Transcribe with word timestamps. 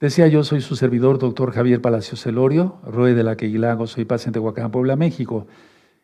Decía 0.00 0.26
yo, 0.26 0.42
soy 0.42 0.60
su 0.60 0.74
servidor, 0.74 1.18
doctor 1.18 1.52
Javier 1.52 1.80
Palacio 1.80 2.16
Celorio, 2.16 2.78
Roe 2.84 3.14
de 3.14 3.22
la 3.22 3.36
Queilago, 3.36 3.86
soy 3.86 4.04
paciente 4.04 4.40
de 4.40 4.42
Tehuacán, 4.42 4.72
Puebla, 4.72 4.96
México. 4.96 5.46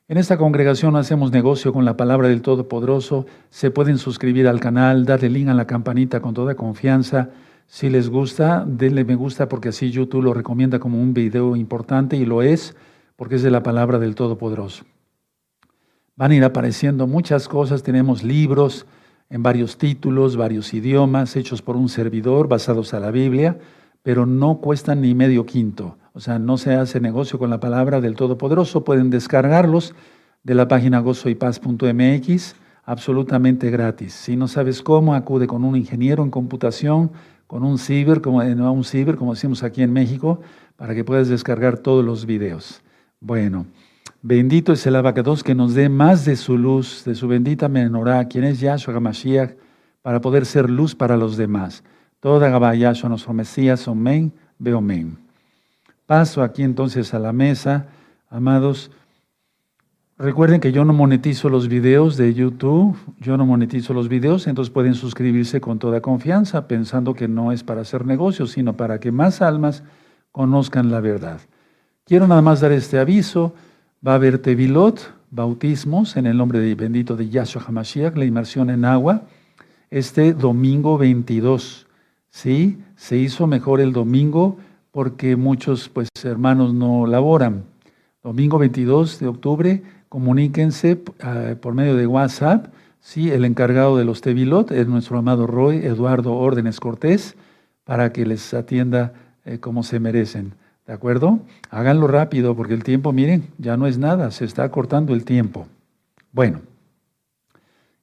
En 0.06 0.16
esta 0.16 0.38
congregación 0.38 0.94
hacemos 0.94 1.32
negocio 1.32 1.72
con 1.72 1.84
la 1.84 1.96
palabra 1.96 2.28
del 2.28 2.40
Todopoderoso. 2.40 3.26
Se 3.50 3.72
pueden 3.72 3.98
suscribir 3.98 4.46
al 4.46 4.60
canal, 4.60 5.06
darle 5.06 5.28
link 5.28 5.48
a 5.48 5.54
la 5.54 5.66
campanita 5.66 6.20
con 6.20 6.34
toda 6.34 6.54
confianza. 6.54 7.30
Si 7.66 7.90
les 7.90 8.08
gusta, 8.08 8.64
denle 8.64 9.04
me 9.04 9.16
gusta 9.16 9.48
porque 9.48 9.70
así 9.70 9.90
YouTube 9.90 10.22
lo 10.22 10.34
recomienda 10.34 10.78
como 10.78 11.02
un 11.02 11.12
video 11.12 11.56
importante 11.56 12.16
y 12.16 12.24
lo 12.24 12.42
es 12.42 12.76
porque 13.16 13.34
es 13.34 13.42
de 13.42 13.50
la 13.50 13.64
palabra 13.64 13.98
del 13.98 14.14
Todopoderoso. 14.14 14.84
Van 16.14 16.30
a 16.30 16.34
ir 16.36 16.44
apareciendo 16.44 17.08
muchas 17.08 17.48
cosas, 17.48 17.82
tenemos 17.82 18.22
libros 18.22 18.86
en 19.30 19.42
varios 19.42 19.78
títulos, 19.78 20.36
varios 20.36 20.72
idiomas, 20.74 21.34
hechos 21.34 21.60
por 21.60 21.76
un 21.76 21.88
servidor, 21.88 22.46
basados 22.46 22.94
a 22.94 23.00
la 23.00 23.10
Biblia 23.10 23.58
pero 24.02 24.26
no 24.26 24.58
cuestan 24.58 25.00
ni 25.00 25.14
medio 25.14 25.46
quinto. 25.46 25.96
O 26.12 26.20
sea, 26.20 26.38
no 26.38 26.58
se 26.58 26.74
hace 26.74 27.00
negocio 27.00 27.38
con 27.38 27.50
la 27.50 27.60
palabra 27.60 28.00
del 28.00 28.16
Todopoderoso. 28.16 28.84
Pueden 28.84 29.10
descargarlos 29.10 29.94
de 30.42 30.54
la 30.54 30.68
página 30.68 31.00
gozoypaz.mx 31.00 32.54
absolutamente 32.84 33.70
gratis. 33.70 34.14
Si 34.14 34.36
no 34.36 34.48
sabes 34.48 34.82
cómo, 34.82 35.14
acude 35.14 35.46
con 35.46 35.64
un 35.64 35.76
ingeniero 35.76 36.24
en 36.24 36.30
computación, 36.30 37.12
con 37.46 37.62
un 37.62 37.78
ciber, 37.78 38.20
como, 38.20 38.42
eh, 38.42 38.54
no 38.54 38.72
un 38.72 38.84
ciber, 38.84 39.16
como 39.16 39.34
decimos 39.34 39.62
aquí 39.62 39.82
en 39.82 39.92
México, 39.92 40.40
para 40.76 40.94
que 40.94 41.04
puedas 41.04 41.28
descargar 41.28 41.78
todos 41.78 42.04
los 42.04 42.26
videos. 42.26 42.82
Bueno, 43.20 43.66
bendito 44.22 44.72
es 44.72 44.84
el 44.86 44.96
abacados 44.96 45.44
que 45.44 45.54
nos 45.54 45.74
dé 45.74 45.88
más 45.88 46.24
de 46.24 46.36
su 46.36 46.58
luz, 46.58 47.04
de 47.04 47.14
su 47.14 47.28
bendita 47.28 47.68
menorá, 47.68 48.26
quien 48.26 48.44
es 48.44 48.60
Yahshua 48.60 48.94
HaMashiach, 48.94 49.52
para 50.02 50.20
poder 50.20 50.46
ser 50.46 50.70
luz 50.70 50.94
para 50.94 51.16
los 51.16 51.36
demás. 51.36 51.84
Toda 52.20 52.50
Gabayasho 52.50 53.08
nuestro 53.08 53.32
Mesías, 53.32 53.88
amén, 53.88 54.30
veo 54.58 54.76
amén. 54.76 55.16
Paso 56.04 56.42
aquí 56.42 56.62
entonces 56.62 57.14
a 57.14 57.18
la 57.18 57.32
mesa, 57.32 57.86
amados. 58.28 58.90
Recuerden 60.18 60.60
que 60.60 60.70
yo 60.70 60.84
no 60.84 60.92
monetizo 60.92 61.48
los 61.48 61.66
videos 61.68 62.18
de 62.18 62.34
YouTube, 62.34 62.94
yo 63.20 63.38
no 63.38 63.46
monetizo 63.46 63.94
los 63.94 64.10
videos, 64.10 64.46
entonces 64.46 64.70
pueden 64.70 64.92
suscribirse 64.92 65.62
con 65.62 65.78
toda 65.78 66.02
confianza, 66.02 66.68
pensando 66.68 67.14
que 67.14 67.26
no 67.26 67.52
es 67.52 67.64
para 67.64 67.80
hacer 67.80 68.04
negocios, 68.04 68.50
sino 68.50 68.76
para 68.76 69.00
que 69.00 69.12
más 69.12 69.40
almas 69.40 69.82
conozcan 70.30 70.90
la 70.90 71.00
verdad. 71.00 71.40
Quiero 72.04 72.26
nada 72.26 72.42
más 72.42 72.60
dar 72.60 72.72
este 72.72 72.98
aviso, 72.98 73.54
va 74.06 74.12
a 74.12 74.16
haber 74.16 74.40
tevilot, 74.40 75.10
bautismos, 75.30 76.18
en 76.18 76.26
el 76.26 76.36
nombre 76.36 76.58
de 76.58 76.74
bendito 76.74 77.16
de 77.16 77.30
Yahshua 77.30 77.62
HaMashiach, 77.66 78.14
la 78.14 78.26
inmersión 78.26 78.68
en 78.68 78.84
agua, 78.84 79.22
este 79.88 80.34
domingo 80.34 80.98
22 80.98 81.86
¿sí? 82.30 82.78
Se 82.96 83.16
hizo 83.16 83.46
mejor 83.46 83.80
el 83.80 83.92
domingo 83.92 84.56
porque 84.90 85.36
muchos 85.36 85.88
pues, 85.88 86.08
hermanos 86.24 86.72
no 86.74 87.06
laboran. 87.06 87.64
Domingo 88.22 88.58
22 88.58 89.18
de 89.18 89.26
octubre, 89.28 89.82
comuníquense 90.08 91.02
ah, 91.20 91.54
por 91.60 91.74
medio 91.74 91.96
de 91.96 92.06
WhatsApp. 92.06 92.72
¿sí? 93.00 93.30
El 93.30 93.44
encargado 93.44 93.96
de 93.96 94.04
los 94.04 94.20
Tevilot 94.20 94.70
es 94.72 94.86
nuestro 94.86 95.18
amado 95.18 95.46
Roy 95.46 95.78
Eduardo 95.78 96.34
Órdenes 96.34 96.80
Cortés 96.80 97.36
para 97.84 98.12
que 98.12 98.26
les 98.26 98.52
atienda 98.54 99.12
eh, 99.44 99.58
como 99.58 99.82
se 99.82 100.00
merecen. 100.00 100.54
¿De 100.86 100.92
acuerdo? 100.92 101.40
Háganlo 101.70 102.08
rápido 102.08 102.56
porque 102.56 102.74
el 102.74 102.82
tiempo, 102.82 103.12
miren, 103.12 103.48
ya 103.58 103.76
no 103.76 103.86
es 103.86 103.96
nada, 103.98 104.30
se 104.32 104.44
está 104.44 104.68
cortando 104.70 105.14
el 105.14 105.24
tiempo. 105.24 105.68
Bueno, 106.32 106.60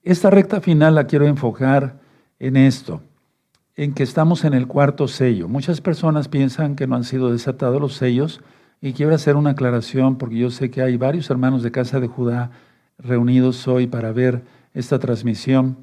esta 0.03 0.29
recta 0.29 0.61
final 0.61 0.95
la 0.95 1.05
quiero 1.05 1.27
enfocar 1.27 1.99
en 2.39 2.55
esto 2.55 3.01
en 3.77 3.93
que 3.93 4.01
estamos 4.01 4.43
en 4.43 4.55
el 4.55 4.67
cuarto 4.67 5.07
sello. 5.07 5.47
Muchas 5.47 5.81
personas 5.81 6.27
piensan 6.27 6.75
que 6.75 6.87
no 6.87 6.95
han 6.95 7.03
sido 7.03 7.31
desatados 7.31 7.79
los 7.79 7.93
sellos 7.93 8.41
y 8.81 8.93
quiero 8.93 9.13
hacer 9.13 9.35
una 9.35 9.51
aclaración 9.51 10.17
porque 10.17 10.37
yo 10.37 10.49
sé 10.49 10.71
que 10.71 10.81
hay 10.81 10.97
varios 10.97 11.29
hermanos 11.29 11.61
de 11.61 11.71
Casa 11.71 11.99
de 11.99 12.07
Judá 12.07 12.49
reunidos 12.97 13.67
hoy 13.67 13.85
para 13.85 14.11
ver 14.11 14.41
esta 14.73 14.97
transmisión. 14.97 15.77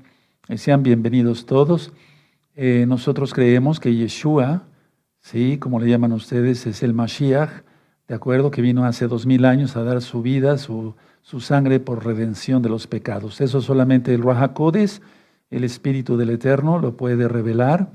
Eh, 0.49 0.59
sean 0.59 0.83
bienvenidos 0.83 1.47
todos. 1.47 1.93
Eh, 2.57 2.85
nosotros 2.89 3.33
creemos 3.33 3.79
que 3.79 3.95
Yeshua, 3.95 4.65
¿sí? 5.21 5.59
como 5.59 5.79
le 5.79 5.89
llaman 5.89 6.13
ustedes, 6.13 6.67
es 6.67 6.83
el 6.83 6.95
Mashiach, 6.95 7.63
¿de 8.09 8.15
acuerdo? 8.15 8.51
Que 8.51 8.61
vino 8.61 8.85
hace 8.85 9.07
dos 9.07 9.25
mil 9.25 9.45
años 9.45 9.77
a 9.77 9.85
dar 9.85 10.03
su 10.03 10.21
vida, 10.21 10.59
su, 10.59 10.97
su 11.23 11.39
sangre 11.39 11.79
por 11.79 12.05
redención 12.05 12.61
de 12.61 12.71
los 12.71 12.89
pecados. 12.89 13.41
Eso 13.41 13.61
solamente 13.61 14.13
el 14.13 14.23
Rahakodes 14.23 15.01
el 15.57 15.65
Espíritu 15.65 16.17
del 16.17 16.31
Eterno 16.31 16.79
lo 16.79 16.97
puede 16.97 17.29
revelar. 17.29 17.91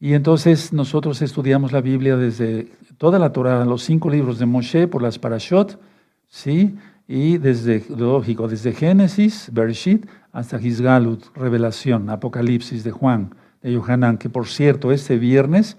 Y 0.00 0.14
entonces 0.14 0.72
nosotros 0.72 1.22
estudiamos 1.22 1.72
la 1.72 1.80
Biblia 1.80 2.16
desde 2.16 2.68
toda 2.98 3.18
la 3.18 3.32
Torah, 3.32 3.64
los 3.64 3.82
cinco 3.82 4.10
libros 4.10 4.38
de 4.38 4.46
Moshe 4.46 4.86
por 4.86 5.02
las 5.02 5.18
Parashot, 5.18 5.80
¿sí? 6.28 6.76
Y 7.06 7.38
desde, 7.38 7.84
lógico, 7.96 8.48
desde 8.48 8.72
Génesis, 8.72 9.50
Bereshit, 9.52 10.06
hasta 10.32 10.58
Gizgalut, 10.58 11.24
Revelación, 11.36 12.10
Apocalipsis 12.10 12.82
de 12.82 12.90
Juan, 12.90 13.34
de 13.62 13.72
Yohanan, 13.72 14.18
que 14.18 14.28
por 14.28 14.46
cierto, 14.46 14.90
este 14.90 15.16
viernes 15.16 15.76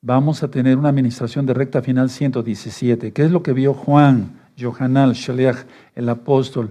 vamos 0.00 0.42
a 0.42 0.50
tener 0.50 0.78
una 0.78 0.90
administración 0.90 1.46
de 1.46 1.54
recta 1.54 1.82
final 1.82 2.08
117. 2.08 3.12
¿Qué 3.12 3.22
es 3.24 3.30
lo 3.30 3.42
que 3.42 3.52
vio 3.52 3.74
Juan, 3.74 4.38
Yohanan, 4.56 5.12
Shaleach, 5.12 5.66
el 5.94 6.08
apóstol? 6.08 6.70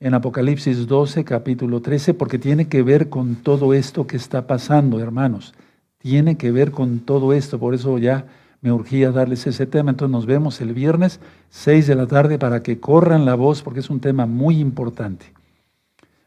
En 0.00 0.14
Apocalipsis 0.14 0.86
12, 0.86 1.24
capítulo 1.24 1.80
13, 1.80 2.14
porque 2.14 2.38
tiene 2.38 2.68
que 2.68 2.82
ver 2.82 3.08
con 3.08 3.36
todo 3.36 3.72
esto 3.72 4.06
que 4.06 4.16
está 4.16 4.46
pasando, 4.46 5.00
hermanos. 5.00 5.54
Tiene 5.98 6.36
que 6.36 6.50
ver 6.50 6.70
con 6.70 7.00
todo 7.00 7.32
esto, 7.32 7.58
por 7.58 7.74
eso 7.74 7.98
ya 7.98 8.26
me 8.60 8.72
urgía 8.72 9.10
darles 9.10 9.46
ese 9.46 9.66
tema. 9.66 9.90
Entonces 9.90 10.12
nos 10.12 10.26
vemos 10.26 10.60
el 10.60 10.74
viernes 10.74 11.20
6 11.50 11.86
de 11.86 11.94
la 11.94 12.06
tarde 12.06 12.38
para 12.38 12.62
que 12.62 12.78
corran 12.78 13.24
la 13.24 13.34
voz, 13.34 13.62
porque 13.62 13.80
es 13.80 13.90
un 13.90 14.00
tema 14.00 14.26
muy 14.26 14.58
importante. 14.58 15.32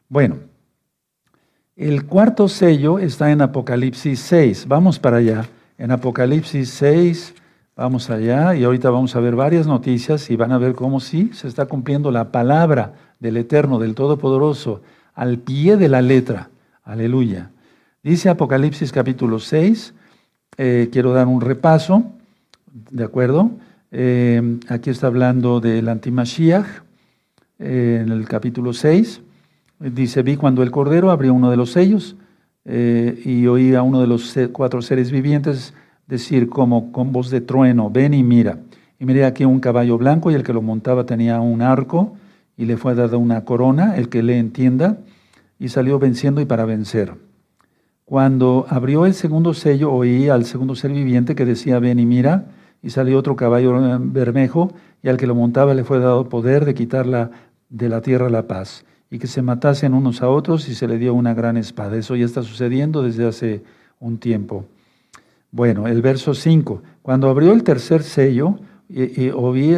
Bueno, 0.08 0.38
el 1.76 2.06
cuarto 2.06 2.48
sello 2.48 3.00
está 3.00 3.32
en 3.32 3.42
Apocalipsis 3.42 4.20
6. 4.20 4.68
Vamos 4.68 5.00
para 5.00 5.18
allá. 5.18 5.48
En 5.78 5.92
Apocalipsis 5.92 6.70
6, 6.72 7.36
vamos 7.80 8.10
allá 8.10 8.56
y 8.56 8.66
ahorita 8.66 8.90
vamos 8.90 9.16
a 9.16 9.22
ver 9.22 9.38
varias 9.38 9.66
noticias 9.66 10.30
y 10.30 10.36
van 10.36 10.52
a 10.52 10.58
ver 10.58 10.74
cómo 10.74 11.00
sí 11.00 11.32
se 11.34 11.48
está 11.48 11.66
cumpliendo 11.66 12.12
la 12.12 12.30
palabra 12.30 12.94
del 13.22 13.38
Eterno, 13.38 13.80
del 13.80 13.96
Todopoderoso, 13.96 14.82
al 15.16 15.38
pie 15.38 15.78
de 15.78 15.88
la 15.88 16.02
letra. 16.02 16.50
Aleluya. 16.84 17.52
Dice 18.04 18.28
Apocalipsis 18.28 18.92
capítulo 18.92 19.40
6, 19.40 19.94
eh, 20.58 20.90
quiero 20.92 21.14
dar 21.14 21.28
un 21.28 21.40
repaso, 21.40 22.04
¿de 22.92 23.06
acuerdo? 23.06 23.52
Eh, 23.92 24.60
aquí 24.68 24.90
está 24.90 25.08
hablando 25.08 25.62
del 25.62 25.88
antimashiach, 25.88 26.68
eh, 27.60 28.02
en 28.04 28.12
el 28.12 28.28
capítulo 28.28 28.74
6. 28.74 29.22
Dice, 29.80 30.22
vi 30.22 30.36
cuando 30.36 30.64
el 30.64 30.72
Cordero 30.72 31.12
abrió 31.12 31.34
uno 31.34 31.50
de 31.50 31.56
los 31.56 31.72
sellos 31.72 32.18
y 32.66 33.48
oí 33.48 33.74
a 33.74 33.82
uno 33.82 34.02
de 34.02 34.06
los 34.06 34.38
cuatro 34.52 34.82
seres 34.82 35.12
vivientes 35.12 35.74
decir 36.10 36.50
como 36.50 36.92
con 36.92 37.12
voz 37.14 37.30
de 37.30 37.40
trueno, 37.40 37.90
ven 37.90 38.14
y 38.16 38.24
mira. 38.24 38.58
Y 39.00 39.06
miré 39.06 39.24
aquí 39.26 39.46
un 39.46 39.60
caballo 39.60 39.98
blanco 39.98 40.32
y 40.32 40.34
el 40.34 40.44
que 40.44 40.54
lo 40.54 40.62
montaba 40.62 41.06
tenía 41.06 41.40
un 41.40 41.62
arco 41.62 42.18
y 42.58 42.66
le 42.66 42.76
fue 42.76 42.96
dada 42.96 43.16
una 43.16 43.46
corona, 43.46 43.96
el 43.96 44.10
que 44.10 44.24
le 44.24 44.38
entienda, 44.38 44.98
y 45.60 45.70
salió 45.70 46.00
venciendo 46.00 46.42
y 46.42 46.46
para 46.46 46.66
vencer. 46.66 47.14
Cuando 48.04 48.66
abrió 48.70 49.06
el 49.06 49.14
segundo 49.14 49.54
sello, 49.54 49.94
oí 49.94 50.28
al 50.28 50.46
segundo 50.46 50.76
ser 50.76 50.92
viviente 50.92 51.36
que 51.36 51.46
decía, 51.46 51.80
ven 51.80 52.00
y 52.00 52.06
mira, 52.06 52.48
y 52.82 52.90
salió 52.90 53.18
otro 53.20 53.36
caballo 53.36 54.00
bermejo, 54.02 54.74
y 55.04 55.10
al 55.10 55.16
que 55.16 55.28
lo 55.28 55.36
montaba 55.36 55.74
le 55.74 55.84
fue 55.84 56.00
dado 56.00 56.28
poder 56.28 56.66
de 56.66 56.74
quitar 56.74 57.32
de 57.70 57.90
la 57.90 58.02
tierra 58.02 58.30
la 58.30 58.48
paz, 58.48 58.84
y 59.12 59.20
que 59.20 59.28
se 59.28 59.42
matasen 59.42 59.94
unos 59.94 60.22
a 60.22 60.30
otros, 60.30 60.68
y 60.68 60.76
se 60.76 60.88
le 60.88 60.98
dio 60.98 61.14
una 61.14 61.34
gran 61.34 61.56
espada. 61.56 61.96
Eso 61.96 62.16
ya 62.16 62.26
está 62.26 62.42
sucediendo 62.42 63.04
desde 63.04 63.28
hace 63.28 63.64
un 64.00 64.18
tiempo. 64.18 64.66
Bueno, 65.52 65.88
el 65.88 66.02
verso 66.02 66.34
5. 66.34 66.82
Cuando 67.02 67.30
abrió 67.30 67.54
el 67.54 67.64
tercer 67.64 68.04
sello, 68.04 68.60
y, 68.88 69.30
oí, 69.30 69.78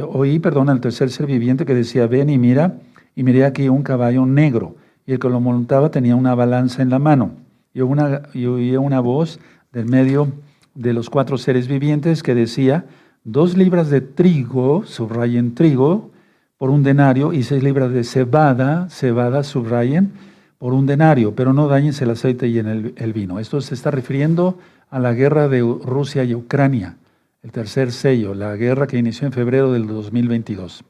oí 0.00 0.38
perdón, 0.38 0.68
al 0.68 0.80
tercer 0.80 1.10
ser 1.10 1.26
viviente 1.26 1.64
que 1.64 1.74
decía, 1.74 2.06
ven 2.06 2.28
y 2.28 2.38
mira, 2.38 2.78
y 3.16 3.22
miré 3.22 3.44
aquí 3.44 3.68
un 3.68 3.82
caballo 3.82 4.26
negro, 4.26 4.76
y 5.06 5.12
el 5.12 5.18
que 5.18 5.28
lo 5.28 5.40
montaba 5.40 5.90
tenía 5.90 6.14
una 6.14 6.34
balanza 6.34 6.82
en 6.82 6.90
la 6.90 6.98
mano. 6.98 7.32
Y, 7.72 7.80
una, 7.80 8.22
y 8.34 8.44
oía 8.46 8.80
una 8.80 9.00
voz 9.00 9.40
del 9.72 9.86
medio 9.86 10.28
de 10.74 10.92
los 10.92 11.08
cuatro 11.08 11.38
seres 11.38 11.68
vivientes 11.68 12.22
que 12.22 12.34
decía, 12.34 12.84
dos 13.24 13.56
libras 13.56 13.88
de 13.88 14.02
trigo, 14.02 14.84
subrayen 14.84 15.54
trigo, 15.54 16.10
por 16.58 16.68
un 16.68 16.82
denario, 16.82 17.32
y 17.32 17.42
seis 17.42 17.62
libras 17.62 17.92
de 17.92 18.04
cebada, 18.04 18.88
cebada, 18.90 19.42
subrayen, 19.42 20.12
por 20.58 20.74
un 20.74 20.86
denario, 20.86 21.34
pero 21.34 21.52
no 21.52 21.66
dañes 21.66 22.00
el 22.02 22.10
aceite 22.10 22.46
y 22.46 22.58
en 22.58 22.92
el 22.94 23.12
vino. 23.12 23.40
Esto 23.40 23.60
se 23.60 23.74
está 23.74 23.90
refiriendo 23.90 24.58
a 24.92 24.98
la 24.98 25.14
guerra 25.14 25.48
de 25.48 25.60
Rusia 25.62 26.22
y 26.22 26.34
Ucrania 26.34 26.98
el 27.42 27.50
tercer 27.50 27.90
sello, 27.90 28.34
la 28.34 28.54
guerra 28.56 28.86
que 28.86 28.98
inició 28.98 29.26
en 29.26 29.32
febrero 29.32 29.72
del 29.72 29.86
2022. 29.86 30.84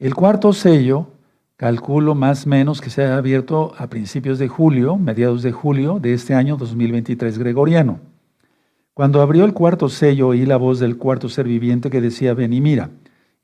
El 0.00 0.14
cuarto 0.14 0.52
sello, 0.52 1.06
calculo 1.56 2.14
más 2.14 2.44
o 2.44 2.50
menos 2.50 2.80
que 2.80 2.90
se 2.90 3.04
ha 3.04 3.16
abierto 3.16 3.72
a 3.78 3.86
principios 3.86 4.38
de 4.38 4.48
julio, 4.48 4.96
mediados 4.96 5.42
de 5.42 5.52
julio 5.52 6.00
de 6.00 6.12
este 6.12 6.34
año 6.34 6.56
2023 6.56 7.38
gregoriano. 7.38 8.00
Cuando 8.92 9.22
abrió 9.22 9.44
el 9.44 9.54
cuarto 9.54 9.88
sello, 9.88 10.28
oí 10.28 10.44
la 10.44 10.56
voz 10.56 10.80
del 10.80 10.98
cuarto 10.98 11.28
ser 11.28 11.46
viviente 11.46 11.88
que 11.88 12.00
decía, 12.00 12.34
ven 12.34 12.52
y 12.52 12.60
mira. 12.60 12.90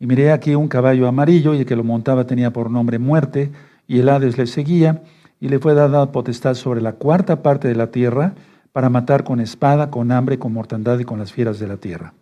Y 0.00 0.06
miré 0.06 0.32
aquí 0.32 0.56
un 0.56 0.68
caballo 0.68 1.06
amarillo 1.06 1.54
y 1.54 1.60
el 1.60 1.66
que 1.66 1.76
lo 1.76 1.84
montaba 1.84 2.26
tenía 2.26 2.52
por 2.52 2.70
nombre 2.70 2.98
muerte 2.98 3.52
y 3.86 4.00
el 4.00 4.08
Hades 4.08 4.36
le 4.36 4.46
seguía 4.46 5.02
y 5.40 5.48
le 5.48 5.60
fue 5.60 5.74
dada 5.74 6.12
potestad 6.12 6.54
sobre 6.54 6.82
la 6.82 6.94
cuarta 6.94 7.42
parte 7.42 7.68
de 7.68 7.76
la 7.76 7.90
tierra 7.90 8.34
para 8.72 8.88
matar 8.88 9.24
con 9.24 9.40
espada, 9.40 9.90
con 9.90 10.12
hambre, 10.12 10.38
con 10.38 10.52
mortandad 10.52 10.98
y 10.98 11.04
con 11.04 11.18
las 11.18 11.32
fieras 11.32 11.58
de 11.58 11.66
la 11.66 11.76
tierra. 11.76 12.12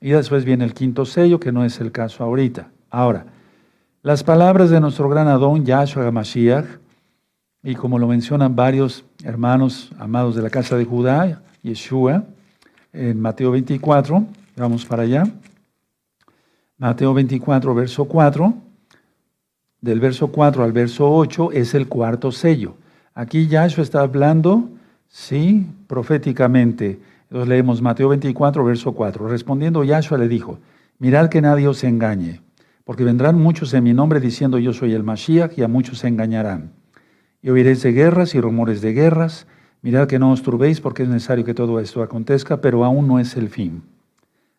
Y 0.00 0.10
después 0.10 0.44
viene 0.44 0.64
el 0.64 0.74
quinto 0.74 1.04
sello, 1.04 1.40
que 1.40 1.52
no 1.52 1.64
es 1.64 1.80
el 1.80 1.92
caso 1.92 2.24
ahorita. 2.24 2.68
Ahora, 2.90 3.26
las 4.02 4.22
palabras 4.22 4.70
de 4.70 4.80
nuestro 4.80 5.08
gran 5.08 5.28
Adón, 5.28 5.64
Yahshua 5.64 6.10
Mashiach, 6.10 6.66
y 7.62 7.74
como 7.74 7.98
lo 7.98 8.06
mencionan 8.06 8.54
varios 8.54 9.04
hermanos 9.24 9.90
amados 9.98 10.36
de 10.36 10.42
la 10.42 10.50
casa 10.50 10.76
de 10.76 10.84
Judá, 10.84 11.42
Yeshua, 11.62 12.24
en 12.92 13.20
Mateo 13.20 13.50
24, 13.50 14.24
vamos 14.56 14.86
para 14.86 15.02
allá. 15.02 15.24
Mateo 16.78 17.12
24, 17.12 17.74
verso 17.74 18.04
4, 18.04 18.54
del 19.80 20.00
verso 20.00 20.28
4 20.28 20.62
al 20.62 20.72
verso 20.72 21.10
8 21.10 21.52
es 21.52 21.74
el 21.74 21.88
cuarto 21.88 22.30
sello. 22.30 22.76
Aquí 23.14 23.48
Yahshua 23.48 23.82
está 23.82 24.00
hablando, 24.00 24.68
sí, 25.08 25.66
proféticamente. 25.86 27.00
Entonces 27.24 27.48
leemos 27.48 27.82
Mateo 27.82 28.08
24, 28.08 28.64
verso 28.64 28.92
4. 28.92 29.28
Respondiendo 29.28 29.84
Yahshua 29.84 30.18
le 30.18 30.28
dijo, 30.28 30.58
mirad 30.98 31.28
que 31.28 31.42
nadie 31.42 31.68
os 31.68 31.84
engañe, 31.84 32.40
porque 32.84 33.04
vendrán 33.04 33.38
muchos 33.38 33.74
en 33.74 33.84
mi 33.84 33.92
nombre 33.92 34.20
diciendo 34.20 34.58
yo 34.58 34.72
soy 34.72 34.94
el 34.94 35.02
Mashiach 35.02 35.58
y 35.58 35.62
a 35.62 35.68
muchos 35.68 35.98
se 35.98 36.08
engañarán. 36.08 36.72
Y 37.42 37.50
oiréis 37.50 37.82
de 37.82 37.92
guerras 37.92 38.34
y 38.34 38.40
rumores 38.40 38.80
de 38.80 38.92
guerras. 38.92 39.46
Mirad 39.82 40.08
que 40.08 40.18
no 40.18 40.32
os 40.32 40.42
turbéis 40.42 40.80
porque 40.80 41.04
es 41.04 41.08
necesario 41.08 41.44
que 41.44 41.54
todo 41.54 41.80
esto 41.80 42.02
acontezca, 42.02 42.60
pero 42.60 42.84
aún 42.84 43.06
no 43.06 43.18
es 43.18 43.36
el 43.36 43.48
fin 43.48 43.82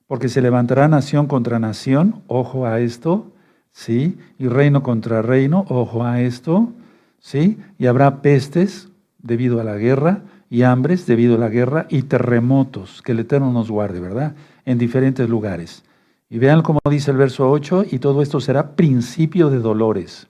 porque 0.10 0.28
se 0.28 0.42
levantará 0.42 0.88
nación 0.88 1.28
contra 1.28 1.60
nación, 1.60 2.24
ojo 2.26 2.66
a 2.66 2.80
esto, 2.80 3.32
¿sí? 3.72 4.18
Y 4.40 4.48
reino 4.48 4.82
contra 4.82 5.22
reino, 5.22 5.66
ojo 5.70 6.04
a 6.04 6.20
esto, 6.20 6.74
¿sí? 7.20 7.60
Y 7.78 7.86
habrá 7.86 8.24
pestes 8.24 8.90
debido 9.20 9.62
a 9.62 9.64
la 9.64 9.76
guerra, 9.76 10.24
y 10.50 10.64
hambres 10.64 11.06
debido 11.06 11.36
a 11.36 11.40
la 11.40 11.50
guerra, 11.50 11.86
y 11.90 12.04
terremotos, 12.04 13.02
que 13.02 13.12
el 13.12 13.20
Eterno 13.20 13.52
nos 13.52 13.70
guarde, 13.70 14.00
¿verdad? 14.00 14.36
En 14.66 14.78
diferentes 14.78 15.30
lugares. 15.30 15.84
Y 16.30 16.40
vean 16.40 16.62
cómo 16.62 16.80
dice 16.90 17.12
el 17.12 17.18
verso 17.18 17.50
8, 17.50 17.86
y 17.92 18.00
todo 18.00 18.22
esto 18.22 18.40
será 18.40 18.76
principio 18.76 19.50
de 19.50 19.60
dolores. 19.60 20.28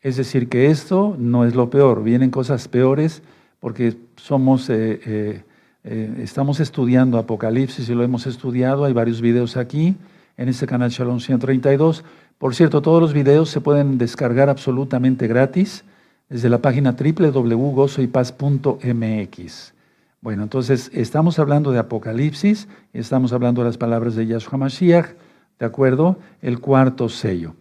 Es 0.00 0.16
decir, 0.16 0.48
que 0.48 0.66
esto 0.66 1.16
no 1.18 1.44
es 1.44 1.54
lo 1.54 1.70
peor, 1.70 2.02
vienen 2.02 2.30
cosas 2.30 2.68
peores 2.68 3.22
porque 3.60 3.96
somos... 4.16 4.68
Eh, 4.70 5.00
eh, 5.06 5.44
eh, 5.84 6.20
estamos 6.22 6.60
estudiando 6.60 7.18
Apocalipsis 7.18 7.88
y 7.88 7.94
lo 7.94 8.04
hemos 8.04 8.26
estudiado. 8.26 8.84
Hay 8.84 8.92
varios 8.92 9.20
videos 9.20 9.56
aquí 9.56 9.96
en 10.36 10.48
este 10.48 10.66
canal 10.66 10.90
Shalom 10.90 11.18
132. 11.18 12.04
Por 12.38 12.54
cierto, 12.54 12.82
todos 12.82 13.00
los 13.00 13.12
videos 13.12 13.50
se 13.50 13.60
pueden 13.60 13.98
descargar 13.98 14.48
absolutamente 14.48 15.26
gratis 15.26 15.84
desde 16.32 16.48
la 16.48 16.58
página 16.58 16.96
www.gozoypaz.mx. 16.98 19.74
Bueno, 20.22 20.42
entonces 20.44 20.90
estamos 20.94 21.38
hablando 21.38 21.72
de 21.72 21.78
Apocalipsis, 21.78 22.68
estamos 22.94 23.34
hablando 23.34 23.60
de 23.60 23.66
las 23.66 23.76
palabras 23.76 24.14
de 24.14 24.26
Yahshua 24.26 24.56
Mashiach, 24.56 25.08
¿de 25.58 25.66
acuerdo? 25.66 26.16
El 26.40 26.58
cuarto 26.60 27.10
sello. 27.10 27.54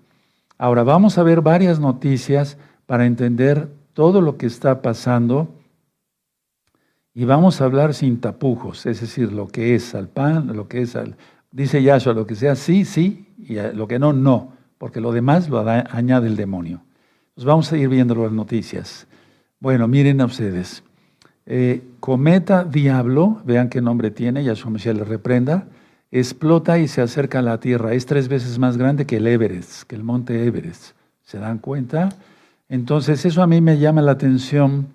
Ahora 0.58 0.84
vamos 0.84 1.18
a 1.18 1.24
ver 1.24 1.42
varias 1.42 1.82
noticias 1.82 2.58
para 2.86 3.06
entender 3.06 3.68
todo 3.94 4.22
lo 4.22 4.38
que 4.38 4.46
está 4.46 4.82
pasando 4.82 5.54
y 7.14 7.26
vamos 7.26 7.60
a 7.60 7.66
hablar 7.66 7.94
sin 7.94 8.22
tapujos, 8.22 8.86
es 8.86 9.02
decir, 9.02 9.34
lo 9.34 9.50
que 9.50 9.76
es 9.76 9.94
al 9.96 10.08
pan, 10.08 10.56
lo 10.56 10.70
que 10.70 10.84
es 10.84 10.96
al... 10.96 11.18
Dice 11.52 11.84
Yahshua, 11.84 12.14
lo 12.14 12.26
que 12.26 12.36
sea 12.36 12.56
sí, 12.56 12.86
sí, 12.86 13.28
y 13.38 13.56
lo 13.76 13.90
que 13.90 14.00
no, 14.00 14.14
no, 14.14 14.54
porque 14.78 15.02
lo 15.02 15.12
demás 15.12 15.50
lo 15.50 15.60
añade 15.60 16.28
el 16.28 16.38
demonio. 16.38 16.80
Pues 17.36 17.46
vamos 17.46 17.72
a 17.72 17.78
ir 17.78 17.88
viendo 17.88 18.14
las 18.14 18.32
noticias. 18.32 19.08
Bueno, 19.60 19.88
miren 19.88 20.20
a 20.20 20.26
ustedes. 20.26 20.84
Eh, 21.46 21.82
cometa 22.00 22.66
Diablo, 22.66 23.42
vean 23.46 23.70
qué 23.70 23.82
nombre 23.82 24.12
tiene, 24.12 24.44
Yahshua 24.44 24.72
Mesías 24.72 24.96
le 24.96 25.06
reprenda, 25.06 25.68
explota 26.12 26.78
y 26.78 26.88
se 26.88 27.02
acerca 27.02 27.40
a 27.40 27.42
la 27.42 27.60
Tierra. 27.60 27.94
Es 27.94 28.06
tres 28.06 28.28
veces 28.28 28.60
más 28.60 28.78
grande 28.78 29.06
que 29.06 29.18
el 29.18 29.28
Everest, 29.28 29.84
que 29.84 29.96
el 29.96 30.04
monte 30.04 30.46
Everest. 30.46 30.92
¿Se 31.24 31.40
dan 31.40 31.60
cuenta? 31.60 32.10
Entonces, 32.68 33.26
eso 33.26 33.42
a 33.42 33.48
mí 33.48 33.62
me 33.62 33.80
llama 33.80 34.02
la 34.02 34.12
atención 34.12 34.88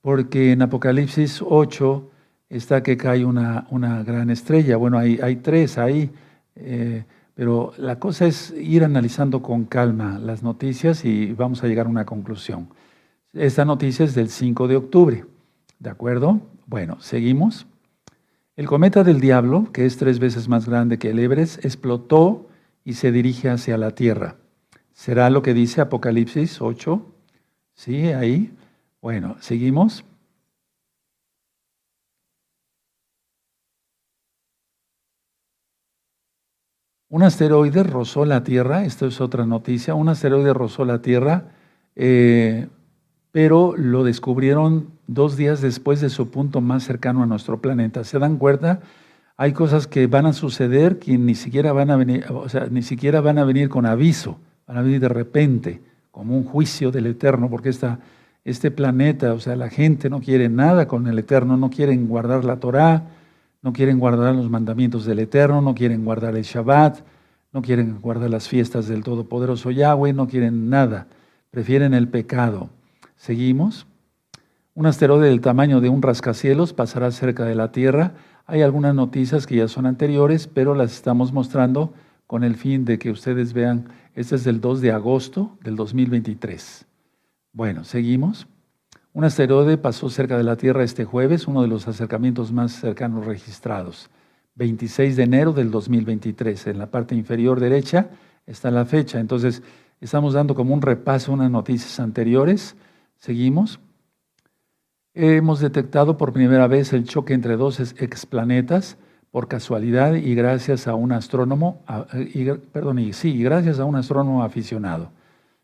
porque 0.00 0.52
en 0.52 0.62
Apocalipsis 0.62 1.42
8 1.46 2.10
está 2.48 2.82
que 2.82 2.96
cae 2.96 3.26
una, 3.26 3.66
una 3.70 4.02
gran 4.02 4.30
estrella. 4.30 4.78
Bueno, 4.78 4.98
hay, 4.98 5.18
hay 5.22 5.36
tres 5.36 5.76
ahí, 5.76 6.10
eh, 6.56 7.04
pero 7.38 7.72
la 7.76 8.00
cosa 8.00 8.26
es 8.26 8.52
ir 8.58 8.82
analizando 8.82 9.42
con 9.42 9.64
calma 9.64 10.18
las 10.18 10.42
noticias 10.42 11.04
y 11.04 11.32
vamos 11.34 11.62
a 11.62 11.68
llegar 11.68 11.86
a 11.86 11.88
una 11.88 12.04
conclusión. 12.04 12.68
Esta 13.32 13.64
noticia 13.64 14.04
es 14.04 14.16
del 14.16 14.28
5 14.28 14.66
de 14.66 14.74
octubre, 14.74 15.24
¿de 15.78 15.88
acuerdo? 15.88 16.40
Bueno, 16.66 17.00
seguimos. 17.00 17.68
El 18.56 18.66
cometa 18.66 19.04
del 19.04 19.20
diablo, 19.20 19.68
que 19.72 19.86
es 19.86 19.98
tres 19.98 20.18
veces 20.18 20.48
más 20.48 20.68
grande 20.68 20.98
que 20.98 21.10
el 21.10 21.20
Everest, 21.20 21.64
explotó 21.64 22.48
y 22.84 22.94
se 22.94 23.12
dirige 23.12 23.48
hacia 23.50 23.78
la 23.78 23.92
Tierra. 23.92 24.34
¿Será 24.92 25.30
lo 25.30 25.40
que 25.40 25.54
dice 25.54 25.80
Apocalipsis 25.80 26.60
8? 26.60 27.06
Sí, 27.76 28.08
ahí. 28.08 28.52
Bueno, 29.00 29.36
seguimos. 29.38 30.04
Un 37.10 37.22
asteroide 37.22 37.82
rozó 37.82 38.24
la 38.24 38.44
Tierra, 38.44 38.84
esto 38.84 39.06
es 39.06 39.20
otra 39.20 39.46
noticia, 39.46 39.94
un 39.94 40.08
asteroide 40.08 40.52
rozó 40.52 40.84
la 40.84 41.00
Tierra, 41.00 41.44
eh, 41.96 42.68
pero 43.32 43.74
lo 43.76 44.04
descubrieron 44.04 44.88
dos 45.06 45.36
días 45.36 45.60
después 45.62 46.00
de 46.00 46.10
su 46.10 46.30
punto 46.30 46.60
más 46.60 46.84
cercano 46.84 47.22
a 47.22 47.26
nuestro 47.26 47.60
planeta. 47.60 48.04
¿Se 48.04 48.18
dan 48.18 48.36
cuenta? 48.36 48.80
Hay 49.36 49.52
cosas 49.52 49.86
que 49.86 50.06
van 50.06 50.26
a 50.26 50.32
suceder 50.32 50.98
que 50.98 51.16
ni 51.16 51.34
siquiera 51.34 51.72
van 51.72 51.90
a 51.90 51.96
venir, 51.96 52.26
o 52.30 52.48
sea, 52.48 52.66
ni 52.70 52.82
siquiera 52.82 53.20
van 53.20 53.38
a 53.38 53.44
venir 53.44 53.68
con 53.68 53.86
aviso, 53.86 54.38
van 54.66 54.76
a 54.76 54.82
venir 54.82 55.00
de 55.00 55.08
repente, 55.08 55.80
como 56.10 56.36
un 56.36 56.44
juicio 56.44 56.90
del 56.90 57.06
Eterno, 57.06 57.48
porque 57.48 57.70
esta 57.70 58.00
este 58.48 58.70
planeta, 58.70 59.34
o 59.34 59.40
sea, 59.40 59.56
la 59.56 59.68
gente 59.68 60.08
no 60.08 60.20
quiere 60.20 60.48
nada 60.48 60.88
con 60.88 61.06
el 61.06 61.18
Eterno, 61.18 61.56
no 61.56 61.70
quieren 61.70 62.08
guardar 62.08 62.44
la 62.44 62.56
Torá, 62.56 63.04
no 63.62 63.72
quieren 63.72 63.98
guardar 63.98 64.34
los 64.34 64.48
mandamientos 64.48 65.04
del 65.04 65.18
Eterno, 65.18 65.60
no 65.60 65.74
quieren 65.74 66.04
guardar 66.04 66.36
el 66.36 66.44
Shabbat, 66.44 67.00
no 67.52 67.62
quieren 67.62 68.00
guardar 68.00 68.30
las 68.30 68.48
fiestas 68.48 68.88
del 68.88 69.02
Todopoderoso 69.02 69.70
Yahweh, 69.70 70.12
no 70.12 70.28
quieren 70.28 70.70
nada, 70.70 71.06
prefieren 71.50 71.94
el 71.94 72.08
pecado. 72.08 72.70
¿Seguimos? 73.16 73.86
Un 74.74 74.86
asteroide 74.86 75.28
del 75.28 75.40
tamaño 75.40 75.80
de 75.80 75.88
un 75.88 76.02
rascacielos 76.02 76.72
pasará 76.72 77.10
cerca 77.10 77.44
de 77.44 77.56
la 77.56 77.72
Tierra. 77.72 78.12
Hay 78.46 78.62
algunas 78.62 78.94
noticias 78.94 79.46
que 79.46 79.56
ya 79.56 79.66
son 79.66 79.86
anteriores, 79.86 80.46
pero 80.46 80.74
las 80.74 80.92
estamos 80.92 81.32
mostrando 81.32 81.92
con 82.28 82.44
el 82.44 82.54
fin 82.54 82.84
de 82.84 82.98
que 82.98 83.10
ustedes 83.10 83.54
vean. 83.54 83.88
Este 84.14 84.36
es 84.36 84.44
del 84.44 84.60
2 84.60 84.80
de 84.80 84.92
agosto 84.92 85.58
del 85.64 85.74
2023. 85.74 86.86
Bueno, 87.52 87.82
seguimos. 87.82 88.46
Un 89.18 89.24
asteroide 89.24 89.78
pasó 89.78 90.08
cerca 90.10 90.36
de 90.36 90.44
la 90.44 90.54
Tierra 90.54 90.84
este 90.84 91.04
jueves, 91.04 91.48
uno 91.48 91.62
de 91.62 91.66
los 91.66 91.88
acercamientos 91.88 92.52
más 92.52 92.70
cercanos 92.70 93.26
registrados. 93.26 94.10
26 94.54 95.16
de 95.16 95.24
enero 95.24 95.52
del 95.52 95.72
2023. 95.72 96.68
En 96.68 96.78
la 96.78 96.86
parte 96.86 97.16
inferior 97.16 97.58
derecha 97.58 98.10
está 98.46 98.70
la 98.70 98.84
fecha. 98.84 99.18
Entonces, 99.18 99.60
estamos 100.00 100.34
dando 100.34 100.54
como 100.54 100.72
un 100.72 100.82
repaso 100.82 101.32
a 101.32 101.34
unas 101.34 101.50
noticias 101.50 101.98
anteriores. 101.98 102.76
Seguimos. 103.16 103.80
Hemos 105.14 105.58
detectado 105.58 106.16
por 106.16 106.32
primera 106.32 106.68
vez 106.68 106.92
el 106.92 107.02
choque 107.02 107.34
entre 107.34 107.56
dos 107.56 107.80
explanetas 107.80 108.98
por 109.32 109.48
casualidad 109.48 110.14
y 110.14 110.36
gracias 110.36 110.86
a 110.86 110.94
un 110.94 111.10
astrónomo, 111.10 111.82
perdón, 112.70 113.00
y 113.00 113.12
sí, 113.12 113.42
gracias 113.42 113.80
a 113.80 113.84
un 113.84 113.96
astrónomo 113.96 114.44
aficionado. 114.44 115.10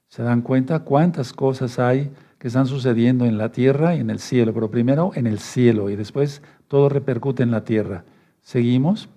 ¿Se 0.08 0.24
dan 0.24 0.42
cuenta 0.42 0.80
cuántas 0.80 1.32
cosas 1.32 1.78
hay 1.78 2.10
que 2.44 2.48
están 2.48 2.66
sucediendo 2.66 3.24
en 3.24 3.38
la 3.38 3.52
tierra 3.52 3.96
y 3.96 4.00
en 4.00 4.10
el 4.10 4.18
cielo? 4.18 4.52
Pero 4.52 4.70
primero 4.70 5.12
en 5.14 5.26
el 5.26 5.38
cielo 5.38 5.88
y 5.88 5.96
después 5.96 6.42
todo 6.68 6.90
repercute 6.90 7.42
en 7.42 7.50
la 7.50 7.64
tierra. 7.64 8.04
Seguimos. 8.42 9.08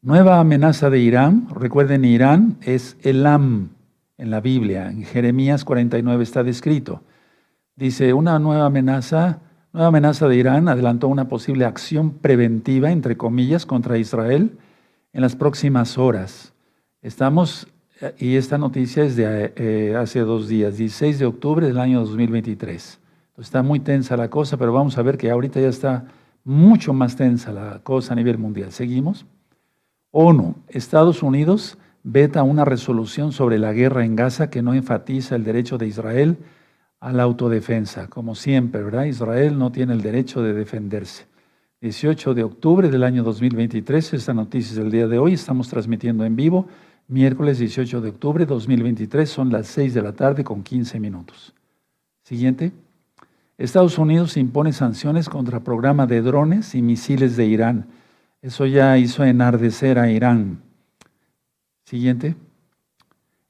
Nueva 0.00 0.40
amenaza 0.40 0.88
de 0.88 1.00
Irán. 1.00 1.48
Recuerden, 1.54 2.06
Irán 2.06 2.56
es 2.62 2.96
Elam 3.02 3.72
en 4.16 4.30
la 4.30 4.40
Biblia. 4.40 4.88
En 4.88 5.04
Jeremías 5.04 5.66
49 5.66 6.22
está 6.22 6.42
descrito. 6.42 7.02
Dice, 7.76 8.14
una 8.14 8.38
nueva 8.38 8.64
amenaza, 8.64 9.40
nueva 9.74 9.88
amenaza 9.88 10.28
de 10.28 10.36
Irán 10.36 10.68
adelantó 10.70 11.08
una 11.08 11.28
posible 11.28 11.66
acción 11.66 12.12
preventiva, 12.12 12.90
entre 12.90 13.18
comillas, 13.18 13.66
contra 13.66 13.98
Israel 13.98 14.56
en 15.12 15.20
las 15.20 15.36
próximas 15.36 15.98
horas. 15.98 16.54
Estamos 17.02 17.68
y 18.18 18.36
esta 18.36 18.58
noticia 18.58 19.04
es 19.04 19.16
de 19.16 19.52
eh, 19.56 19.96
hace 19.96 20.20
dos 20.20 20.48
días, 20.48 20.76
16 20.76 21.18
de 21.18 21.26
octubre 21.26 21.66
del 21.66 21.78
año 21.78 22.00
2023. 22.00 22.98
está 23.38 23.62
muy 23.62 23.80
tensa 23.80 24.16
la 24.16 24.30
cosa, 24.30 24.56
pero 24.56 24.72
vamos 24.72 24.98
a 24.98 25.02
ver 25.02 25.16
que 25.16 25.30
ahorita 25.30 25.60
ya 25.60 25.68
está 25.68 26.06
mucho 26.44 26.92
más 26.92 27.16
tensa 27.16 27.52
la 27.52 27.80
cosa 27.82 28.12
a 28.12 28.16
nivel 28.16 28.38
mundial. 28.38 28.72
¿Seguimos? 28.72 29.26
ONU, 30.10 30.56
Estados 30.68 31.22
Unidos 31.22 31.78
veta 32.02 32.42
una 32.42 32.64
resolución 32.64 33.32
sobre 33.32 33.58
la 33.58 33.72
guerra 33.72 34.04
en 34.04 34.16
Gaza 34.16 34.50
que 34.50 34.62
no 34.62 34.74
enfatiza 34.74 35.36
el 35.36 35.44
derecho 35.44 35.78
de 35.78 35.86
Israel 35.86 36.38
a 36.98 37.12
la 37.12 37.22
autodefensa. 37.22 38.08
Como 38.08 38.34
siempre, 38.34 38.82
¿verdad? 38.82 39.04
Israel 39.04 39.58
no 39.58 39.70
tiene 39.70 39.92
el 39.92 40.02
derecho 40.02 40.42
de 40.42 40.52
defenderse. 40.52 41.26
18 41.80 42.34
de 42.34 42.44
octubre 42.44 42.88
del 42.90 43.02
año 43.02 43.24
2023, 43.24 44.14
esta 44.14 44.32
noticia 44.32 44.70
es 44.70 44.76
del 44.76 44.90
día 44.92 45.08
de 45.08 45.18
hoy, 45.18 45.32
estamos 45.32 45.68
transmitiendo 45.68 46.24
en 46.24 46.36
vivo, 46.36 46.68
miércoles 47.12 47.58
18 47.58 48.00
de 48.00 48.08
octubre 48.08 48.46
2023, 48.46 49.28
son 49.28 49.52
las 49.52 49.66
6 49.66 49.92
de 49.92 50.02
la 50.02 50.12
tarde 50.12 50.44
con 50.44 50.62
15 50.62 50.98
minutos. 50.98 51.52
Siguiente. 52.24 52.72
Estados 53.58 53.98
Unidos 53.98 54.38
impone 54.38 54.72
sanciones 54.72 55.28
contra 55.28 55.60
programa 55.60 56.06
de 56.06 56.22
drones 56.22 56.74
y 56.74 56.80
misiles 56.80 57.36
de 57.36 57.44
Irán. 57.44 57.86
Eso 58.40 58.64
ya 58.64 58.96
hizo 58.96 59.24
enardecer 59.24 59.98
a 59.98 60.10
Irán. 60.10 60.62
Siguiente. 61.84 62.34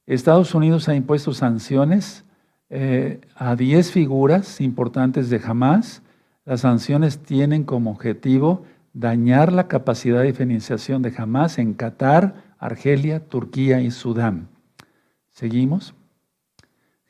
Estados 0.06 0.54
Unidos 0.54 0.88
ha 0.88 0.96
impuesto 0.96 1.32
sanciones 1.32 2.24
eh, 2.68 3.20
a 3.36 3.54
10 3.54 3.92
figuras 3.92 4.60
importantes 4.60 5.30
de 5.30 5.40
Hamas. 5.42 6.02
Las 6.44 6.62
sanciones 6.62 7.20
tienen 7.20 7.62
como 7.62 7.92
objetivo 7.92 8.64
dañar 8.92 9.52
la 9.52 9.68
capacidad 9.68 10.22
de 10.22 10.34
financiación 10.34 11.00
de 11.00 11.14
Hamas 11.16 11.58
en 11.58 11.74
Qatar, 11.74 12.51
Argelia, 12.62 13.28
Turquía 13.28 13.80
y 13.80 13.90
Sudán. 13.90 14.48
Seguimos. 15.32 15.94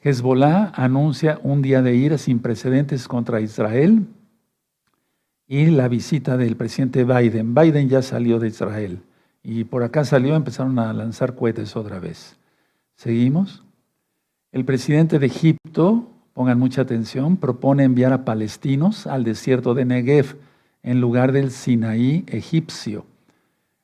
Hezbollah 0.00 0.72
anuncia 0.74 1.38
un 1.42 1.60
día 1.60 1.82
de 1.82 1.94
ira 1.94 2.16
sin 2.16 2.38
precedentes 2.38 3.06
contra 3.06 3.42
Israel 3.42 4.06
y 5.46 5.66
la 5.66 5.88
visita 5.88 6.38
del 6.38 6.56
presidente 6.56 7.04
Biden. 7.04 7.54
Biden 7.54 7.90
ya 7.90 8.00
salió 8.00 8.38
de 8.38 8.48
Israel 8.48 9.02
y 9.42 9.64
por 9.64 9.82
acá 9.82 10.06
salió, 10.06 10.34
empezaron 10.34 10.78
a 10.78 10.90
lanzar 10.94 11.34
cohetes 11.34 11.76
otra 11.76 12.00
vez. 12.00 12.38
¿Seguimos? 12.96 13.62
El 14.52 14.64
presidente 14.64 15.18
de 15.18 15.26
Egipto, 15.26 16.08
pongan 16.32 16.58
mucha 16.58 16.80
atención, 16.80 17.36
propone 17.36 17.84
enviar 17.84 18.14
a 18.14 18.24
palestinos 18.24 19.06
al 19.06 19.22
desierto 19.22 19.74
de 19.74 19.84
Negev 19.84 20.38
en 20.82 21.02
lugar 21.02 21.32
del 21.32 21.50
Sinaí 21.50 22.24
egipcio. 22.26 23.11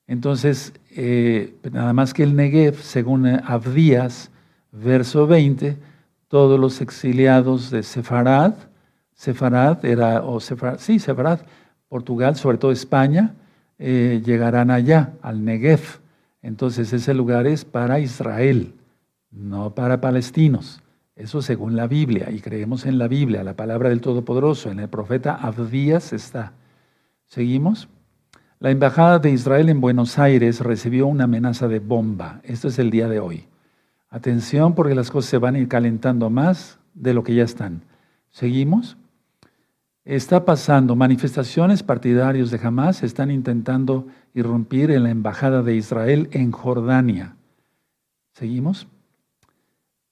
Entonces, 0.09 0.73
eh, 0.97 1.55
nada 1.71 1.93
más 1.93 2.15
que 2.15 2.23
el 2.23 2.35
Negev, 2.35 2.77
según 2.77 3.27
Abdías, 3.27 4.31
verso 4.73 5.27
20, 5.27 5.77
todos 6.29 6.59
los 6.59 6.81
exiliados 6.81 7.71
de 7.71 7.83
Sefarad, 7.83 8.55
Sefarad 9.15 9.85
era, 9.85 10.23
o 10.23 10.41
Sefarad, 10.41 10.79
sí, 10.81 10.99
Sefarad, 10.99 11.41
Portugal, 11.89 12.37
sobre 12.37 12.57
todo 12.57 12.73
España, 12.73 13.35
eh, 13.79 14.23
llegarán 14.25 14.71
allá, 14.71 15.13
al 15.21 15.45
Negev. 15.45 16.01
Entonces 16.41 16.93
ese 16.93 17.13
lugar 17.13 17.47
es 17.47 17.67
para 17.67 18.01
Israel, 18.01 18.75
no 19.31 19.75
para 19.75 20.01
palestinos. 20.01 20.83
Eso 21.17 21.43
según 21.43 21.77
la 21.77 21.87
Biblia, 21.87 22.31
y 22.31 22.41
creemos 22.41 22.87
en 22.87 22.97
la 22.97 23.09
Biblia, 23.09 23.45
la 23.45 23.57
palabra 23.57 23.91
del 23.91 24.01
Todopoderoso, 24.01 24.71
en 24.71 24.81
el 24.81 24.89
profeta 24.89 25.35
Abdías 25.35 26.13
está. 26.13 26.53
¿Seguimos? 27.27 27.89
La 28.61 28.73
embajada 28.73 29.21
de 29.21 29.31
Israel 29.31 29.69
en 29.69 29.81
Buenos 29.81 30.19
Aires 30.19 30.59
recibió 30.59 31.07
una 31.07 31.25
amenaza 31.25 31.69
de 31.69 31.79
bomba. 31.79 32.41
Esto 32.43 32.67
es 32.67 32.81
el 32.81 32.91
día 32.91 33.09
de 33.09 33.21
hoy. 33.21 33.45
Atención 34.11 34.75
porque 34.75 34.97
las 34.97 35.13
cosas 35.13 35.31
se 35.31 35.39
van 35.39 35.55
a 35.55 35.61
ir 35.61 35.69
calentando 35.69 36.29
más 36.29 36.81
de 36.93 37.15
lo 37.15 37.23
que 37.23 37.37
ya 37.37 37.45
están. 37.45 37.83
¿Seguimos? 38.31 38.97
Está 40.05 40.45
pasando, 40.45 40.97
manifestaciones 40.97 41.85
partidarios 41.85 42.51
de 42.51 42.59
Hamas 42.61 43.05
están 43.05 43.31
intentando 43.31 44.09
irrumpir 44.35 44.91
en 44.91 45.05
la 45.05 45.11
embajada 45.11 45.63
de 45.63 45.77
Israel 45.77 46.29
en 46.33 46.51
Jordania. 46.51 47.37
¿Seguimos? 48.33 48.89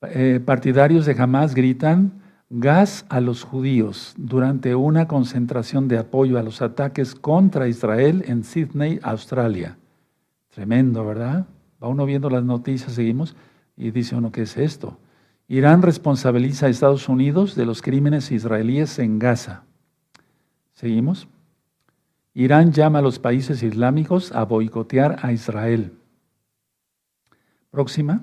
Eh, 0.03 0.41
partidarios 0.45 1.05
de 1.05 1.21
Hamas 1.21 1.53
gritan 1.53 2.13
gas 2.49 3.05
a 3.09 3.21
los 3.21 3.43
judíos 3.43 4.15
durante 4.17 4.75
una 4.75 5.09
concentración 5.09 5.89
de 5.89 5.99
apoyo 5.99 6.39
a 6.39 6.43
los 6.43 6.63
ataques 6.63 7.15
contra 7.15 7.69
Israel 7.69 8.25
en 8.27 8.45
Sydney, 8.45 9.01
Australia. 9.03 9.77
Tremendo, 10.51 11.05
¿verdad? 11.05 11.47
Va 11.83 11.89
uno 11.89 12.07
viendo 12.07 12.31
las 12.31 12.45
noticias, 12.45 12.93
seguimos, 12.93 13.37
y 13.77 13.91
dice 13.91 14.17
uno, 14.17 14.33
¿qué 14.33 14.43
es 14.43 14.57
esto? 14.57 14.97
Irán 15.49 15.83
responsabiliza 15.83 16.67
a 16.67 16.69
Estados 16.69 17.09
Unidos 17.09 17.55
de 17.55 17.67
los 17.67 17.83
crímenes 17.83 18.33
israelíes 18.33 18.99
en 18.99 19.19
Gaza. 19.19 19.63
¿Seguimos? 20.75 21.29
Irán 22.35 22.73
llama 22.73 22.99
a 22.99 23.03
los 23.03 23.19
países 23.19 23.63
islámicos 23.63 24.33
a 24.33 24.45
boicotear 24.45 25.19
a 25.23 25.33
Israel. 25.33 25.93
Próxima. 27.71 28.23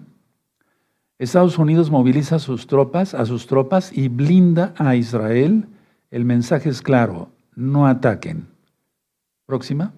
Estados 1.23 1.57
Unidos 1.57 1.89
moviliza 1.89 2.35
a 2.35 2.39
sus 2.39 2.67
tropas, 2.67 3.13
a 3.13 3.25
sus 3.25 3.47
tropas 3.47 3.95
y 3.95 4.09
blinda 4.09 4.73
a 4.77 4.95
Israel. 4.95 5.67
El 6.11 6.25
mensaje 6.25 6.69
es 6.69 6.81
claro, 6.81 7.29
no 7.55 7.87
ataquen. 7.87 8.47
Próxima. 9.45 9.93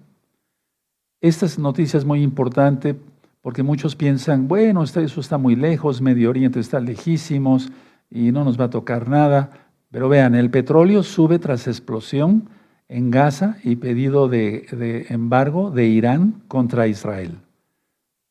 Esta 1.20 1.46
noticia 1.58 1.98
es 1.98 2.04
muy 2.04 2.22
importante 2.22 2.96
porque 3.42 3.62
muchos 3.62 3.96
piensan, 3.96 4.48
bueno, 4.48 4.82
eso 4.82 5.20
está 5.20 5.38
muy 5.38 5.56
lejos, 5.56 6.00
Medio 6.00 6.30
Oriente 6.30 6.60
está 6.60 6.80
lejísimos 6.80 7.70
y 8.10 8.32
no 8.32 8.44
nos 8.44 8.58
va 8.58 8.64
a 8.64 8.70
tocar 8.70 9.08
nada. 9.08 9.50
Pero 9.90 10.08
vean, 10.08 10.34
el 10.34 10.50
petróleo 10.50 11.02
sube 11.02 11.38
tras 11.38 11.66
explosión 11.66 12.48
en 12.88 13.10
Gaza 13.10 13.56
y 13.62 13.76
pedido 13.76 14.28
de, 14.28 15.06
embargo 15.08 15.70
de 15.70 15.86
Irán 15.86 16.42
contra 16.48 16.86
Israel. 16.86 17.38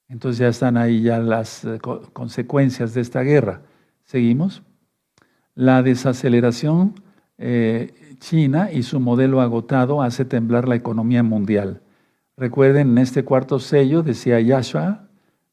Entonces 0.08 0.40
ya 0.40 0.48
están 0.48 0.78
ahí 0.78 1.02
ya 1.02 1.20
las 1.20 1.66
eh, 1.66 1.80
consecuencias 2.14 2.94
de 2.94 3.02
esta 3.02 3.22
guerra. 3.22 3.62
¿Seguimos? 4.04 4.62
La 5.56 5.82
desaceleración 5.82 6.96
eh, 7.38 8.16
china 8.20 8.72
y 8.72 8.84
su 8.84 9.00
modelo 9.00 9.42
agotado 9.42 10.02
hace 10.02 10.26
temblar 10.26 10.68
la 10.68 10.76
economía 10.76 11.24
mundial. 11.24 11.82
Recuerden, 12.38 12.90
en 12.90 12.98
este 12.98 13.24
cuarto 13.24 13.60
sello 13.60 14.04
decía 14.04 14.40
Yahshua, 14.40 15.08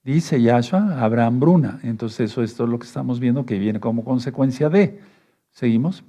dice 0.05 0.43
Yahshua, 0.43 1.03
habrá 1.03 1.27
hambruna. 1.27 1.81
Entonces 1.83 2.31
eso 2.31 2.43
es 2.43 2.55
todo 2.55 2.67
lo 2.67 2.79
que 2.79 2.87
estamos 2.87 3.21
viendo 3.21 3.47
que 3.47 3.59
viene 3.59 3.81
como 3.81 4.05
consecuencia 4.05 4.69
de. 4.69 5.01
¿Seguimos? 5.51 6.05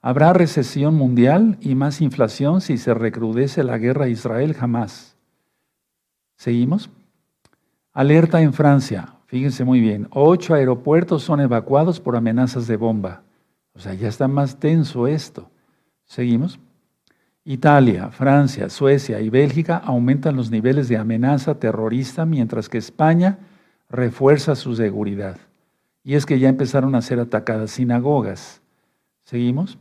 Habrá 0.00 0.32
recesión 0.32 0.94
mundial 0.94 1.58
y 1.60 1.74
más 1.76 2.00
inflación 2.00 2.60
si 2.60 2.76
se 2.76 2.92
recrudece 2.92 3.62
la 3.62 3.78
guerra 3.78 4.08
Israel 4.08 4.54
jamás. 4.54 5.16
¿Seguimos? 6.36 6.90
Alerta 7.92 8.40
en 8.40 8.52
Francia. 8.52 9.16
Fíjense 9.26 9.64
muy 9.64 9.80
bien. 9.80 10.08
Ocho 10.10 10.54
aeropuertos 10.54 11.22
son 11.22 11.40
evacuados 11.40 12.00
por 12.00 12.16
amenazas 12.16 12.66
de 12.66 12.76
bomba. 12.76 13.22
O 13.74 13.78
sea, 13.78 13.94
ya 13.94 14.08
está 14.08 14.28
más 14.28 14.58
tenso 14.58 15.06
esto. 15.06 15.50
¿Seguimos? 16.04 16.58
Italia, 17.44 18.10
Francia, 18.10 18.68
Suecia 18.70 19.20
y 19.20 19.28
Bélgica 19.28 19.76
aumentan 19.76 20.36
los 20.36 20.50
niveles 20.50 20.88
de 20.88 20.96
amenaza 20.96 21.56
terrorista 21.56 22.24
mientras 22.24 22.68
que 22.68 22.78
España 22.78 23.38
refuerza 23.90 24.54
su 24.54 24.74
seguridad. 24.76 25.36
Y 26.04 26.14
es 26.14 26.24
que 26.24 26.38
ya 26.38 26.48
empezaron 26.48 26.94
a 26.94 27.02
ser 27.02 27.20
atacadas 27.20 27.72
sinagogas. 27.72 28.62
¿Seguimos? 29.24 29.78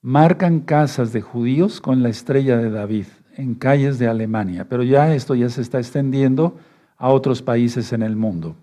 Marcan 0.00 0.60
casas 0.60 1.12
de 1.12 1.20
judíos 1.20 1.80
con 1.80 2.02
la 2.02 2.08
estrella 2.08 2.56
de 2.56 2.70
David 2.70 3.06
en 3.36 3.54
calles 3.54 3.98
de 3.98 4.08
Alemania, 4.08 4.66
pero 4.68 4.82
ya 4.82 5.14
esto 5.14 5.34
ya 5.34 5.48
se 5.48 5.60
está 5.60 5.78
extendiendo 5.78 6.56
a 7.00 7.08
otros 7.08 7.40
países 7.40 7.92
en 7.94 8.02
el 8.02 8.14
mundo. 8.14 8.54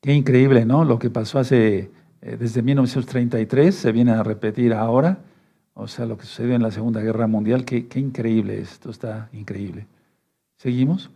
Qué 0.00 0.12
increíble, 0.12 0.66
¿no? 0.66 0.84
Lo 0.84 0.98
que 0.98 1.10
pasó 1.10 1.38
hace 1.38 1.90
eh, 2.20 2.36
desde 2.38 2.60
1933 2.60 3.72
se 3.72 3.92
viene 3.92 4.10
a 4.10 4.24
repetir 4.24 4.74
ahora, 4.74 5.20
o 5.74 5.86
sea, 5.86 6.06
lo 6.06 6.18
que 6.18 6.26
sucedió 6.26 6.56
en 6.56 6.62
la 6.62 6.72
Segunda 6.72 7.00
Guerra 7.00 7.28
Mundial, 7.28 7.64
qué, 7.64 7.86
qué 7.86 8.00
increíble 8.00 8.60
esto, 8.60 8.90
está 8.90 9.28
increíble. 9.32 9.86
¿Seguimos? 10.56 11.10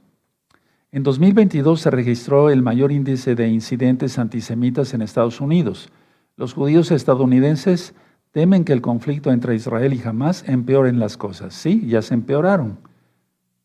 En 0.92 1.02
2022 1.02 1.80
se 1.80 1.90
registró 1.90 2.48
el 2.48 2.62
mayor 2.62 2.92
índice 2.92 3.34
de 3.34 3.48
incidentes 3.48 4.20
antisemitas 4.20 4.94
en 4.94 5.02
Estados 5.02 5.40
Unidos. 5.40 5.88
Los 6.36 6.54
judíos 6.54 6.92
estadounidenses 6.92 7.92
temen 8.30 8.64
que 8.64 8.72
el 8.72 8.82
conflicto 8.82 9.32
entre 9.32 9.56
Israel 9.56 9.94
y 9.94 10.00
Hamas 10.00 10.48
empeoren 10.48 11.00
las 11.00 11.16
cosas. 11.16 11.54
Sí, 11.54 11.84
ya 11.88 12.02
se 12.02 12.14
empeoraron. 12.14 12.78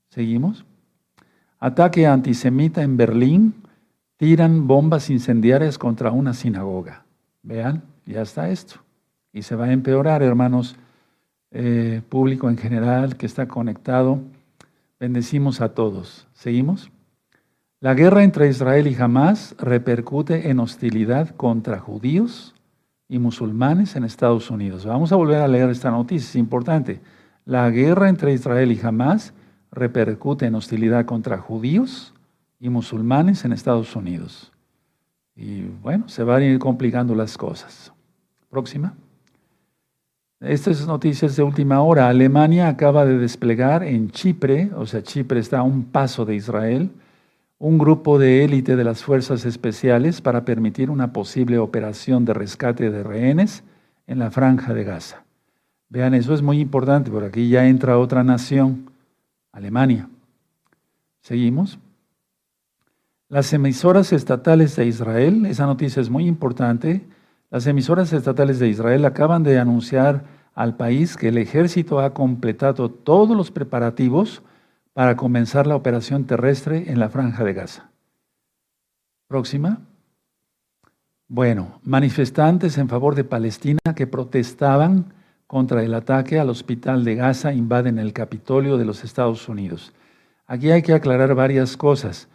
¿Seguimos? 0.09 0.65
Ataque 1.61 2.05
antisemita 2.05 2.83
en 2.83 2.97
Berlín. 2.97 3.53
Tiran 4.17 4.67
bombas 4.67 5.09
incendiarias 5.09 5.77
contra 5.77 6.11
una 6.11 6.33
sinagoga. 6.33 7.05
Vean, 7.41 7.83
ya 8.05 8.21
está 8.21 8.49
esto. 8.49 8.81
Y 9.31 9.43
se 9.43 9.55
va 9.55 9.65
a 9.65 9.71
empeorar, 9.71 10.21
hermanos, 10.21 10.75
eh, 11.51 12.01
público 12.09 12.49
en 12.49 12.57
general 12.57 13.15
que 13.15 13.25
está 13.25 13.47
conectado. 13.47 14.19
Bendecimos 14.99 15.61
a 15.61 15.73
todos. 15.73 16.27
¿Seguimos? 16.33 16.91
La 17.79 17.93
guerra 17.93 18.23
entre 18.23 18.49
Israel 18.49 18.87
y 18.87 18.95
Hamas 18.95 19.55
repercute 19.57 20.49
en 20.49 20.59
hostilidad 20.59 21.29
contra 21.29 21.79
judíos, 21.79 22.53
y 23.11 23.19
musulmanes 23.19 23.97
en 23.97 24.05
Estados 24.05 24.49
Unidos. 24.49 24.85
Vamos 24.85 25.11
a 25.11 25.17
volver 25.17 25.41
a 25.41 25.47
leer 25.49 25.69
esta 25.69 25.91
noticia, 25.91 26.29
es 26.29 26.35
importante. 26.37 27.01
la 27.43 27.69
guerra 27.69 28.07
entre 28.07 28.31
Israel 28.31 28.71
y 28.71 28.79
Hamas 28.81 29.33
repercute 29.71 30.45
en 30.45 30.55
hostilidad 30.55 31.05
contra 31.05 31.37
judíos 31.37 32.13
y 32.59 32.69
musulmanes 32.69 33.45
en 33.45 33.53
Estados 33.53 33.95
Unidos. 33.95 34.51
Y 35.35 35.63
bueno, 35.81 36.07
se 36.09 36.23
van 36.23 36.41
a 36.41 36.45
ir 36.45 36.59
complicando 36.59 37.15
las 37.15 37.37
cosas. 37.37 37.91
Próxima. 38.49 38.93
Estas 40.41 40.85
noticias 40.87 41.35
de 41.35 41.43
última 41.43 41.81
hora. 41.81 42.09
Alemania 42.09 42.67
acaba 42.67 43.05
de 43.05 43.17
desplegar 43.17 43.83
en 43.83 44.09
Chipre, 44.09 44.71
o 44.75 44.85
sea, 44.85 45.03
Chipre 45.03 45.39
está 45.39 45.59
a 45.59 45.63
un 45.63 45.85
paso 45.85 46.25
de 46.25 46.35
Israel, 46.35 46.89
un 47.59 47.77
grupo 47.77 48.17
de 48.17 48.43
élite 48.43 48.75
de 48.75 48.83
las 48.83 49.03
fuerzas 49.03 49.45
especiales 49.45 50.19
para 50.19 50.43
permitir 50.43 50.89
una 50.89 51.13
posible 51.13 51.59
operación 51.59 52.25
de 52.25 52.33
rescate 52.33 52.89
de 52.89 53.03
rehenes 53.03 53.63
en 54.07 54.17
la 54.17 54.31
franja 54.31 54.73
de 54.73 54.83
Gaza. 54.83 55.23
Vean, 55.89 56.15
eso 56.15 56.33
es 56.33 56.41
muy 56.41 56.59
importante, 56.59 57.11
por 57.11 57.23
aquí 57.23 57.49
ya 57.49 57.67
entra 57.67 57.99
otra 57.99 58.23
nación, 58.23 58.90
Alemania. 59.51 60.09
Seguimos. 61.21 61.79
Las 63.29 63.53
emisoras 63.53 64.11
estatales 64.11 64.75
de 64.75 64.85
Israel, 64.85 65.45
esa 65.45 65.65
noticia 65.65 66.01
es 66.01 66.09
muy 66.09 66.27
importante, 66.27 67.07
las 67.49 67.67
emisoras 67.67 68.11
estatales 68.13 68.59
de 68.59 68.69
Israel 68.69 69.05
acaban 69.05 69.43
de 69.43 69.59
anunciar 69.59 70.25
al 70.53 70.75
país 70.75 71.15
que 71.15 71.29
el 71.29 71.37
ejército 71.37 71.99
ha 71.99 72.13
completado 72.13 72.89
todos 72.89 73.35
los 73.35 73.51
preparativos 73.51 74.41
para 74.93 75.15
comenzar 75.15 75.67
la 75.67 75.75
operación 75.75 76.25
terrestre 76.25 76.91
en 76.91 76.99
la 76.99 77.09
franja 77.09 77.43
de 77.43 77.53
Gaza. 77.53 77.89
Próxima. 79.27 79.79
Bueno, 81.27 81.79
manifestantes 81.83 82.77
en 82.77 82.89
favor 82.89 83.15
de 83.15 83.23
Palestina 83.23 83.79
que 83.95 84.07
protestaban 84.07 85.13
contra 85.51 85.83
el 85.83 85.93
ataque 85.93 86.39
al 86.39 86.49
hospital 86.49 87.03
de 87.03 87.15
Gaza 87.15 87.51
invaden 87.51 87.99
el 87.99 88.13
Capitolio 88.13 88.77
de 88.77 88.85
los 88.85 89.03
Estados 89.03 89.49
Unidos. 89.49 89.91
Aquí 90.47 90.71
hay 90.71 90.81
que 90.81 90.93
aclarar 90.93 91.35
varias 91.35 91.75
cosas. 91.75 92.29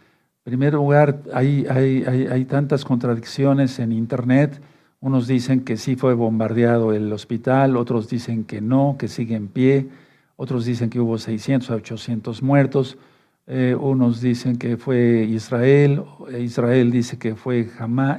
En 0.45 0.51
primer 0.51 0.75
lugar, 0.75 1.23
hay, 1.33 1.65
hay, 1.67 2.03
hay 2.05 2.45
tantas 2.45 2.85
contradicciones 2.85 3.79
en 3.79 3.91
Internet 3.91 4.61
unos 4.99 5.25
dicen 5.25 5.61
que 5.61 5.77
sí 5.77 5.95
fue 5.95 6.13
bombardeado 6.13 6.93
el 6.93 7.11
hospital, 7.11 7.75
otros 7.75 8.07
dicen 8.07 8.43
que 8.43 8.61
no, 8.61 8.97
que 8.99 9.07
sigue 9.07 9.35
en 9.35 9.47
pie, 9.47 9.87
otros 10.35 10.65
dicen 10.65 10.91
que 10.91 10.99
hubo 10.99 11.17
600 11.17 11.71
a 11.71 11.75
800 11.75 12.43
muertos, 12.43 12.99
eh, 13.47 13.75
unos 13.79 14.21
dicen 14.21 14.57
que 14.57 14.77
fue 14.77 15.25
Israel, 15.27 16.03
Israel 16.39 16.91
dice 16.91 17.17
que 17.17 17.35
fue 17.35 17.67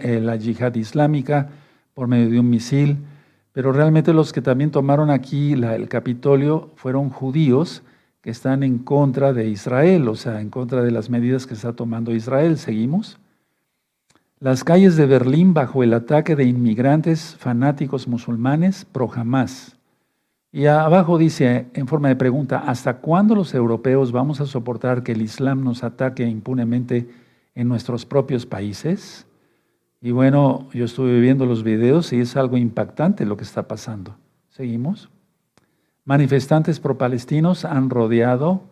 eh, 0.03 0.21
la 0.21 0.35
yihad 0.35 0.75
islámica 0.75 1.51
por 1.95 2.09
medio 2.09 2.31
de 2.31 2.41
un 2.41 2.51
misil, 2.51 2.99
pero 3.59 3.73
realmente 3.73 4.13
los 4.13 4.33
que 4.33 4.41
también 4.41 4.71
tomaron 4.71 5.11
aquí 5.11 5.55
el 5.55 5.89
Capitolio 5.89 6.71
fueron 6.77 7.11
judíos 7.11 7.83
que 8.21 8.31
están 8.31 8.63
en 8.63 8.79
contra 8.79 9.33
de 9.33 9.49
Israel, 9.49 10.07
o 10.07 10.15
sea, 10.15 10.41
en 10.41 10.49
contra 10.49 10.81
de 10.83 10.93
las 10.93 11.11
medidas 11.11 11.45
que 11.45 11.55
está 11.55 11.73
tomando 11.73 12.15
Israel. 12.15 12.57
¿Seguimos? 12.57 13.19
Las 14.39 14.63
calles 14.63 14.95
de 14.95 15.07
Berlín 15.07 15.55
bajo 15.55 15.83
el 15.83 15.93
ataque 15.93 16.37
de 16.37 16.45
inmigrantes 16.45 17.35
fanáticos 17.37 18.07
musulmanes 18.07 18.85
pro 18.85 19.09
jamás. 19.09 19.77
Y 20.53 20.67
abajo 20.67 21.19
dice 21.19 21.67
en 21.75 21.89
forma 21.89 22.07
de 22.07 22.15
pregunta, 22.15 22.61
¿hasta 22.61 22.99
cuándo 22.99 23.35
los 23.35 23.55
europeos 23.55 24.13
vamos 24.13 24.41
a 24.41 24.47
soportar 24.47 25.03
que 25.03 25.11
el 25.11 25.23
Islam 25.23 25.65
nos 25.65 25.83
ataque 25.83 26.23
impunemente 26.23 27.09
en 27.57 27.67
nuestros 27.67 28.07
propios 28.07 28.47
países? 28.47 29.28
Y 30.01 30.13
bueno, 30.13 30.69
yo 30.73 30.85
estuve 30.85 31.21
viendo 31.21 31.45
los 31.45 31.65
videos 31.65 32.13
y 32.13 32.21
es 32.21 32.37
algo 32.37 32.57
impactante 32.57 33.27
lo 33.27 33.37
que 33.37 33.45
está 33.45 33.67
pasando. 33.67 34.17
Seguimos. 34.51 35.11
Manifestantes 36.05 36.81
pro-palestinos 36.81 37.65
han 37.65 37.91
rodeado 37.91 38.63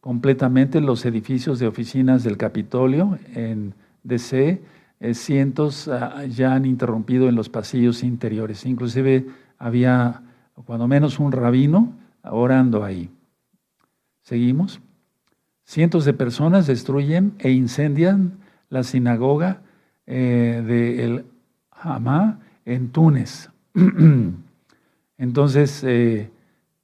completamente 0.00 0.80
los 0.80 1.04
edificios 1.04 1.58
de 1.58 1.66
oficinas 1.66 2.22
del 2.22 2.36
Capitolio 2.36 3.18
en 3.34 3.74
DC 4.04 4.62
eh, 5.00 5.14
cientos 5.14 5.88
ah, 5.88 6.24
ya 6.26 6.54
han 6.54 6.66
interrumpido 6.66 7.28
en 7.28 7.34
los 7.34 7.48
pasillos 7.48 8.02
interiores. 8.02 8.64
Inclusive 8.66 9.26
había 9.58 10.22
cuando 10.66 10.86
menos 10.86 11.18
un 11.18 11.32
rabino 11.32 11.94
orando 12.22 12.84
ahí. 12.84 13.10
Seguimos. 14.22 14.80
Cientos 15.64 16.04
de 16.04 16.12
personas 16.12 16.66
destruyen 16.66 17.34
e 17.38 17.50
incendian 17.50 18.38
la 18.68 18.82
sinagoga 18.82 19.62
eh, 20.06 20.62
de 20.66 21.04
el 21.04 21.24
Hamá 21.70 22.40
en 22.64 22.90
Túnez. 22.90 23.50
Entonces, 25.18 25.82
eh, 25.84 26.30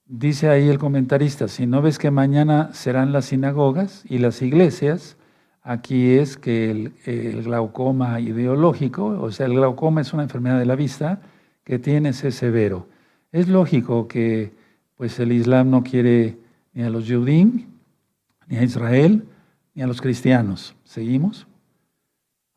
dice 0.06 0.48
ahí 0.48 0.68
el 0.68 0.78
comentarista, 0.78 1.48
si 1.48 1.66
no 1.66 1.82
ves 1.82 1.98
que 1.98 2.10
mañana 2.10 2.72
serán 2.72 3.12
las 3.12 3.26
sinagogas 3.26 4.04
y 4.08 4.18
las 4.18 4.42
iglesias, 4.42 5.16
aquí 5.62 6.12
es 6.12 6.36
que 6.36 6.92
el, 7.04 7.42
glaucoma 7.42 8.20
ideológico, 8.20 9.06
o 9.06 9.30
sea, 9.32 9.46
el 9.46 9.54
glaucoma 9.54 10.00
es 10.00 10.12
una 10.12 10.22
enfermedad 10.22 10.58
de 10.58 10.66
la 10.66 10.76
vista 10.76 11.20
que 11.64 11.78
tiene 11.78 12.10
ese 12.10 12.30
severo. 12.30 12.86
Es 13.32 13.48
lógico 13.48 14.06
que 14.06 14.52
pues 14.96 15.18
el 15.18 15.32
Islam 15.32 15.70
no 15.70 15.82
quiere 15.82 16.36
ni 16.72 16.82
a 16.82 16.90
los 16.90 17.08
judíos, 17.08 17.52
ni 18.46 18.56
a 18.56 18.62
Israel, 18.62 19.24
ni 19.74 19.82
a 19.82 19.86
los 19.86 20.00
cristianos. 20.00 20.74
¿Seguimos? 20.84 21.46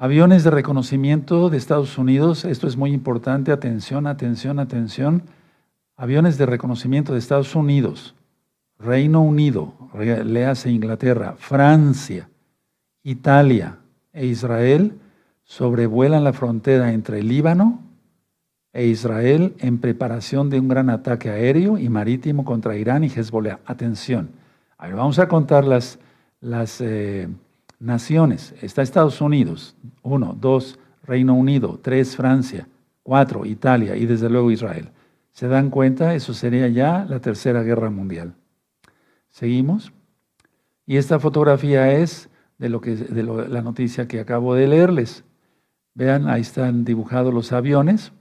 Aviones 0.01 0.45
de 0.45 0.51
reconocimiento 0.51 1.49
de 1.49 1.57
Estados 1.57 1.97
Unidos, 1.97 2.45
esto 2.45 2.67
es 2.67 2.77
muy 2.77 2.93
importante, 2.93 3.51
atención, 3.51 4.07
atención, 4.07 4.57
atención. 4.57 5.23
Aviones 5.97 6.37
de 6.37 6.45
reconocimiento 6.45 7.11
de 7.11 7.19
Estados 7.19 7.53
Unidos, 7.53 8.15
Reino 8.77 9.21
Unido, 9.21 9.73
léase 10.23 10.71
Inglaterra, 10.71 11.35
Francia, 11.37 12.29
Italia 13.03 13.79
e 14.13 14.25
Israel 14.25 14.93
sobrevuelan 15.43 16.23
la 16.23 16.31
frontera 16.31 16.93
entre 16.93 17.21
Líbano 17.21 17.81
e 18.71 18.85
Israel 18.85 19.53
en 19.59 19.79
preparación 19.79 20.49
de 20.49 20.61
un 20.61 20.69
gran 20.69 20.89
ataque 20.89 21.29
aéreo 21.29 21.77
y 21.77 21.89
marítimo 21.89 22.45
contra 22.45 22.77
Irán 22.77 23.03
y 23.03 23.07
Hezbollah. 23.07 23.59
Atención, 23.65 24.29
vamos 24.77 25.19
a 25.19 25.27
contar 25.27 25.65
las, 25.65 25.99
las 26.39 26.79
eh, 26.79 27.27
naciones. 27.79 28.53
Está 28.61 28.81
Estados 28.81 29.21
Unidos, 29.21 29.75
uno, 30.03 30.35
dos, 30.39 30.77
Reino 31.03 31.33
Unido, 31.33 31.79
tres, 31.81 32.15
Francia, 32.15 32.67
cuatro, 33.03 33.45
Italia 33.45 33.95
y 33.95 34.05
desde 34.05 34.29
luego 34.29 34.51
Israel. 34.51 34.89
¿Se 35.31 35.47
dan 35.47 35.69
cuenta? 35.69 36.13
Eso 36.15 36.33
sería 36.33 36.67
ya 36.67 37.05
la 37.09 37.19
tercera 37.19 37.63
guerra 37.63 37.89
mundial. 37.89 38.33
Seguimos. 39.29 39.91
Y 40.85 40.97
esta 40.97 41.19
fotografía 41.19 41.93
es 41.93 42.29
de, 42.57 42.69
lo 42.69 42.81
que, 42.81 42.95
de 42.95 43.23
la 43.23 43.61
noticia 43.61 44.07
que 44.07 44.19
acabo 44.19 44.53
de 44.53 44.67
leerles. 44.67 45.23
Vean, 45.93 46.27
ahí 46.27 46.41
están 46.41 46.83
dibujados 46.83 47.33
los 47.33 47.51
aviones 47.51 48.11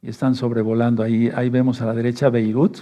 y 0.00 0.08
están 0.08 0.34
sobrevolando. 0.34 1.02
Ahí, 1.02 1.30
ahí 1.34 1.50
vemos 1.50 1.80
a 1.82 1.86
la 1.86 1.94
derecha 1.94 2.30
Beirut, 2.30 2.78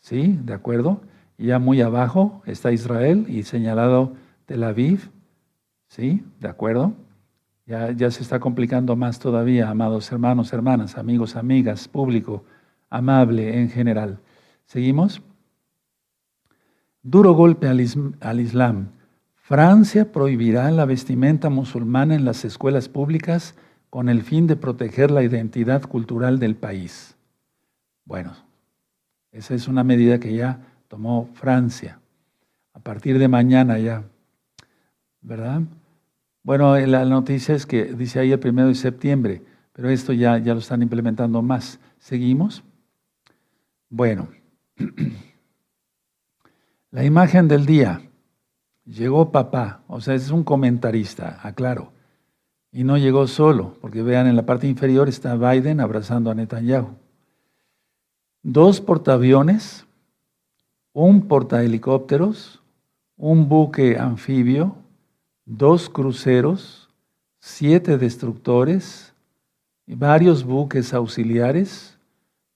¿sí? 0.00 0.38
¿De 0.44 0.52
acuerdo? 0.52 1.00
Y 1.36 1.46
ya 1.46 1.58
muy 1.58 1.80
abajo 1.80 2.42
está 2.46 2.72
Israel 2.72 3.26
y 3.28 3.42
señalado 3.42 4.14
Tel 4.46 4.64
Aviv, 4.64 5.10
¿sí? 5.88 6.24
¿De 6.40 6.48
acuerdo? 6.48 6.92
Ya, 7.66 7.90
ya 7.92 8.10
se 8.10 8.22
está 8.22 8.40
complicando 8.40 8.96
más 8.96 9.18
todavía, 9.18 9.68
amados 9.68 10.10
hermanos, 10.10 10.52
hermanas, 10.52 10.96
amigos, 10.96 11.36
amigas, 11.36 11.88
público 11.88 12.44
amable 12.90 13.60
en 13.60 13.68
general. 13.68 14.20
¿Seguimos? 14.66 15.22
Duro 17.02 17.32
golpe 17.32 17.68
al, 17.68 17.84
al 18.20 18.40
Islam. 18.40 18.88
Francia 19.34 20.12
prohibirá 20.12 20.70
la 20.70 20.84
vestimenta 20.84 21.48
musulmana 21.48 22.14
en 22.14 22.24
las 22.24 22.44
escuelas 22.44 22.88
públicas 22.88 23.54
con 23.90 24.08
el 24.08 24.22
fin 24.22 24.46
de 24.46 24.56
proteger 24.56 25.10
la 25.10 25.22
identidad 25.22 25.82
cultural 25.82 26.38
del 26.38 26.54
país. 26.56 27.16
Bueno, 28.04 28.34
esa 29.32 29.54
es 29.54 29.68
una 29.68 29.84
medida 29.84 30.20
que 30.20 30.34
ya 30.34 30.60
tomó 30.88 31.30
Francia. 31.34 32.00
A 32.74 32.80
partir 32.80 33.18
de 33.18 33.28
mañana 33.28 33.78
ya, 33.78 34.04
¿verdad? 35.20 35.62
Bueno, 36.42 36.78
la 36.78 37.04
noticia 37.04 37.54
es 37.54 37.66
que 37.66 37.84
dice 37.84 38.20
ahí 38.20 38.32
el 38.32 38.38
primero 38.38 38.68
de 38.68 38.74
septiembre, 38.74 39.42
pero 39.72 39.90
esto 39.90 40.12
ya, 40.12 40.38
ya 40.38 40.54
lo 40.54 40.60
están 40.60 40.82
implementando 40.82 41.42
más. 41.42 41.78
¿Seguimos? 41.98 42.62
Bueno, 43.90 44.28
la 46.90 47.04
imagen 47.04 47.48
del 47.48 47.66
día. 47.66 48.02
Llegó 48.84 49.30
papá, 49.30 49.82
o 49.86 50.00
sea, 50.00 50.14
es 50.14 50.30
un 50.30 50.42
comentarista, 50.42 51.38
aclaro. 51.42 51.92
Y 52.72 52.84
no 52.84 52.96
llegó 52.96 53.26
solo, 53.26 53.76
porque 53.80 54.02
vean 54.02 54.26
en 54.26 54.36
la 54.36 54.46
parte 54.46 54.66
inferior 54.66 55.08
está 55.08 55.36
Biden 55.36 55.80
abrazando 55.80 56.30
a 56.30 56.34
Netanyahu. 56.34 56.96
Dos 58.42 58.80
portaaviones, 58.80 59.86
un 60.94 61.28
portahelicópteros, 61.28 62.62
un 63.16 63.48
buque 63.48 63.98
anfibio, 63.98 64.76
dos 65.48 65.88
cruceros, 65.88 66.90
siete 67.40 67.96
destructores, 67.96 69.14
varios 69.86 70.44
buques 70.44 70.92
auxiliares, 70.92 71.98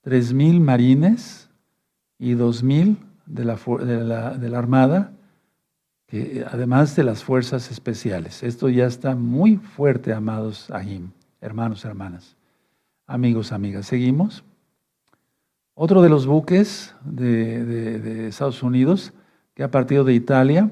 tres 0.01 0.31
mil 0.31 0.59
marines 0.59 1.49
y 2.19 2.33
dos 2.33 2.61
mil 2.61 2.97
de 3.25 3.45
la, 3.45 3.55
de 4.37 4.49
la, 4.49 4.57
Armada, 4.59 5.11
además 6.51 6.95
de 6.95 7.03
las 7.03 7.23
fuerzas 7.23 7.71
especiales. 7.71 8.43
Esto 8.43 8.69
ya 8.69 8.85
está 8.85 9.15
muy 9.15 9.57
fuerte, 9.57 10.13
amados 10.13 10.69
Ahim, 10.69 11.09
hermanos, 11.41 11.83
hermanas, 11.85 12.35
amigos, 13.07 13.51
amigas. 13.51 13.87
Seguimos. 13.87 14.43
Otro 15.73 16.03
de 16.03 16.09
los 16.09 16.27
buques 16.27 16.93
de, 17.03 18.27
Estados 18.27 18.61
Unidos 18.61 19.13
que 19.55 19.63
ha 19.63 19.71
partido 19.71 20.03
de 20.03 20.13
Italia, 20.13 20.71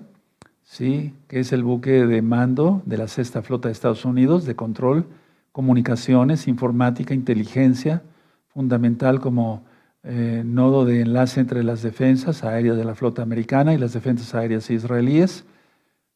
sí, 0.71 1.13
que 1.27 1.41
es 1.41 1.51
el 1.51 1.63
buque 1.63 2.05
de 2.05 2.21
mando 2.21 2.81
de 2.85 2.97
la 2.97 3.09
sexta 3.09 3.41
flota 3.41 3.67
de 3.67 3.73
Estados 3.73 4.05
Unidos, 4.05 4.45
de 4.45 4.55
control, 4.55 5.05
comunicaciones, 5.51 6.47
informática, 6.47 7.13
inteligencia, 7.13 8.01
fundamental 8.47 9.19
como 9.19 9.63
eh, 10.03 10.43
nodo 10.45 10.85
de 10.85 11.01
enlace 11.01 11.41
entre 11.41 11.63
las 11.63 11.81
defensas 11.81 12.45
aéreas 12.45 12.77
de 12.77 12.85
la 12.85 12.95
flota 12.95 13.21
americana 13.21 13.73
y 13.73 13.77
las 13.77 13.91
defensas 13.91 14.33
aéreas 14.33 14.69
israelíes, 14.69 15.43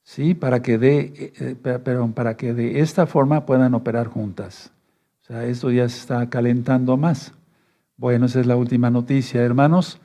¿sí? 0.04 0.34
para, 0.34 0.62
que 0.62 0.78
de, 0.78 1.34
eh, 1.38 1.56
pero 1.84 2.08
para 2.12 2.38
que 2.38 2.54
de 2.54 2.80
esta 2.80 3.08
forma 3.08 3.46
puedan 3.46 3.74
operar 3.74 4.08
juntas. 4.08 4.72
O 5.22 5.26
sea, 5.26 5.44
esto 5.46 5.70
ya 5.70 5.90
se 5.90 6.00
está 6.00 6.30
calentando 6.30 6.96
más. 6.96 7.34
Bueno, 7.98 8.28
esa 8.28 8.40
es 8.40 8.48
la 8.48 8.56
última 8.56 8.90
noticia, 8.90 9.42
hermanos. 9.42 10.00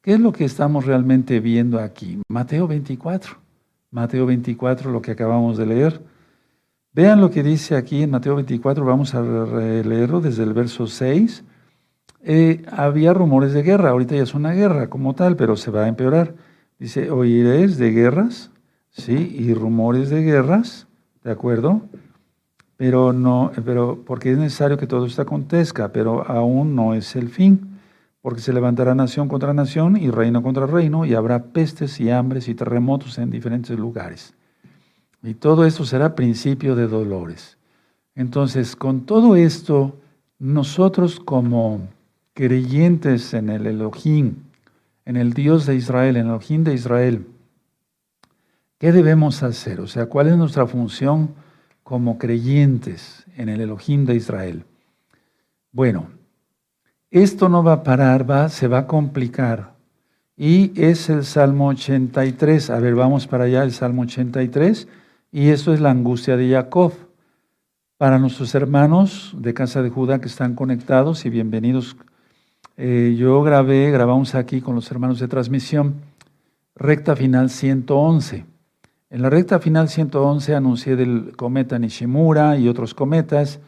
¿Qué 0.00 0.12
es 0.12 0.20
lo 0.20 0.32
que 0.32 0.44
estamos 0.44 0.86
realmente 0.86 1.40
viendo 1.40 1.80
aquí? 1.80 2.20
Mateo 2.28 2.68
24. 2.68 3.45
Mateo 3.96 4.26
24, 4.26 4.90
lo 4.90 5.00
que 5.00 5.12
acabamos 5.12 5.56
de 5.56 5.64
leer. 5.64 6.02
Vean 6.92 7.18
lo 7.22 7.30
que 7.30 7.42
dice 7.42 7.76
aquí 7.76 8.02
en 8.02 8.10
Mateo 8.10 8.36
24, 8.36 8.84
vamos 8.84 9.14
a 9.14 9.22
leerlo 9.22 10.20
desde 10.20 10.42
el 10.42 10.52
verso 10.52 10.86
6 10.86 11.42
eh, 12.28 12.62
había 12.72 13.14
rumores 13.14 13.52
de 13.52 13.62
guerra, 13.62 13.90
ahorita 13.90 14.16
ya 14.16 14.22
es 14.24 14.34
una 14.34 14.52
guerra 14.52 14.90
como 14.90 15.14
tal, 15.14 15.36
pero 15.36 15.56
se 15.56 15.70
va 15.70 15.84
a 15.84 15.88
empeorar. 15.88 16.34
Dice, 16.78 17.08
oiréis 17.10 17.78
de 17.78 17.92
guerras, 17.92 18.50
sí, 18.90 19.36
y 19.38 19.54
rumores 19.54 20.10
de 20.10 20.22
guerras, 20.24 20.88
¿de 21.22 21.30
acuerdo? 21.30 21.82
Pero 22.76 23.12
no, 23.12 23.52
pero 23.64 24.02
porque 24.04 24.32
es 24.32 24.38
necesario 24.38 24.76
que 24.76 24.88
todo 24.88 25.06
esto 25.06 25.22
acontezca, 25.22 25.92
pero 25.92 26.28
aún 26.28 26.74
no 26.74 26.94
es 26.94 27.14
el 27.14 27.28
fin, 27.28 27.75
porque 28.26 28.40
se 28.40 28.52
levantará 28.52 28.92
nación 28.92 29.28
contra 29.28 29.54
nación 29.54 29.96
y 29.96 30.10
reino 30.10 30.42
contra 30.42 30.66
reino, 30.66 31.04
y 31.06 31.14
habrá 31.14 31.44
pestes 31.44 32.00
y 32.00 32.10
hambres 32.10 32.48
y 32.48 32.56
terremotos 32.56 33.18
en 33.18 33.30
diferentes 33.30 33.78
lugares. 33.78 34.34
Y 35.22 35.34
todo 35.34 35.64
esto 35.64 35.84
será 35.84 36.16
principio 36.16 36.74
de 36.74 36.88
dolores. 36.88 37.56
Entonces, 38.16 38.74
con 38.74 39.06
todo 39.06 39.36
esto, 39.36 39.96
nosotros 40.40 41.20
como 41.20 41.86
creyentes 42.34 43.32
en 43.32 43.48
el 43.48 43.64
Elohim, 43.64 44.34
en 45.04 45.16
el 45.16 45.32
Dios 45.32 45.64
de 45.64 45.76
Israel, 45.76 46.16
en 46.16 46.26
el 46.26 46.32
Elohim 46.32 46.64
de 46.64 46.74
Israel, 46.74 47.28
¿qué 48.78 48.90
debemos 48.90 49.44
hacer? 49.44 49.78
O 49.78 49.86
sea, 49.86 50.06
¿cuál 50.06 50.26
es 50.26 50.36
nuestra 50.36 50.66
función 50.66 51.30
como 51.84 52.18
creyentes 52.18 53.24
en 53.36 53.50
el 53.50 53.60
Elohim 53.60 54.04
de 54.04 54.16
Israel? 54.16 54.64
Bueno, 55.70 56.15
esto 57.10 57.48
no 57.48 57.62
va 57.62 57.74
a 57.74 57.82
parar, 57.82 58.28
va, 58.28 58.48
se 58.48 58.68
va 58.68 58.78
a 58.78 58.86
complicar. 58.86 59.74
Y 60.36 60.72
es 60.80 61.08
el 61.08 61.24
Salmo 61.24 61.68
83. 61.68 62.70
A 62.70 62.78
ver, 62.78 62.94
vamos 62.94 63.26
para 63.26 63.44
allá, 63.44 63.62
el 63.62 63.72
Salmo 63.72 64.02
83. 64.02 64.88
Y 65.32 65.48
esto 65.48 65.72
es 65.72 65.80
la 65.80 65.90
angustia 65.90 66.36
de 66.36 66.50
Jacob. 66.50 66.92
Para 67.96 68.18
nuestros 68.18 68.54
hermanos 68.54 69.34
de 69.38 69.54
Casa 69.54 69.82
de 69.82 69.88
Judá 69.88 70.20
que 70.20 70.28
están 70.28 70.54
conectados 70.54 71.24
y 71.24 71.30
bienvenidos 71.30 71.96
eh, 72.78 73.16
yo 73.18 73.42
grabé, 73.42 73.90
grabamos 73.90 74.34
aquí 74.34 74.60
con 74.60 74.74
los 74.74 74.90
hermanos 74.90 75.18
de 75.18 75.28
transmisión, 75.28 75.94
recta 76.74 77.16
final 77.16 77.48
111. 77.48 78.44
En 79.08 79.22
la 79.22 79.30
recta 79.30 79.60
final 79.60 79.88
111 79.88 80.54
anuncié 80.54 80.94
del 80.94 81.34
cometa 81.36 81.78
Nishimura 81.78 82.58
y 82.58 82.68
otros 82.68 82.92
cometas, 82.92 83.60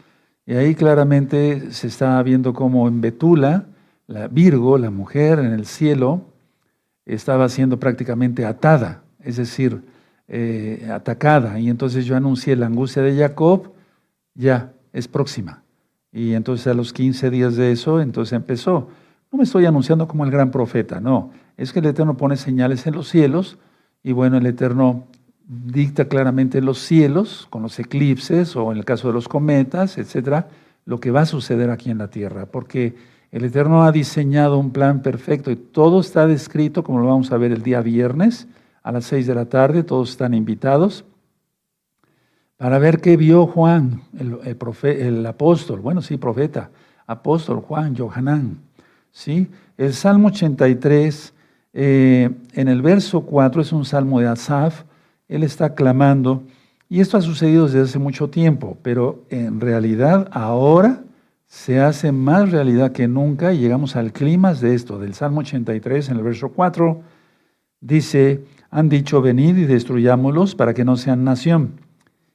y 0.49 0.55
ahí 0.55 0.75
claramente 0.75 1.73
se 1.73 1.89
está 1.89 2.23
viendo 2.23 2.55
cómo 2.55 2.89
en 2.89 3.03
Betula, 3.03 3.67
la 4.07 4.29
Virgo, 4.29 4.79
la 4.79 4.91
mujer 4.91 5.41
en 5.41 5.53
el 5.53 5.67
cielo, 5.67 6.23
estaba 7.05 7.51
siendo 7.51 7.79
prácticamente 7.79 8.47
atada, 8.47 9.03
es 9.23 9.37
decir, 9.37 9.83
eh, 10.27 10.89
atacada. 10.91 11.61
Y 11.61 11.69
entonces 11.69 12.07
yo 12.07 12.17
anuncié 12.17 12.57
la 12.57 12.65
angustia 12.65 13.03
de 13.03 13.15
Jacob, 13.15 13.75
ya, 14.33 14.73
es 14.95 15.07
próxima. 15.07 15.65
Y 16.13 16.33
entonces 16.33 16.67
a 16.67 16.73
los 16.73 16.95
15 16.95 17.29
días 17.29 17.57
de 17.57 17.71
eso, 17.71 18.01
entonces 18.01 18.33
empezó. 18.33 18.89
No 19.31 19.37
me 19.37 19.45
estoy 19.45 19.67
anunciando 19.67 20.09
como 20.09 20.25
el 20.25 20.31
gran 20.31 20.51
profeta, 20.51 20.99
no. 20.99 21.31
Es 21.59 21.75
que 21.75 21.81
el 21.81 21.87
Eterno 21.87 22.17
pone 22.17 22.39
señales 22.39 22.87
en 22.87 22.95
los 22.95 23.07
cielos 23.07 23.59
y 24.03 24.13
bueno, 24.13 24.39
el 24.39 24.47
Eterno 24.47 25.09
dicta 25.49 26.05
claramente 26.05 26.59
en 26.59 26.67
los 26.67 26.79
cielos, 26.79 27.47
con 27.51 27.63
los 27.63 27.79
eclipses 27.79 28.55
o 28.55 28.71
en 28.71 28.79
el 28.79 28.85
caso 28.85 29.09
de 29.09 29.15
los 29.15 29.29
cometas, 29.29 29.99
etcétera, 29.99 30.49
lo 30.85 31.01
que 31.01 31.11
va 31.11 31.23
a 31.23 31.27
suceder 31.27 31.71
aquí 31.71 31.91
en 31.91 31.99
la 31.99 32.09
tierra. 32.09 32.47
Porque 32.47 32.95
el 33.33 33.45
Eterno 33.45 33.83
ha 33.83 33.91
diseñado 33.91 34.59
un 34.59 34.71
plan 34.71 35.03
perfecto 35.03 35.51
y 35.51 35.57
todo 35.57 36.01
está 36.01 36.27
descrito, 36.27 36.85
como 36.85 37.01
lo 37.01 37.07
vamos 37.07 37.33
a 37.33 37.39
ver 37.39 37.53
el 37.53 37.63
día 37.63 37.81
viernes 37.81 38.47
a 38.83 38.93
las 38.93 39.07
seis 39.07 39.27
de 39.27 39.35
la 39.35 39.47
tarde, 39.47 39.83
todos 39.83 40.11
están 40.11 40.35
invitados 40.35 41.05
para 42.59 42.81
ver 42.81 43.01
qué 43.01 43.17
vio 43.17 43.47
Juan, 43.47 44.03
el, 44.19 44.41
el 44.83 45.27
apóstol, 45.27 45.79
bueno, 45.79 46.03
sí, 46.03 46.17
profeta, 46.17 46.71
apóstol 47.07 47.61
Juan, 47.61 47.97
Johanán. 47.97 48.59
¿sí? 49.13 49.49
El 49.77 49.95
Salmo 49.95 50.29
83, 50.29 51.33
eh, 51.73 52.31
en 52.53 52.69
el 52.69 52.83
verso 52.83 53.21
4, 53.21 53.63
es 53.63 53.73
un 53.73 53.85
salmo 53.85 54.19
de 54.19 54.27
Asaf, 54.27 54.83
él 55.29 55.43
está 55.43 55.75
clamando, 55.75 56.43
y 56.89 57.01
esto 57.01 57.19
ha 57.19 57.21
sucedido 57.21 57.67
desde 57.67 57.83
hace 57.83 57.99
mucho 57.99 58.31
tiempo, 58.31 58.79
pero 58.83 59.25
en 59.29 59.61
realidad 59.61 60.29
ahora 60.33 61.03
se 61.47 61.81
hace 61.81 62.13
más 62.13 62.51
realidad 62.51 62.93
que 62.93 63.09
nunca 63.09 63.53
y 63.53 63.59
llegamos 63.59 63.97
al 63.97 64.13
clima 64.13 64.55
de 64.55 64.75
esto, 64.75 64.99
del 64.99 65.15
Salmo 65.15 65.41
83, 65.41 66.09
en 66.09 66.17
el 66.17 66.23
verso 66.23 66.51
4, 66.51 67.01
dice, 67.81 68.45
han 68.71 68.89
dicho, 68.89 69.23
venid 69.23 69.57
y 69.57 69.65
destruyámoslos 69.65 70.55
para 70.55 70.75
que 70.75 70.85
no 70.85 70.97
sean 70.97 71.25
nación 71.25 71.81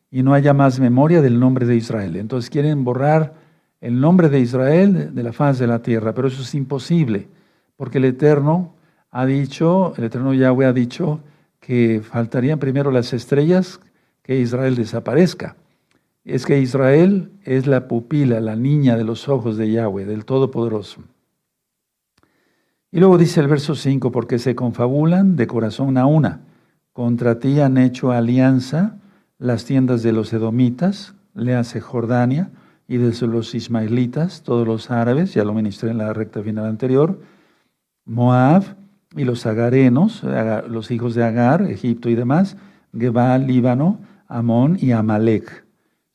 y 0.10 0.22
no 0.22 0.34
haya 0.34 0.54
más 0.54 0.80
memoria 0.80 1.22
del 1.22 1.40
nombre 1.40 1.66
de 1.66 1.76
Israel. 1.76 2.16
Entonces 2.16 2.50
quieren 2.50 2.84
borrar 2.84 3.34
el 3.82 4.00
nombre 4.00 4.30
de 4.30 4.40
Israel 4.40 5.14
de 5.14 5.24
la 5.24 5.34
faz 5.34 5.60
de 5.60 5.68
la 5.68 5.82
tierra, 5.82 6.14
pero 6.14 6.28
eso 6.28 6.42
es 6.42 6.56
imposible, 6.56 7.28
porque 7.76 7.98
el 7.98 8.06
Eterno 8.06 8.74
ha 9.12 9.26
dicho, 9.26 9.94
el 9.98 10.06
Eterno 10.06 10.34
Yahweh 10.34 10.66
ha 10.66 10.74
dicho 10.74 11.20
que 11.66 12.02
faltarían 12.04 12.60
primero 12.60 12.92
las 12.92 13.14
estrellas 13.14 13.80
que 14.22 14.38
Israel 14.38 14.76
desaparezca. 14.76 15.56
Es 16.26 16.46
que 16.46 16.60
Israel 16.60 17.32
es 17.44 17.68
la 17.68 17.88
pupila, 17.88 18.42
la 18.42 18.58
niña 18.58 18.98
de 18.98 19.06
los 19.06 19.30
ojos 19.30 19.56
de 19.56 19.72
Yahweh, 19.72 20.06
del 20.06 20.26
Todopoderoso. 20.26 21.02
Y 22.92 23.00
luego 23.00 23.18
dice 23.18 23.40
el 23.40 23.48
verso 23.48 23.76
5, 23.76 24.12
porque 24.12 24.40
se 24.40 24.56
confabulan 24.56 25.38
de 25.38 25.48
corazón 25.48 25.98
a 25.98 26.06
una, 26.06 26.42
contra 26.92 27.40
ti 27.40 27.62
han 27.62 27.78
hecho 27.78 28.12
alianza 28.12 28.98
las 29.40 29.64
tiendas 29.64 30.04
de 30.04 30.12
los 30.12 30.34
edomitas, 30.34 31.16
le 31.34 31.56
hace 31.56 31.80
Jordania, 31.80 32.52
y 32.90 32.98
de 32.98 33.26
los 33.26 33.56
ismaelitas, 33.56 34.44
todos 34.44 34.68
los 34.68 34.92
árabes, 34.92 35.34
ya 35.34 35.46
lo 35.46 35.54
ministré 35.54 35.92
en 35.92 35.98
la 35.98 36.12
recta 36.12 36.44
final 36.44 36.66
anterior, 36.66 37.22
Moab 38.04 38.83
y 39.16 39.24
los 39.24 39.46
agarenos, 39.46 40.24
los 40.68 40.92
hijos 40.92 41.16
de 41.16 41.24
Agar, 41.24 41.64
Egipto 41.64 42.10
y 42.10 42.16
demás, 42.16 42.58
Gebal, 42.98 43.48
Líbano, 43.48 44.00
Amón 44.28 44.78
y 44.80 44.92
Amalek. 44.92 45.66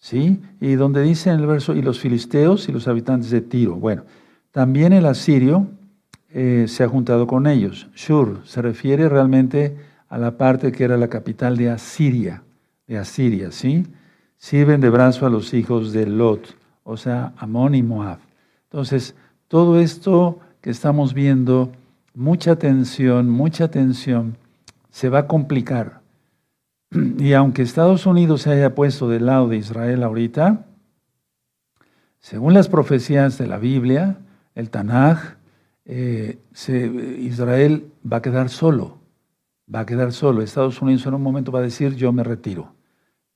¿Sí? 0.01 0.41
Y 0.61 0.75
donde 0.75 1.03
dice 1.03 1.31
en 1.31 1.41
el 1.41 1.47
verso, 1.47 1.75
y 1.75 1.83
los 1.83 1.99
filisteos 1.99 2.69
y 2.69 2.73
los 2.73 2.87
habitantes 2.87 3.31
de 3.31 3.41
Tiro. 3.41 3.75
Bueno, 3.75 4.05
también 4.53 4.93
el 4.93 5.07
asirio 5.07 5.67
eh, 6.31 6.67
se 6.69 6.85
ha 6.85 6.89
juntado 6.89 7.27
con 7.27 7.47
ellos. 7.47 7.89
Shur 7.95 8.43
se 8.45 8.63
refiere 8.63 9.09
realmente 9.09 9.77
a 10.09 10.19
la 10.19 10.37
parte 10.37 10.71
que 10.71 10.85
era 10.85 10.97
la 10.97 11.09
capital 11.09 11.57
de 11.57 11.71
Asiria 11.71 12.43
de 12.89 12.99
Asiria, 12.99 13.53
¿sí? 13.53 13.87
Sirven 14.39 14.81
de 14.81 14.91
brazo 14.91 15.27
a 15.27 15.31
los 15.31 15.55
hijos 15.55 15.93
de 15.93 16.07
Lot, 16.07 16.57
o 16.83 16.97
sea, 16.97 17.35
Amón 17.37 17.75
y 17.75 17.83
Moab. 17.83 18.19
Entonces, 18.65 19.15
todo 19.47 19.79
esto 19.79 20.41
que 20.61 20.71
estamos 20.71 21.15
viendo, 21.15 21.71
mucha 22.19 22.57
tensión, 22.57 23.31
mucha 23.31 23.71
tensión, 23.71 24.37
se 24.91 25.09
va 25.09 25.21
a 25.21 25.27
complicar. 25.29 26.01
Y 27.19 27.33
aunque 27.33 27.63
Estados 27.63 28.07
Unidos 28.07 28.43
se 28.43 28.51
haya 28.51 28.75
puesto 28.75 29.09
del 29.09 29.27
lado 29.27 29.47
de 29.49 29.59
Israel 29.59 30.03
ahorita, 30.03 30.67
según 32.19 32.55
las 32.55 32.69
profecías 32.69 33.39
de 33.39 33.47
la 33.47 33.59
Biblia, 33.59 34.19
el 34.57 34.69
Tanaj, 34.69 35.37
eh, 35.85 36.39
Israel 37.21 37.87
va 38.05 38.17
a 38.17 38.23
quedar 38.23 38.49
solo, 38.49 38.99
va 39.73 39.81
a 39.81 39.87
quedar 39.87 40.13
solo. 40.13 40.43
Estados 40.43 40.83
Unidos 40.83 41.07
en 41.07 41.15
un 41.15 41.23
momento 41.23 41.53
va 41.53 41.61
a 41.61 41.63
decir, 41.71 41.95
yo 41.95 42.13
me 42.13 42.25
retiro 42.25 42.75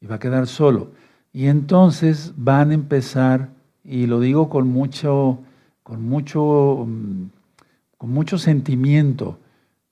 y 0.01 0.07
va 0.07 0.17
a 0.17 0.19
quedar 0.19 0.49
solo. 0.49 0.91
Y 1.33 1.47
entonces 1.47 2.33
van 2.37 2.73
a 2.73 2.75
empezar, 2.75 3.51
y 3.85 4.07
lo 4.07 4.19
digo 4.19 4.51
con 4.51 4.67
mucho, 4.67 5.39
con 5.85 6.03
mucho, 6.03 6.85
mm, 6.89 7.42
con 8.03 8.11
mucho 8.11 8.37
sentimiento, 8.37 9.39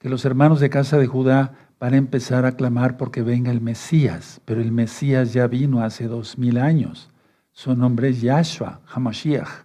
que 0.01 0.09
los 0.09 0.25
hermanos 0.25 0.59
de 0.59 0.69
casa 0.69 0.99
de 0.99 1.07
Judá 1.07 1.55
van 1.79 1.95
a 1.95 1.97
empezar 1.97 2.45
a 2.45 2.57
clamar 2.57 2.97
porque 2.97 3.23
venga 3.23 3.53
el 3.53 3.61
Mesías, 3.61 4.41
pero 4.45 4.61
el 4.61 4.73
Mesías 4.73 5.33
ya 5.33 5.47
vino 5.47 5.85
hace 5.85 6.09
dos 6.09 6.37
mil 6.37 6.59
años. 6.59 7.09
Su 7.53 7.77
nombre 7.77 8.09
es 8.09 8.21
Yahshua, 8.21 8.81
Hamashiach. 8.93 9.65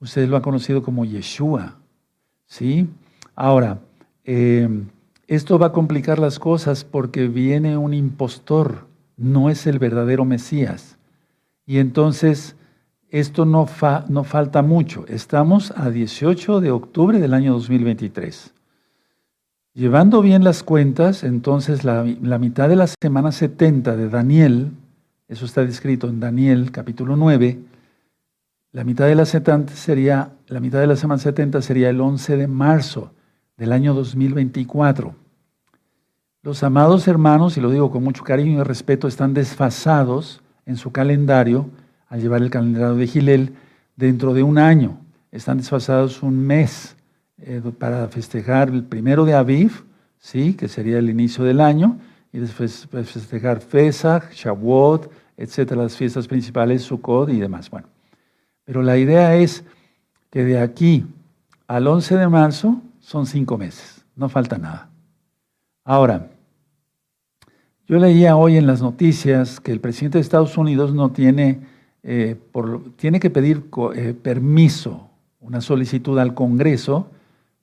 Ustedes 0.00 0.28
lo 0.28 0.34
han 0.34 0.42
conocido 0.42 0.82
como 0.82 1.04
Yeshua. 1.04 1.76
¿Sí? 2.46 2.88
Ahora, 3.36 3.78
eh, 4.24 4.68
esto 5.28 5.56
va 5.56 5.66
a 5.66 5.72
complicar 5.72 6.18
las 6.18 6.40
cosas 6.40 6.82
porque 6.82 7.28
viene 7.28 7.76
un 7.76 7.94
impostor, 7.94 8.88
no 9.16 9.48
es 9.48 9.68
el 9.68 9.78
verdadero 9.78 10.24
Mesías. 10.24 10.98
Y 11.66 11.78
entonces, 11.78 12.56
esto 13.14 13.44
no, 13.44 13.68
no 14.08 14.24
falta 14.24 14.62
mucho. 14.62 15.04
Estamos 15.06 15.72
a 15.76 15.88
18 15.90 16.60
de 16.60 16.72
octubre 16.72 17.20
del 17.20 17.32
año 17.32 17.52
2023. 17.52 18.52
Llevando 19.72 20.20
bien 20.20 20.42
las 20.42 20.64
cuentas, 20.64 21.22
entonces 21.22 21.84
la, 21.84 22.04
la, 22.22 22.38
mitad 22.38 22.68
de 22.68 22.74
la 22.74 22.88
semana 22.88 23.30
70 23.30 23.94
de 23.94 24.08
Daniel, 24.08 24.72
eso 25.28 25.44
está 25.44 25.64
descrito 25.64 26.08
en 26.08 26.18
Daniel 26.18 26.72
capítulo 26.72 27.14
9, 27.14 27.60
la 28.72 28.82
mitad 28.82 29.06
de 29.06 29.14
la, 29.14 29.26
70 29.26 29.74
sería, 29.74 30.32
la 30.48 30.58
mitad 30.58 30.80
de 30.80 30.88
la 30.88 30.96
semana 30.96 31.20
70 31.20 31.62
sería 31.62 31.90
el 31.90 32.00
11 32.00 32.36
de 32.36 32.48
marzo 32.48 33.12
del 33.56 33.70
año 33.70 33.94
2024. 33.94 35.14
Los 36.42 36.64
amados 36.64 37.06
hermanos, 37.06 37.56
y 37.56 37.60
lo 37.60 37.70
digo 37.70 37.92
con 37.92 38.02
mucho 38.02 38.24
cariño 38.24 38.58
y 38.58 38.64
respeto, 38.64 39.06
están 39.06 39.34
desfasados 39.34 40.42
en 40.66 40.76
su 40.76 40.90
calendario 40.90 41.70
al 42.14 42.20
llevar 42.20 42.42
el 42.42 42.50
calendario 42.50 42.94
de 42.94 43.08
Gilel 43.08 43.54
dentro 43.96 44.34
de 44.34 44.44
un 44.44 44.56
año. 44.56 45.00
Están 45.32 45.56
desfasados 45.56 46.22
un 46.22 46.46
mes. 46.46 46.94
Eh, 47.42 47.60
para 47.76 48.06
festejar 48.06 48.68
el 48.68 48.84
primero 48.84 49.24
de 49.24 49.34
Aviv, 49.34 49.82
¿sí? 50.20 50.54
que 50.54 50.68
sería 50.68 50.98
el 50.98 51.10
inicio 51.10 51.42
del 51.42 51.60
año, 51.60 51.98
y 52.32 52.38
después 52.38 52.86
pues, 52.88 53.10
festejar 53.10 53.58
Pesach, 53.58 54.30
Shavuot, 54.32 55.10
etcétera, 55.36 55.82
las 55.82 55.96
fiestas 55.96 56.28
principales, 56.28 56.82
Sukkot 56.82 57.30
y 57.30 57.40
demás. 57.40 57.68
Bueno, 57.68 57.88
pero 58.64 58.80
la 58.80 58.96
idea 58.96 59.34
es 59.34 59.64
que 60.30 60.44
de 60.44 60.60
aquí 60.60 61.04
al 61.66 61.88
11 61.88 62.16
de 62.16 62.28
marzo 62.28 62.80
son 63.00 63.26
cinco 63.26 63.58
meses, 63.58 64.04
no 64.14 64.28
falta 64.28 64.56
nada. 64.56 64.88
Ahora, 65.82 66.30
yo 67.88 67.98
leía 67.98 68.36
hoy 68.36 68.56
en 68.56 68.68
las 68.68 68.80
noticias 68.80 69.58
que 69.58 69.72
el 69.72 69.80
presidente 69.80 70.18
de 70.18 70.22
Estados 70.22 70.56
Unidos 70.56 70.94
no 70.94 71.10
tiene, 71.10 71.73
eh, 72.04 72.36
tiene 72.96 73.18
que 73.18 73.30
pedir 73.30 73.64
eh, 73.94 74.14
permiso, 74.14 75.08
una 75.40 75.60
solicitud 75.60 76.18
al 76.18 76.34
Congreso 76.34 77.10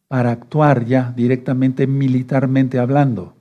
para 0.07 0.31
actuar 0.31 0.85
ya 0.85 1.13
directamente 1.15 1.87
militarmente 1.87 2.79
hablando. 2.79 3.33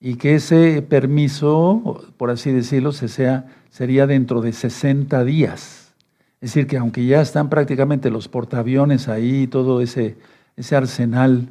Y 0.00 0.16
que 0.16 0.34
ese 0.34 0.82
permiso, 0.82 2.02
por 2.16 2.30
así 2.30 2.50
decirlo, 2.50 2.92
se 2.92 3.08
sea, 3.08 3.46
sería 3.70 4.06
dentro 4.06 4.40
de 4.40 4.52
60 4.52 5.24
días. 5.24 5.94
Es 6.40 6.52
decir, 6.52 6.66
que 6.66 6.76
aunque 6.76 7.06
ya 7.06 7.20
están 7.20 7.48
prácticamente 7.48 8.10
los 8.10 8.28
portaaviones 8.28 9.08
ahí, 9.08 9.46
todo 9.46 9.80
ese, 9.80 10.16
ese 10.56 10.76
arsenal 10.76 11.48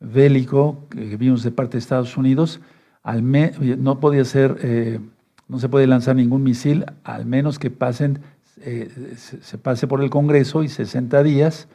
bélico 0.00 0.86
que 0.90 1.16
vimos 1.16 1.42
de 1.42 1.50
parte 1.50 1.72
de 1.72 1.78
Estados 1.78 2.16
Unidos, 2.16 2.60
no 3.04 4.00
podía 4.00 4.24
ser, 4.24 4.58
eh, 4.62 5.00
no 5.48 5.58
se 5.58 5.68
puede 5.68 5.86
lanzar 5.86 6.16
ningún 6.16 6.42
misil, 6.42 6.84
al 7.04 7.26
menos 7.26 7.58
que 7.58 7.70
pasen, 7.70 8.20
eh, 8.60 8.90
se 9.16 9.58
pase 9.58 9.86
por 9.86 10.02
el 10.02 10.10
Congreso 10.10 10.62
y 10.62 10.68
60 10.68 11.22
días 11.22 11.68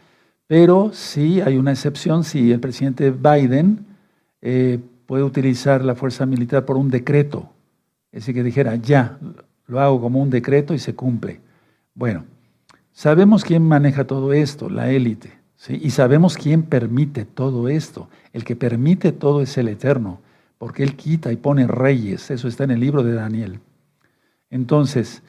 pero 0.48 0.92
sí 0.94 1.42
hay 1.42 1.58
una 1.58 1.72
excepción 1.72 2.24
si 2.24 2.52
el 2.52 2.60
presidente 2.60 3.12
Biden 3.12 3.86
eh, 4.42 4.80
puede 5.06 5.24
utilizar 5.24 5.84
la 5.84 5.96
fuerza 5.96 6.26
militar 6.26 6.66
por 6.66 6.78
un 6.78 6.90
decreto. 6.90 7.50
Es 8.12 8.22
decir, 8.22 8.36
que 8.36 8.44
dijera, 8.44 8.76
ya, 8.76 9.18
lo 9.68 9.80
hago 9.80 10.02
como 10.02 10.22
un 10.22 10.30
decreto 10.30 10.74
y 10.74 10.80
se 10.80 10.96
cumple. 10.96 11.40
Bueno, 11.96 12.26
sabemos 12.92 13.44
quién 13.44 13.64
maneja 13.64 14.06
todo 14.06 14.34
esto, 14.34 14.70
la 14.70 14.92
élite. 14.92 15.32
Y 15.70 15.92
sabemos 15.92 16.36
quién 16.38 16.64
permite 16.64 17.24
todo 17.24 17.70
esto. 17.70 18.10
El 18.34 18.44
que 18.44 18.56
permite 18.56 19.14
todo 19.14 19.42
es 19.42 19.58
el 19.58 19.70
Eterno, 19.70 20.20
porque 20.63 20.84
Él 20.84 20.95
quita 20.95 21.30
y 21.30 21.36
pone 21.36 21.67
reyes. 21.67 22.32
Eso 22.32 22.47
está 22.47 22.63
en 22.63 22.71
el 22.71 22.80
libro 22.80 23.04
de 23.04 23.12
Daniel. 23.12 23.60
Entonces, 24.49 25.21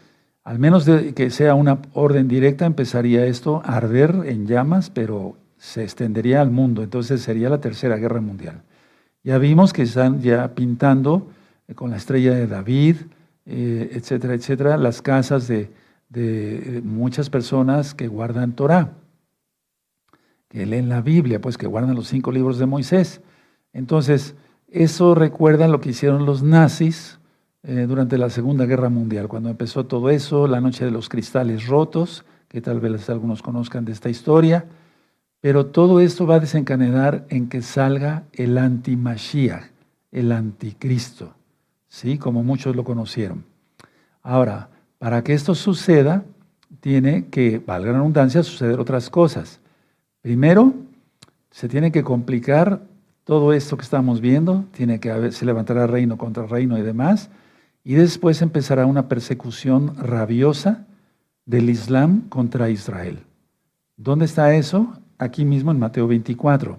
al 0.45 0.61
menos 0.61 0.89
que 1.17 1.29
sea 1.31 1.57
una 1.57 1.81
orden 1.93 2.29
directa, 2.29 2.67
empezaría 2.67 3.27
esto 3.27 3.61
a 3.65 3.79
arder 3.79 4.15
en 4.27 4.47
llamas, 4.47 4.91
pero 4.91 5.37
se 5.57 5.83
extendería 5.83 6.41
al 6.41 6.53
mundo. 6.53 6.85
Entonces 6.85 7.21
sería 7.21 7.51
la 7.51 7.61
tercera 7.61 7.97
guerra 7.97 8.21
mundial. 8.21 8.63
Ya 9.25 9.39
vimos 9.39 9.73
que 9.73 9.83
están 9.83 10.21
ya 10.21 10.55
pintando 10.55 11.33
eh, 11.67 11.75
con 11.75 11.91
la 11.91 11.97
estrella 11.97 12.33
de 12.33 12.47
David, 12.47 12.99
eh, 13.45 13.91
etcétera, 13.91 14.35
etcétera, 14.35 14.77
las 14.77 15.03
casas 15.03 15.49
de, 15.49 15.69
de 16.11 16.81
muchas 16.85 17.29
personas 17.29 17.93
que 17.93 18.07
guardan 18.07 18.53
Torah, 18.53 18.93
que 20.49 20.65
leen 20.65 20.89
la 20.89 21.01
Biblia, 21.01 21.41
pues 21.41 21.59
que 21.59 21.67
guardan 21.67 21.97
los 21.97 22.07
cinco 22.07 22.31
libros 22.31 22.57
de 22.61 22.67
Moisés. 22.67 23.21
Entonces, 23.73 24.37
eso 24.75 25.15
recuerda 25.15 25.69
lo 25.69 25.81
que 25.81 25.91
hicieron 25.91 26.27
los 26.27 26.43
nazis 26.43 27.21
eh, 27.63 27.87
durante 27.89 28.19
la 28.19 28.29
Segunda 28.29 28.67
Guerra 28.67 28.89
Mundial, 28.89 29.29
cuando 29.29 29.49
empezó 29.49 29.87
todo 29.87 30.11
eso, 30.11 30.49
la 30.49 30.61
noche 30.61 30.85
de 30.85 30.91
los 30.91 31.09
cristales 31.09 31.67
rotos, 31.67 32.25
que 32.49 32.61
tal 32.61 32.81
vez 32.81 33.09
algunos 33.09 33.41
conozcan 33.41 33.85
de 33.85 33.93
esta 33.93 34.11
historia, 34.11 34.67
pero 35.41 35.67
todo 35.67 36.01
esto 36.01 36.27
va 36.27 36.37
a 36.37 36.41
desencadenar 36.41 37.25
en 37.29 37.49
que 37.49 37.63
salga 37.63 38.25
el 38.33 38.59
anti-Mashiach, 38.59 39.65
el 40.11 40.33
anticristo, 40.33 41.35
¿sí? 41.87 42.19
como 42.19 42.43
muchos 42.43 42.75
lo 42.75 42.83
conocieron. 42.83 43.45
Ahora, 44.23 44.71
para 44.99 45.23
que 45.23 45.35
esto 45.35 45.55
suceda, 45.55 46.25
tiene 46.81 47.27
que, 47.29 47.63
valga 47.65 47.93
la 47.93 47.99
redundancia, 47.99 48.43
suceder 48.43 48.81
otras 48.81 49.09
cosas. 49.09 49.61
Primero, 50.21 50.75
se 51.51 51.69
tiene 51.69 51.93
que 51.93 52.03
complicar 52.03 52.83
todo 53.25 53.53
esto 53.53 53.77
que 53.77 53.83
estamos 53.83 54.21
viendo, 54.21 54.65
tiene 54.73 55.01
que 55.01 55.11
haber, 55.11 55.33
se 55.33 55.47
levantará 55.47 55.87
reino 55.87 56.19
contra 56.19 56.47
reino 56.47 56.79
y 56.79 56.83
demás, 56.83 57.31
y 57.83 57.95
después 57.95 58.43
empezará 58.43 58.87
una 58.87 59.09
persecución 59.09 59.95
rabiosa 59.97 60.87
del 61.47 61.69
Islam 61.71 62.29
contra 62.29 62.71
Israel. 62.71 63.21
¿Dónde 63.97 64.25
está 64.25 64.55
eso? 64.55 64.93
Aquí 65.19 65.45
mismo 65.45 65.71
en 65.71 65.79
Mateo 65.79 66.07
24. 66.07 66.79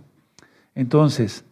Entonces, 0.73 1.45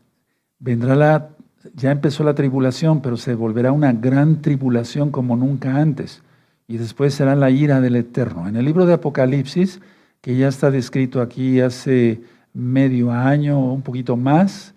vendrá 0.59 0.95
la, 0.95 1.29
ya 1.75 1.91
empezó 1.91 2.23
la 2.23 2.35
tribulación, 2.35 3.01
pero 3.01 3.17
se 3.17 3.35
volverá 3.35 3.71
una 3.71 3.93
gran 3.93 4.41
tribulación 4.41 5.11
como 5.11 5.35
nunca 5.35 5.77
antes. 5.77 6.21
Y 6.67 6.77
después 6.77 7.13
será 7.13 7.35
la 7.35 7.49
ira 7.49 7.81
del 7.81 7.95
Eterno. 7.95 8.47
En 8.47 8.55
el 8.55 8.65
libro 8.65 8.85
de 8.85 8.93
Apocalipsis, 8.93 9.81
que 10.21 10.35
ya 10.35 10.47
está 10.47 10.71
descrito 10.71 11.21
aquí 11.21 11.59
hace 11.61 12.21
medio 12.53 13.11
año 13.11 13.59
o 13.59 13.73
un 13.73 13.81
poquito 13.81 14.17
más, 14.17 14.72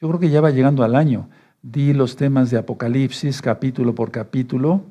yo 0.00 0.08
creo 0.08 0.20
que 0.20 0.30
ya 0.30 0.40
va 0.40 0.50
llegando 0.50 0.84
al 0.84 0.94
año 0.94 1.28
di 1.70 1.92
los 1.92 2.14
temas 2.14 2.50
de 2.50 2.58
Apocalipsis 2.58 3.42
capítulo 3.42 3.94
por 3.94 4.12
capítulo, 4.12 4.82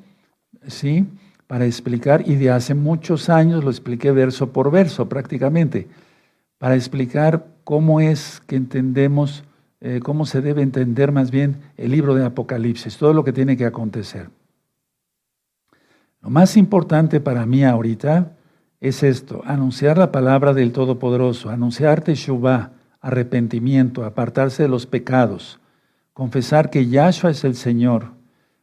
¿sí? 0.66 1.06
Para 1.46 1.64
explicar, 1.64 2.28
y 2.28 2.34
de 2.34 2.50
hace 2.50 2.74
muchos 2.74 3.30
años 3.30 3.64
lo 3.64 3.70
expliqué 3.70 4.10
verso 4.10 4.52
por 4.52 4.70
verso 4.70 5.08
prácticamente, 5.08 5.88
para 6.58 6.74
explicar 6.74 7.46
cómo 7.64 8.00
es 8.00 8.42
que 8.46 8.56
entendemos, 8.56 9.44
eh, 9.80 10.00
cómo 10.02 10.26
se 10.26 10.42
debe 10.42 10.62
entender 10.62 11.12
más 11.12 11.30
bien 11.30 11.56
el 11.78 11.92
libro 11.92 12.14
de 12.14 12.26
Apocalipsis, 12.26 12.98
todo 12.98 13.14
lo 13.14 13.24
que 13.24 13.32
tiene 13.32 13.56
que 13.56 13.64
acontecer. 13.64 14.28
Lo 16.20 16.28
más 16.28 16.56
importante 16.58 17.20
para 17.20 17.46
mí 17.46 17.64
ahorita 17.64 18.32
es 18.80 19.02
esto, 19.02 19.42
anunciar 19.46 19.96
la 19.96 20.12
palabra 20.12 20.52
del 20.52 20.72
Todopoderoso, 20.72 21.48
anunciar 21.48 22.02
Teshuvah, 22.02 22.72
arrepentimiento, 23.06 24.04
apartarse 24.04 24.64
de 24.64 24.68
los 24.68 24.86
pecados, 24.86 25.60
confesar 26.12 26.70
que 26.70 26.88
Yahshua 26.88 27.30
es 27.30 27.44
el 27.44 27.54
Señor, 27.54 28.08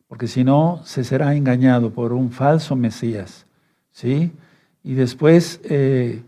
porque 0.08 0.28
si 0.28 0.44
no, 0.44 0.82
se 0.84 1.06
será 1.06 1.34
engañado 1.34 1.92
por 1.92 2.12
un 2.12 2.30
falso 2.30 2.76
Mesías. 2.76 3.46
¿sí? 3.92 4.34
Y 4.84 4.96
después 4.96 5.62
eh, 5.64 6.24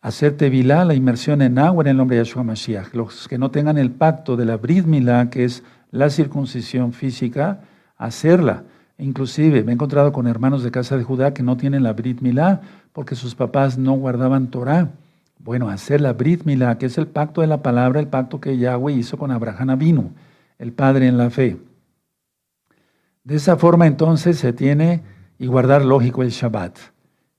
hacer 0.00 0.36
tevilá, 0.36 0.84
la 0.84 0.94
inmersión 0.94 1.40
en 1.40 1.56
agua 1.58 1.84
en 1.84 1.90
el 1.90 1.96
nombre 1.96 2.16
de 2.16 2.24
Yahshua 2.24 2.42
Mashiach. 2.42 2.94
Los 2.94 3.28
que 3.28 3.38
no 3.38 3.52
tengan 3.52 3.78
el 3.78 3.92
pacto 3.92 4.36
de 4.36 4.44
la 4.44 4.56
Brit 4.56 4.84
Milá, 4.84 5.30
que 5.30 5.44
es 5.44 5.62
la 5.92 6.10
circuncisión 6.10 6.92
física, 6.92 7.60
hacerla. 7.96 8.64
Inclusive 8.98 9.62
me 9.62 9.70
he 9.70 9.74
encontrado 9.74 10.12
con 10.12 10.26
hermanos 10.26 10.64
de 10.64 10.72
casa 10.72 10.96
de 10.96 11.04
Judá 11.04 11.32
que 11.32 11.44
no 11.44 11.56
tienen 11.56 11.84
la 11.84 11.92
Brit 11.92 12.20
Milá 12.20 12.60
porque 12.92 13.14
sus 13.14 13.36
papás 13.36 13.78
no 13.78 13.92
guardaban 13.92 14.48
Torah. 14.48 14.90
Bueno, 15.42 15.68
hacer 15.68 16.00
la 16.00 16.12
Brit 16.12 16.44
Milá, 16.44 16.78
que 16.78 16.86
es 16.86 16.96
el 16.98 17.08
pacto 17.08 17.40
de 17.40 17.48
la 17.48 17.62
palabra, 17.62 17.98
el 17.98 18.06
pacto 18.06 18.40
que 18.40 18.58
Yahweh 18.58 18.92
hizo 18.92 19.18
con 19.18 19.32
Abraham 19.32 19.70
Avinu 19.70 20.12
el 20.62 20.72
Padre 20.72 21.08
en 21.08 21.18
la 21.18 21.28
fe. 21.28 21.56
De 23.24 23.34
esa 23.34 23.56
forma 23.56 23.88
entonces 23.88 24.38
se 24.38 24.52
tiene 24.52 25.02
y 25.36 25.48
guardar 25.48 25.84
lógico 25.84 26.22
el 26.22 26.30
Shabbat. 26.30 26.78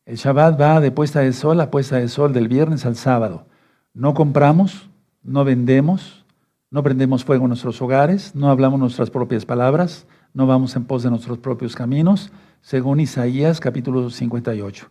El 0.05 0.17
Shabbat 0.17 0.59
va 0.59 0.81
de 0.81 0.91
puesta 0.91 1.21
de 1.21 1.31
sol 1.31 1.61
a 1.61 1.71
puesta 1.71 1.95
de 1.95 2.09
sol 2.09 2.33
del 2.33 2.49
viernes 2.49 2.85
al 2.85 2.97
sábado. 2.97 3.45
No 3.93 4.13
compramos, 4.13 4.89
no 5.23 5.45
vendemos, 5.45 6.25
no 6.69 6.83
prendemos 6.83 7.23
fuego 7.23 7.45
en 7.45 7.49
nuestros 7.51 7.81
hogares, 7.81 8.35
no 8.35 8.49
hablamos 8.49 8.77
nuestras 8.77 9.09
propias 9.09 9.45
palabras, 9.45 10.05
no 10.33 10.45
vamos 10.45 10.75
en 10.75 10.83
pos 10.83 11.03
de 11.03 11.09
nuestros 11.09 11.37
propios 11.37 11.73
caminos, 11.73 12.33
según 12.61 12.99
Isaías 12.99 13.61
capítulo 13.61 14.09
58. 14.09 14.89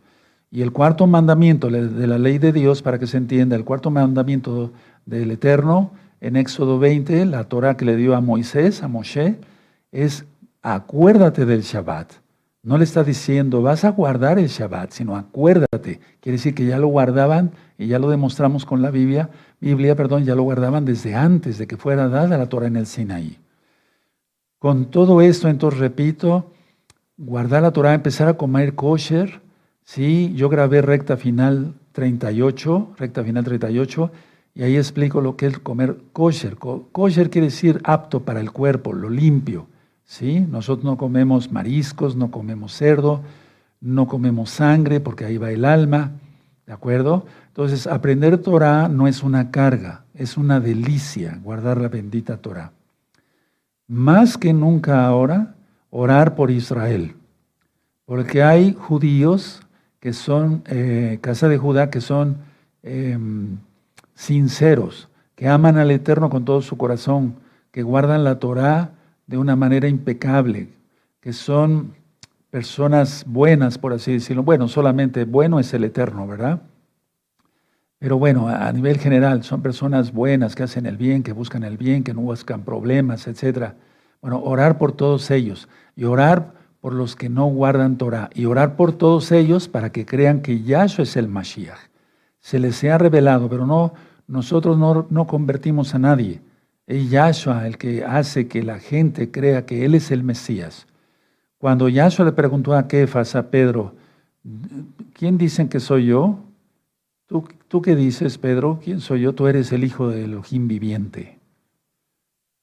Y 0.52 0.60
el 0.60 0.70
cuarto 0.70 1.06
mandamiento 1.06 1.70
de 1.70 2.06
la 2.06 2.18
ley 2.18 2.36
de 2.36 2.52
Dios, 2.52 2.82
para 2.82 2.98
que 2.98 3.06
se 3.06 3.16
entienda, 3.16 3.56
el 3.56 3.64
cuarto 3.64 3.90
mandamiento 3.90 4.70
del 5.06 5.30
Eterno, 5.30 5.92
en 6.20 6.36
Éxodo 6.36 6.78
20, 6.78 7.24
la 7.24 7.44
Torah 7.44 7.76
que 7.78 7.86
le 7.86 7.96
dio 7.96 8.14
a 8.14 8.20
Moisés, 8.20 8.82
a 8.82 8.88
Moshe, 8.88 9.38
es 9.92 10.26
acuérdate 10.60 11.46
del 11.46 11.62
Shabbat. 11.62 12.12
No 12.62 12.76
le 12.76 12.84
está 12.84 13.02
diciendo, 13.02 13.62
vas 13.62 13.84
a 13.84 13.90
guardar 13.92 14.38
el 14.38 14.48
Shabbat, 14.48 14.92
sino 14.92 15.16
acuérdate. 15.16 16.00
Quiere 16.20 16.36
decir 16.36 16.54
que 16.54 16.66
ya 16.66 16.78
lo 16.78 16.88
guardaban, 16.88 17.52
y 17.78 17.86
ya 17.86 17.98
lo 17.98 18.10
demostramos 18.10 18.66
con 18.66 18.82
la 18.82 18.90
Biblia, 18.90 19.30
Biblia, 19.58 19.96
perdón, 19.96 20.24
ya 20.24 20.34
lo 20.34 20.42
guardaban 20.42 20.84
desde 20.84 21.14
antes 21.14 21.56
de 21.56 21.66
que 21.66 21.78
fuera 21.78 22.08
dada 22.08 22.36
la 22.36 22.50
Torah 22.50 22.66
en 22.66 22.76
el 22.76 22.86
Sinaí. 22.86 23.38
Con 24.58 24.90
todo 24.90 25.22
esto, 25.22 25.48
entonces 25.48 25.80
repito, 25.80 26.52
guardar 27.16 27.62
la 27.62 27.72
Torah, 27.72 27.94
empezar 27.94 28.28
a 28.28 28.34
comer 28.34 28.74
kosher, 28.74 29.40
sí, 29.84 30.32
yo 30.34 30.48
grabé 30.48 30.82
recta 30.82 31.16
final 31.16 31.74
38, 31.92 32.94
recta 32.98 33.22
final 33.22 33.44
38, 33.44 34.10
y 34.54 34.62
ahí 34.62 34.76
explico 34.76 35.20
lo 35.20 35.36
que 35.36 35.46
es 35.46 35.58
comer 35.58 35.96
kosher. 36.12 36.56
Kosher 36.56 37.30
quiere 37.30 37.46
decir 37.46 37.80
apto 37.84 38.20
para 38.20 38.40
el 38.40 38.52
cuerpo, 38.52 38.92
lo 38.92 39.08
limpio. 39.08 39.66
¿sí? 40.04 40.40
Nosotros 40.40 40.84
no 40.84 40.96
comemos 40.96 41.50
mariscos, 41.50 42.16
no 42.16 42.30
comemos 42.30 42.74
cerdo, 42.74 43.22
no 43.80 44.06
comemos 44.06 44.50
sangre 44.50 45.00
porque 45.00 45.24
ahí 45.24 45.38
va 45.38 45.50
el 45.50 45.64
alma, 45.64 46.12
¿de 46.66 46.72
acuerdo? 46.72 47.26
Entonces, 47.48 47.86
aprender 47.86 48.38
Torah 48.38 48.88
no 48.88 49.08
es 49.08 49.22
una 49.22 49.50
carga, 49.50 50.04
es 50.14 50.36
una 50.36 50.60
delicia 50.60 51.38
guardar 51.42 51.80
la 51.80 51.88
bendita 51.88 52.36
Torah. 52.36 52.72
Más 53.88 54.38
que 54.38 54.52
nunca 54.52 55.04
ahora, 55.04 55.54
orar 55.90 56.34
por 56.34 56.50
Israel, 56.50 57.14
porque 58.04 58.42
hay 58.42 58.74
judíos 58.74 59.62
que 60.02 60.12
son, 60.12 60.64
eh, 60.66 61.20
casa 61.20 61.48
de 61.48 61.58
Judá, 61.58 61.88
que 61.88 62.00
son 62.00 62.38
em, 62.82 63.58
sinceros, 64.16 65.08
que 65.36 65.46
aman 65.46 65.78
al 65.78 65.92
Eterno 65.92 66.28
con 66.28 66.44
todo 66.44 66.60
su 66.60 66.76
corazón, 66.76 67.36
que 67.70 67.84
guardan 67.84 68.24
la 68.24 68.40
Torah 68.40 68.90
de 69.28 69.38
una 69.38 69.54
manera 69.54 69.86
impecable, 69.86 70.70
que 71.20 71.32
son 71.32 71.94
personas 72.50 73.24
buenas, 73.28 73.78
por 73.78 73.92
así 73.92 74.14
decirlo. 74.14 74.42
Bueno, 74.42 74.66
solamente 74.66 75.24
bueno 75.24 75.60
es 75.60 75.72
el 75.72 75.84
Eterno, 75.84 76.26
¿verdad? 76.26 76.62
Pero 78.00 78.18
bueno, 78.18 78.48
a 78.48 78.72
nivel 78.72 78.98
general, 78.98 79.44
son 79.44 79.62
personas 79.62 80.12
buenas 80.12 80.56
que 80.56 80.64
hacen 80.64 80.86
el 80.86 80.96
bien, 80.96 81.22
que 81.22 81.32
buscan 81.32 81.62
el 81.62 81.76
bien, 81.76 82.02
que 82.02 82.12
no 82.12 82.22
buscan 82.22 82.64
problemas, 82.64 83.28
etc. 83.28 83.74
Bueno, 84.20 84.40
orar 84.42 84.78
por 84.78 84.90
todos 84.90 85.30
ellos 85.30 85.68
y 85.94 86.02
orar 86.02 86.54
por 86.82 86.94
los 86.94 87.14
que 87.14 87.28
no 87.28 87.46
guardan 87.46 87.96
Torah 87.96 88.28
y 88.34 88.44
orar 88.46 88.74
por 88.74 88.92
todos 88.92 89.30
ellos 89.30 89.68
para 89.68 89.92
que 89.92 90.04
crean 90.04 90.42
que 90.42 90.62
Yahshua 90.62 91.04
es 91.04 91.16
el 91.16 91.28
Mashiach. 91.28 91.78
Se 92.40 92.58
les 92.58 92.82
ha 92.82 92.98
revelado, 92.98 93.48
pero 93.48 93.66
no, 93.66 93.94
nosotros 94.26 94.76
no, 94.76 95.06
no 95.08 95.28
convertimos 95.28 95.94
a 95.94 96.00
nadie. 96.00 96.40
Es 96.88 97.08
Yahshua 97.08 97.68
el 97.68 97.78
que 97.78 98.04
hace 98.04 98.48
que 98.48 98.64
la 98.64 98.80
gente 98.80 99.30
crea 99.30 99.64
que 99.64 99.84
Él 99.84 99.94
es 99.94 100.10
el 100.10 100.24
Mesías. 100.24 100.88
Cuando 101.56 101.88
Yahshua 101.88 102.24
le 102.24 102.32
preguntó 102.32 102.74
a 102.74 102.88
Kefas, 102.88 103.36
a 103.36 103.48
Pedro, 103.48 103.94
¿quién 105.12 105.38
dicen 105.38 105.68
que 105.68 105.78
soy 105.78 106.06
yo? 106.06 106.40
¿Tú, 107.26 107.44
¿Tú 107.68 107.80
qué 107.80 107.94
dices, 107.94 108.38
Pedro? 108.38 108.80
¿Quién 108.82 108.98
soy 108.98 109.20
yo? 109.20 109.36
Tú 109.36 109.46
eres 109.46 109.70
el 109.70 109.84
hijo 109.84 110.08
de 110.08 110.24
Elohim 110.24 110.66
viviente. 110.66 111.38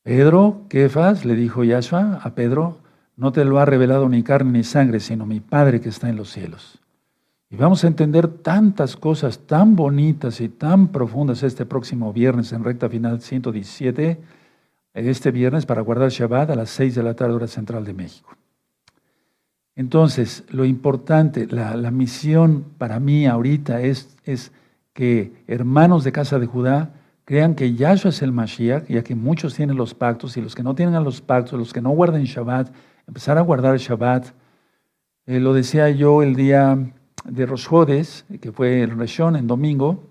Pedro, 0.04 0.66
Kefas, 0.68 1.24
le 1.24 1.36
dijo 1.36 1.64
Yahshua 1.64 2.20
a 2.22 2.36
Pedro, 2.36 2.80
no 3.20 3.34
te 3.34 3.44
lo 3.44 3.60
ha 3.60 3.66
revelado 3.66 4.08
ni 4.08 4.24
carne 4.24 4.60
ni 4.60 4.64
sangre, 4.64 5.02
sino 5.02 5.26
mi 5.26 5.42
Padre 5.42 5.82
que 5.82 5.90
está 5.90 6.08
en 6.08 6.16
los 6.16 6.32
cielos. 6.32 6.80
Y 7.50 7.58
vamos 7.58 7.84
a 7.84 7.88
entender 7.88 8.30
tantas 8.30 8.96
cosas 8.96 9.40
tan 9.40 9.76
bonitas 9.76 10.40
y 10.40 10.48
tan 10.48 10.88
profundas 10.88 11.44
este 11.44 11.66
próximo 11.66 12.14
viernes 12.14 12.54
en 12.54 12.64
recta 12.64 12.88
final 12.88 13.20
117, 13.20 14.22
este 14.94 15.32
viernes 15.32 15.66
para 15.66 15.82
guardar 15.82 16.10
Shabbat 16.10 16.52
a 16.52 16.56
las 16.56 16.70
6 16.70 16.96
de 16.96 17.04
la 17.04 17.14
tarde 17.14 17.34
hora 17.34 17.48
central 17.48 17.84
de 17.84 17.94
México. 17.94 18.38
Entonces, 19.76 20.46
lo 20.50 20.64
importante, 20.64 21.46
la, 21.48 21.92
misión 21.92 22.66
para 22.78 23.02
mí 23.02 23.28
ahorita 23.28 23.82
es, 23.82 24.16
es 24.24 24.54
que 24.94 25.34
hermanos 25.48 26.06
de 26.06 26.14
casa 26.14 26.40
de 26.40 26.46
Judá 26.46 26.94
crean 27.26 27.56
que 27.56 27.74
Yahshua 27.74 28.12
es 28.12 28.22
el 28.22 28.32
Mashiach, 28.32 28.88
ya 28.88 29.04
que 29.04 29.16
muchos 29.16 29.56
tienen 29.56 29.76
los 29.76 29.94
pactos 29.94 30.38
y 30.38 30.42
los 30.42 30.56
que 30.56 30.64
no 30.64 30.74
tienen 30.74 31.04
los 31.04 31.20
pactos, 31.20 31.60
los 31.60 31.74
que 31.74 31.82
no 31.82 31.90
guarden 31.90 32.24
Shabbat, 32.24 32.72
empezar 33.10 33.40
a 33.40 33.42
guardar 33.42 33.76
Shabbat. 33.78 34.28
Eh, 35.26 35.40
lo 35.40 35.54
decía 35.54 35.90
yo 35.90 36.22
el 36.22 36.36
día 36.36 36.78
de 37.26 37.46
Rosjodes, 37.48 38.26
que 38.40 38.52
fue 38.52 38.84
el 38.84 38.92
Reshon 38.92 39.36
en 39.36 39.48
domingo, 39.48 40.04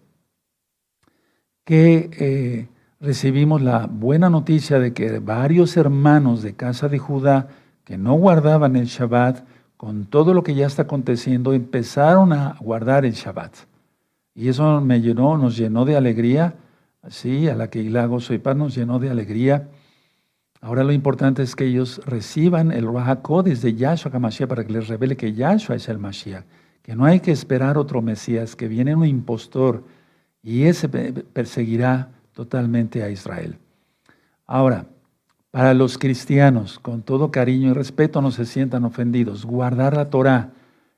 que 1.65 2.11
eh, 2.19 2.69
recibimos 2.99 3.63
la 3.63 3.87
buena 3.87 4.29
noticia 4.29 4.81
de 4.81 4.93
que 4.93 5.21
varios 5.21 5.77
hermanos 5.77 6.43
de 6.43 6.55
casa 6.55 6.89
de 6.89 6.99
Judá 6.99 7.49
que 7.85 7.97
no 7.97 8.15
guardaban 8.15 8.75
el 8.75 8.87
Shabbat, 8.87 9.47
con 9.77 10.07
todo 10.07 10.35
lo 10.35 10.43
que 10.43 10.57
ya 10.57 10.67
está 10.67 10.83
aconteciendo, 10.83 11.53
empezaron 11.53 12.33
a 12.33 12.57
guardar 12.61 13.05
el 13.05 13.13
Shabbat. 13.13 13.55
Y 14.35 14.49
eso 14.49 14.81
me 14.81 15.01
llenó, 15.01 15.39
nos 15.39 15.57
llenó 15.57 15.85
de 15.85 15.97
alegría, 15.97 16.57
así, 17.01 17.49
a 17.49 17.55
la 17.55 17.71
que 17.71 17.79
Ilago 17.79 18.19
Soy 18.19 18.39
Paz 18.39 18.57
nos 18.57 18.75
llenó 18.75 18.99
de 18.99 19.09
alegría. 19.09 19.69
Ahora 20.61 20.85
lo 20.85 20.93
importante 20.93 21.43
es 21.43 21.55
que 21.55 21.67
ellos 21.67 22.01
reciban 22.05 22.73
el 22.73 22.87
Ruach 22.87 23.21
desde 23.45 23.75
Yahshua 23.75 24.11
HaMashiach 24.13 24.49
para 24.49 24.65
que 24.65 24.73
les 24.73 24.89
revele 24.89 25.17
que 25.17 25.33
Yahshua 25.33 25.77
es 25.77 25.89
el 25.89 25.99
Mashiach 25.99 26.45
que 26.89 26.97
no 26.97 27.05
hay 27.05 27.21
que 27.21 27.33
esperar 27.33 27.77
otro 27.77 28.01
Mesías, 28.01 28.57
que 28.57 28.67
viene 28.67 28.95
un 28.95 29.05
impostor 29.05 29.85
y 30.43 30.63
ese 30.63 30.89
perseguirá 30.89 32.13
totalmente 32.33 33.03
a 33.03 33.11
Israel. 33.11 33.59
Ahora, 34.47 34.87
para 35.51 35.75
los 35.75 35.99
cristianos, 35.99 36.79
con 36.79 37.03
todo 37.03 37.31
cariño 37.31 37.73
y 37.73 37.73
respeto, 37.75 38.23
no 38.23 38.31
se 38.31 38.47
sientan 38.47 38.87
ofendidos. 38.87 39.45
Guardar 39.45 39.95
la 39.95 40.09
Torah. 40.09 40.53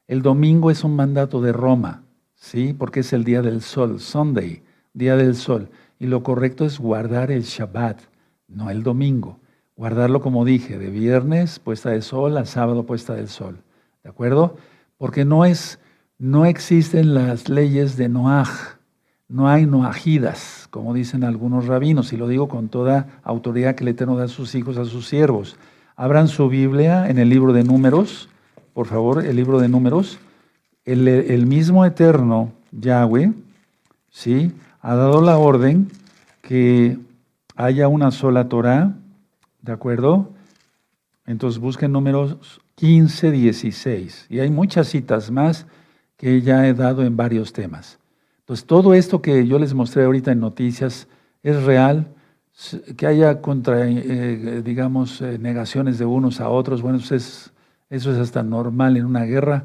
El 0.07 0.23
domingo 0.23 0.71
es 0.71 0.85
un 0.85 0.95
mandato 0.95 1.41
de 1.41 1.53
Roma, 1.53 2.05
¿sí? 2.37 2.73
Porque 2.73 3.01
es 3.01 3.13
el 3.13 3.25
día 3.25 3.43
del 3.43 3.61
sol, 3.61 3.99
Sunday, 3.99 4.63
día 4.95 5.17
del 5.17 5.35
sol. 5.35 5.71
Y 5.99 6.07
lo 6.07 6.23
correcto 6.23 6.65
es 6.65 6.79
guardar 6.79 7.33
el 7.33 7.43
Shabbat, 7.43 7.99
no 8.47 8.71
el 8.71 8.85
domingo. 8.85 9.41
Guardarlo, 9.81 10.21
como 10.21 10.45
dije, 10.45 10.77
de 10.77 10.91
viernes 10.91 11.59
puesta 11.59 11.89
del 11.89 12.03
sol 12.03 12.37
a 12.37 12.45
sábado 12.45 12.85
puesta 12.85 13.15
del 13.15 13.29
sol. 13.29 13.63
¿De 14.05 14.11
acuerdo? 14.11 14.59
Porque 14.99 15.25
no 15.25 15.47
es 15.47 15.79
no 16.19 16.45
existen 16.45 17.15
las 17.15 17.49
leyes 17.49 17.97
de 17.97 18.11
Noaj, 18.11 18.77
no 19.27 19.49
hay 19.49 19.65
noajidas, 19.65 20.69
como 20.69 20.93
dicen 20.93 21.25
algunos 21.25 21.67
rabinos, 21.67 22.13
y 22.13 22.19
lo 22.19 22.29
digo 22.29 22.47
con 22.47 22.69
toda 22.69 23.23
autoridad 23.23 23.75
que 23.75 23.85
el 23.85 23.89
Eterno 23.89 24.19
da 24.19 24.25
a 24.25 24.29
sus 24.29 24.55
hijos, 24.55 24.77
a 24.77 24.85
sus 24.85 25.09
siervos. 25.09 25.57
Abran 25.97 26.29
su 26.29 26.51
Biblia 26.51 27.09
en 27.09 27.19
el 27.19 27.31
libro 27.31 27.55
de 27.55 27.65
Números, 27.65 28.29
por 28.75 28.87
favor, 28.87 29.25
el 29.25 29.35
libro 29.35 29.61
de 29.61 29.71
Números. 29.71 30.19
El, 30.85 31.47
mismo 31.47 31.87
Eterno, 31.87 32.53
Yahweh, 32.71 33.33
¿sí? 34.11 34.53
ha 34.83 34.95
dado 34.95 35.23
la 35.23 35.39
orden 35.39 35.91
que 36.43 36.99
haya 37.57 37.89
una 37.89 38.11
sola 38.11 38.51
Torah, 38.51 38.93
¿de 39.63 39.73
acuerdo? 39.73 40.33
Entonces 41.27 41.61
busquen 41.61 41.93
números 41.93 42.61
15, 42.77 43.31
16. 43.31 44.27
Y 44.29 44.41
hay 44.41 44.51
muchas 44.51 44.89
citas 44.89 45.31
más 45.31 45.67
que 46.17 46.43
ya 46.43 46.67
he 46.67 46.75
dado 46.75 47.03
en 47.03 47.17
varios 47.17 47.53
temas. 47.53 47.99
Entonces, 48.41 48.67
todo 48.67 48.95
esto 48.95 49.23
que 49.23 49.47
yo 49.47 49.59
les 49.59 49.75
mostré 49.75 50.05
ahorita 50.05 50.33
en 50.33 50.41
noticias 50.41 51.09
es 51.43 51.63
real, 51.63 52.13
que 52.97 53.07
haya 53.07 53.41
contra, 53.41 53.89
eh, 53.89 54.61
digamos, 54.63 55.23
eh, 55.23 55.39
negaciones 55.39 55.99
de 55.99 56.05
unos 56.05 56.41
a 56.41 56.49
otros, 56.49 56.83
bueno, 56.83 56.99
eso 56.99 57.15
es, 57.15 57.53
eso 57.89 58.13
es 58.13 58.19
hasta 58.19 58.43
normal 58.43 58.97
en 58.97 59.07
una 59.07 59.25
guerra, 59.25 59.65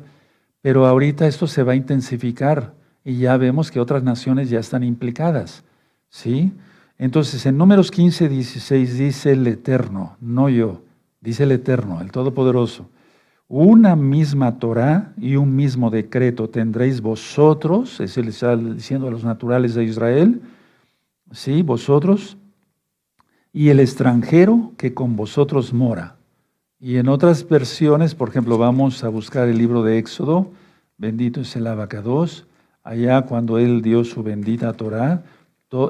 pero 0.62 0.86
ahorita 0.86 1.28
esto 1.28 1.48
se 1.48 1.64
va 1.64 1.74
a 1.74 1.76
intensificar 1.76 2.74
y 3.04 3.18
ya 3.18 3.38
vemos 3.38 3.72
que 3.72 3.80
otras 3.80 4.04
naciones 4.04 4.50
ya 4.50 4.60
están 4.60 4.84
implicadas, 4.84 5.64
¿sí? 6.10 6.54
Entonces, 6.98 7.46
en 7.46 7.58
números 7.58 7.92
15, 7.92 8.30
16 8.30 8.98
dice 8.98 9.32
el 9.34 9.46
Eterno, 9.48 10.16
no 10.22 10.50
yo, 10.50 10.82
dice 11.20 11.44
el 11.44 11.52
Eterno, 11.52 12.00
el 12.02 12.12
Todopoderoso, 12.12 12.90
una 13.48 13.96
misma 13.96 14.58
Torah 14.58 15.14
y 15.18 15.36
un 15.36 15.56
mismo 15.56 15.92
decreto 15.92 16.50
tendréis 16.50 17.02
vosotros, 17.02 18.00
es 18.00 18.18
le 18.18 18.30
está 18.30 18.56
diciendo 18.56 19.08
a 19.08 19.12
los 19.12 19.24
naturales 19.24 19.76
de 19.76 19.84
Israel, 19.84 20.42
sí, 21.32 21.62
vosotros, 21.62 22.38
y 23.52 23.70
el 23.70 23.80
extranjero 23.80 24.72
que 24.78 24.94
con 24.94 25.16
vosotros 25.16 25.74
mora. 25.74 26.16
Y 26.80 26.98
en 26.98 27.08
otras 27.08 27.48
versiones, 27.48 28.16
por 28.16 28.30
ejemplo, 28.30 28.58
vamos 28.58 29.04
a 29.04 29.10
buscar 29.10 29.48
el 29.48 29.58
libro 29.58 29.84
de 29.84 29.98
Éxodo, 29.98 30.50
bendito 30.98 31.42
es 31.42 31.56
el 31.56 31.68
abacados, 31.68 32.48
allá 32.84 33.24
cuando 33.24 33.58
él 33.58 33.82
dio 33.82 34.04
su 34.04 34.24
bendita 34.24 34.74
Torah, 34.74 35.24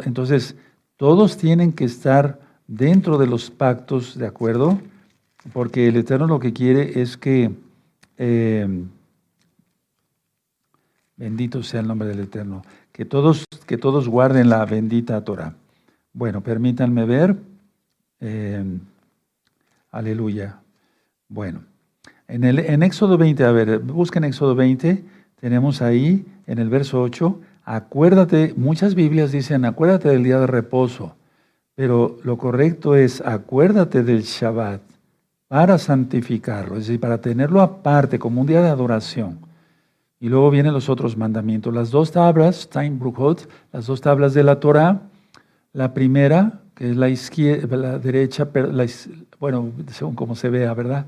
entonces 0.03 0.55
todos 0.97 1.37
tienen 1.37 1.73
que 1.73 1.85
estar 1.85 2.39
dentro 2.67 3.17
de 3.17 3.27
los 3.27 3.51
pactos, 3.51 4.17
¿de 4.17 4.27
acuerdo? 4.27 4.79
Porque 5.53 5.87
el 5.87 5.97
Eterno 5.97 6.27
lo 6.27 6.39
que 6.39 6.53
quiere 6.53 7.01
es 7.01 7.17
que, 7.17 7.51
eh, 8.17 8.67
bendito 11.17 11.63
sea 11.63 11.81
el 11.81 11.87
nombre 11.87 12.07
del 12.07 12.19
Eterno, 12.19 12.63
que 12.91 13.05
todos, 13.05 13.45
que 13.65 13.77
todos 13.77 14.07
guarden 14.07 14.49
la 14.49 14.65
bendita 14.65 15.23
Torah. 15.23 15.55
Bueno, 16.13 16.41
permítanme 16.41 17.05
ver. 17.05 17.35
Eh, 18.21 18.63
aleluya. 19.91 20.59
Bueno, 21.27 21.61
en, 22.27 22.43
el, 22.43 22.59
en 22.59 22.83
Éxodo 22.83 23.17
20, 23.17 23.43
a 23.43 23.51
ver, 23.51 23.79
busquen 23.79 24.23
Éxodo 24.23 24.55
20, 24.55 25.03
tenemos 25.39 25.81
ahí 25.81 26.25
en 26.47 26.59
el 26.59 26.69
verso 26.69 27.01
8, 27.01 27.39
acuérdate, 27.65 28.53
muchas 28.55 28.95
Biblias 28.95 29.31
dicen, 29.31 29.65
acuérdate 29.65 30.09
del 30.09 30.23
día 30.23 30.39
de 30.39 30.47
reposo, 30.47 31.15
pero 31.75 32.17
lo 32.23 32.37
correcto 32.37 32.95
es 32.95 33.19
acuérdate 33.19 34.03
del 34.03 34.21
Shabbat 34.21 34.81
para 35.47 35.77
santificarlo, 35.77 36.77
es 36.77 36.87
decir, 36.87 36.99
para 36.99 37.19
tenerlo 37.19 37.61
aparte 37.61 38.17
como 38.17 38.41
un 38.41 38.47
día 38.47 38.61
de 38.61 38.69
adoración. 38.69 39.39
Y 40.19 40.29
luego 40.29 40.49
vienen 40.49 40.73
los 40.73 40.89
otros 40.89 41.17
mandamientos. 41.17 41.73
Las 41.73 41.91
dos 41.91 42.11
tablas, 42.11 42.69
las 43.71 43.85
dos 43.85 44.01
tablas 44.01 44.33
de 44.33 44.43
la 44.43 44.59
Torah, 44.59 45.01
la 45.73 45.93
primera, 45.93 46.61
que 46.73 46.89
es 46.91 46.97
la 46.97 47.09
izquierda, 47.09 47.75
la 47.75 47.99
derecha, 47.99 48.47
bueno, 49.39 49.71
según 49.91 50.15
como 50.15 50.35
se 50.35 50.49
vea, 50.49 50.73
¿verdad? 50.73 51.05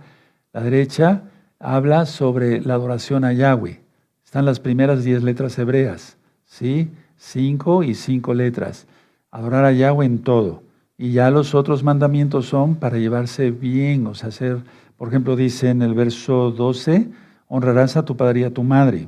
La 0.54 0.62
derecha 0.62 1.24
habla 1.60 2.06
sobre 2.06 2.62
la 2.62 2.74
adoración 2.74 3.24
a 3.24 3.34
Yahweh. 3.34 3.80
Están 4.26 4.46
las 4.46 4.60
primeras 4.60 5.04
diez 5.04 5.24
letras 5.24 5.58
hebreas, 5.58 6.17
¿sí? 6.48 6.90
Cinco 7.18 7.84
y 7.84 7.94
cinco 7.94 8.34
letras. 8.34 8.88
Adorar 9.30 9.66
a 9.66 9.72
Yahweh 9.72 10.06
en 10.06 10.20
todo. 10.24 10.64
Y 10.98 11.12
ya 11.12 11.30
los 11.30 11.54
otros 11.54 11.84
mandamientos 11.84 12.48
son 12.48 12.76
para 12.76 12.98
llevarse 12.98 13.52
bien, 13.52 14.08
o 14.08 14.16
sea, 14.16 14.30
hacer, 14.30 14.64
por 14.98 15.10
ejemplo, 15.10 15.36
dice 15.36 15.70
en 15.70 15.84
el 15.84 15.94
verso 15.94 16.50
12, 16.50 17.12
honrarás 17.48 17.98
a 17.98 18.06
tu 18.06 18.18
padre 18.18 18.40
y 18.40 18.44
a 18.46 18.54
tu 18.54 18.64
madre. 18.64 19.08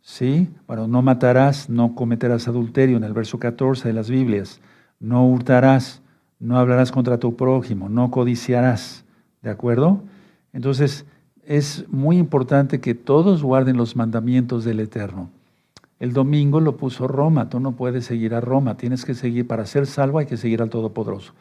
¿Sí? 0.00 0.48
Bueno, 0.66 0.88
no 0.88 1.02
matarás, 1.02 1.68
no 1.68 1.94
cometerás 1.94 2.48
adulterio 2.48 2.96
en 2.96 3.04
el 3.04 3.12
verso 3.12 3.38
14 3.38 3.88
de 3.88 3.94
las 3.94 4.08
Biblias. 4.08 4.60
No 4.98 5.28
hurtarás, 5.28 6.00
no 6.40 6.58
hablarás 6.58 6.90
contra 6.90 7.18
tu 7.18 7.36
prójimo, 7.36 7.88
no 7.88 8.10
codiciarás. 8.10 9.04
¿De 9.42 9.50
acuerdo? 9.50 10.02
Entonces, 10.52 11.04
es 11.44 11.84
muy 11.88 12.16
importante 12.18 12.80
que 12.80 12.94
todos 12.94 13.42
guarden 13.42 13.76
los 13.76 13.96
mandamientos 13.96 14.64
del 14.64 14.80
Eterno. 14.80 15.30
El 16.02 16.12
domingo 16.12 16.58
lo 16.58 16.76
puso 16.76 17.06
Roma, 17.06 17.48
tú 17.48 17.60
no 17.60 17.76
puedes 17.76 18.06
seguir 18.06 18.34
a 18.34 18.40
Roma, 18.40 18.76
tienes 18.76 19.04
que 19.04 19.14
seguir, 19.14 19.46
para 19.46 19.64
ser 19.66 19.86
salvo 19.86 20.18
hay 20.18 20.26
que 20.26 20.36
seguir 20.36 20.60
al 20.60 20.68
Todopoderoso. 20.68 21.32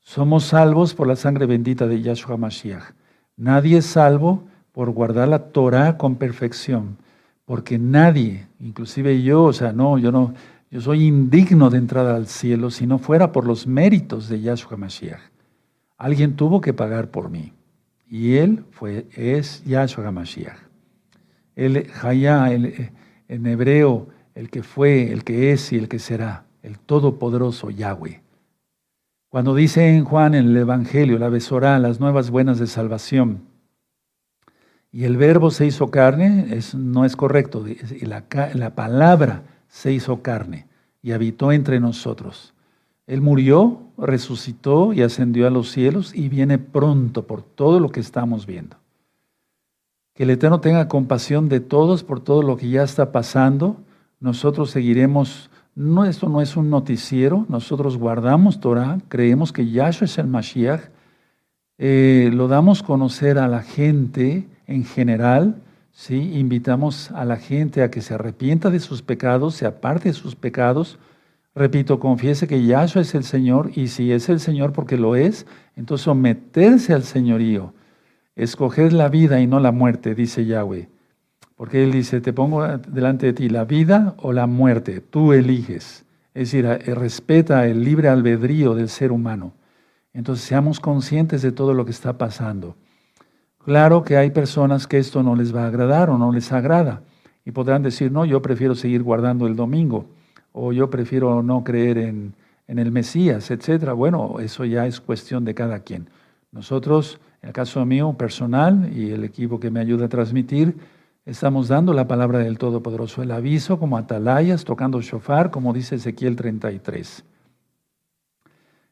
Somos 0.00 0.44
salvos 0.44 0.92
por 0.92 1.06
la 1.06 1.16
sangre 1.16 1.46
bendita 1.46 1.86
de 1.86 2.02
Yahshua 2.02 2.36
Mashiach. 2.36 2.92
Nadie 3.38 3.78
es 3.78 3.86
salvo 3.86 4.44
por 4.72 4.90
guardar 4.90 5.28
la 5.28 5.44
Torah 5.44 5.96
con 5.96 6.16
perfección, 6.16 6.98
porque 7.46 7.78
nadie, 7.78 8.48
inclusive 8.60 9.22
yo, 9.22 9.44
o 9.44 9.52
sea, 9.54 9.72
no, 9.72 9.96
yo 9.96 10.12
no, 10.12 10.34
yo 10.70 10.82
soy 10.82 11.06
indigno 11.06 11.70
de 11.70 11.78
entrar 11.78 12.04
al 12.04 12.26
cielo 12.26 12.70
si 12.70 12.86
no 12.86 12.98
fuera 12.98 13.32
por 13.32 13.46
los 13.46 13.66
méritos 13.66 14.28
de 14.28 14.42
Yahshua 14.42 14.76
Mashiach. 14.76 15.22
Alguien 15.96 16.36
tuvo 16.36 16.60
que 16.60 16.74
pagar 16.74 17.10
por 17.10 17.30
mí. 17.30 17.54
Y 18.10 18.34
él 18.34 18.66
fue, 18.72 19.06
es 19.16 19.64
Yahshua 19.64 20.08
HaMashiach. 20.08 20.58
El 21.56 21.86
Hayá, 22.02 22.52
el, 22.52 22.92
en 23.32 23.46
hebreo, 23.46 24.08
el 24.34 24.50
que 24.50 24.62
fue, 24.62 25.10
el 25.10 25.24
que 25.24 25.52
es 25.52 25.72
y 25.72 25.76
el 25.78 25.88
que 25.88 25.98
será, 25.98 26.44
el 26.62 26.78
todopoderoso 26.78 27.70
Yahweh. 27.70 28.22
Cuando 29.28 29.54
dice 29.54 29.96
en 29.96 30.04
Juan 30.04 30.34
en 30.34 30.48
el 30.48 30.56
Evangelio, 30.58 31.18
la 31.18 31.30
besorá, 31.30 31.78
las 31.78 31.98
nuevas 31.98 32.30
buenas 32.30 32.58
de 32.58 32.66
salvación, 32.66 33.40
y 34.90 35.04
el 35.04 35.16
verbo 35.16 35.50
se 35.50 35.64
hizo 35.64 35.90
carne, 35.90 36.58
no 36.76 37.06
es 37.06 37.16
correcto, 37.16 37.64
la, 38.02 38.24
la 38.52 38.74
palabra 38.74 39.42
se 39.68 39.90
hizo 39.90 40.20
carne 40.20 40.66
y 41.00 41.12
habitó 41.12 41.50
entre 41.50 41.80
nosotros. 41.80 42.52
Él 43.06 43.22
murió, 43.22 43.80
resucitó 43.96 44.92
y 44.92 45.00
ascendió 45.00 45.46
a 45.46 45.50
los 45.50 45.70
cielos 45.70 46.14
y 46.14 46.28
viene 46.28 46.58
pronto 46.58 47.26
por 47.26 47.42
todo 47.42 47.80
lo 47.80 47.90
que 47.90 48.00
estamos 48.00 48.44
viendo. 48.44 48.81
Que 50.14 50.24
el 50.24 50.30
Eterno 50.30 50.60
tenga 50.60 50.88
compasión 50.88 51.48
de 51.48 51.60
todos 51.60 52.04
por 52.04 52.20
todo 52.20 52.42
lo 52.42 52.56
que 52.56 52.68
ya 52.68 52.82
está 52.82 53.12
pasando. 53.12 53.76
Nosotros 54.20 54.70
seguiremos, 54.70 55.50
no, 55.74 56.04
esto 56.04 56.28
no 56.28 56.40
es 56.40 56.56
un 56.56 56.70
noticiero, 56.70 57.46
nosotros 57.48 57.96
guardamos 57.96 58.60
Torah, 58.60 58.98
creemos 59.08 59.52
que 59.52 59.70
Yahshua 59.70 60.04
es 60.04 60.18
el 60.18 60.26
Mashiach, 60.26 60.82
eh, 61.78 62.30
lo 62.32 62.46
damos 62.46 62.82
conocer 62.82 63.38
a 63.38 63.48
la 63.48 63.62
gente 63.62 64.46
en 64.66 64.84
general, 64.84 65.62
¿sí? 65.90 66.38
invitamos 66.38 67.10
a 67.10 67.24
la 67.24 67.36
gente 67.36 67.82
a 67.82 67.90
que 67.90 68.02
se 68.02 68.14
arrepienta 68.14 68.70
de 68.70 68.80
sus 68.80 69.02
pecados, 69.02 69.54
se 69.54 69.66
aparte 69.66 70.10
de 70.10 70.14
sus 70.14 70.36
pecados, 70.36 70.98
Repito, 71.54 72.00
confiese 72.00 72.48
que 72.48 72.64
Yahshua 72.64 73.02
es 73.02 73.14
el 73.14 73.24
Señor 73.24 73.72
y 73.74 73.88
si 73.88 74.10
es 74.10 74.28
el 74.30 74.40
Señor 74.40 74.72
porque 74.72 74.96
lo 74.96 75.16
es, 75.16 75.46
entonces 75.76 76.04
someterse 76.04 76.94
al 76.94 77.02
señorío, 77.02 77.74
escoger 78.36 78.92
la 78.92 79.08
vida 79.08 79.40
y 79.40 79.46
no 79.46 79.60
la 79.60 79.72
muerte, 79.72 80.14
dice 80.14 80.46
Yahweh. 80.46 80.88
Porque 81.56 81.84
Él 81.84 81.92
dice, 81.92 82.20
te 82.20 82.32
pongo 82.32 82.66
delante 82.78 83.26
de 83.26 83.32
ti 83.32 83.48
la 83.48 83.64
vida 83.64 84.14
o 84.18 84.32
la 84.32 84.46
muerte, 84.46 85.00
tú 85.00 85.32
eliges. 85.32 86.04
Es 86.34 86.50
decir, 86.50 86.64
eh, 86.64 86.94
respeta 86.94 87.66
el 87.66 87.84
libre 87.84 88.08
albedrío 88.08 88.74
del 88.74 88.88
ser 88.88 89.12
humano. 89.12 89.52
Entonces 90.14 90.44
seamos 90.44 90.80
conscientes 90.80 91.42
de 91.42 91.52
todo 91.52 91.74
lo 91.74 91.84
que 91.84 91.90
está 91.90 92.18
pasando. 92.18 92.76
Claro 93.64 94.02
que 94.02 94.16
hay 94.16 94.30
personas 94.30 94.86
que 94.86 94.98
esto 94.98 95.22
no 95.22 95.36
les 95.36 95.54
va 95.54 95.64
a 95.64 95.68
agradar 95.68 96.10
o 96.10 96.18
no 96.18 96.32
les 96.32 96.52
agrada 96.52 97.02
y 97.44 97.52
podrán 97.52 97.82
decir, 97.82 98.10
no, 98.10 98.24
yo 98.24 98.42
prefiero 98.42 98.74
seguir 98.74 99.02
guardando 99.02 99.46
el 99.46 99.56
domingo 99.56 100.06
o 100.52 100.72
yo 100.72 100.90
prefiero 100.90 101.42
no 101.42 101.64
creer 101.64 101.98
en, 101.98 102.34
el 102.66 102.90
Mesías, 102.90 103.50
etcétera. 103.50 103.92
Bueno, 103.92 104.36
eso 104.40 104.64
ya 104.64 104.86
es 104.86 105.00
cuestión 105.00 105.44
de 105.44 105.54
cada 105.54 105.80
quien. 105.80 106.08
Nosotros, 106.52 107.20
en 107.42 107.48
el 107.48 107.52
caso 107.52 107.84
mío 107.84 108.12
personal 108.12 108.90
y 108.96 109.10
el 109.10 109.24
equipo 109.24 109.58
que 109.58 109.70
me 109.70 109.80
ayuda 109.80 110.06
a 110.06 110.08
transmitir, 110.08 110.76
estamos 111.26 111.68
dando 111.68 111.92
la 111.92 112.06
palabra 112.06 112.38
del 112.38 112.56
Todopoderoso, 112.56 113.22
el 113.22 113.32
aviso 113.32 113.80
como 113.80 113.98
atalayas, 113.98 114.64
tocando 114.64 115.00
shofar, 115.00 115.50
como 115.50 115.72
dice 115.72 115.96
Ezequiel 115.96 116.36
33. 116.36 117.24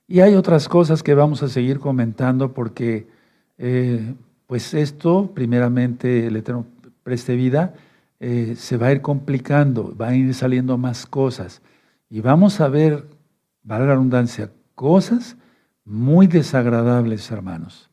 Y 0.09 0.21
hay 0.21 0.35
otras 0.35 0.69
cosas 0.69 1.05
que 1.05 1.15
vamos 1.15 1.45
a 1.45 1.49
seguir 1.49 1.79
comentando 1.79 2.53
porque, 2.53 3.07
eh, 3.57 4.15
pues 4.49 4.75
esto, 4.75 5.31
primeramente, 5.33 6.27
el 6.27 6.35
Eterno 6.35 6.67
preste 7.05 7.37
vida, 7.37 7.75
eh, 8.19 8.55
se 8.57 8.77
va 8.77 8.89
a 8.89 8.93
ir 8.93 9.01
complicando, 9.01 9.95
van 9.97 10.11
a 10.11 10.17
ir 10.17 10.35
saliendo 10.35 10.77
más 10.77 11.07
cosas. 11.07 11.63
Y 12.09 12.21
vamos 12.21 12.61
a 12.61 12.69
ver, 12.69 13.07
vale 13.63 13.87
la 13.87 13.93
redundancia, 13.93 14.51
cosas 14.75 15.37
muy 15.85 16.27
desagradables, 16.27 17.31
hermanos. 17.31 17.90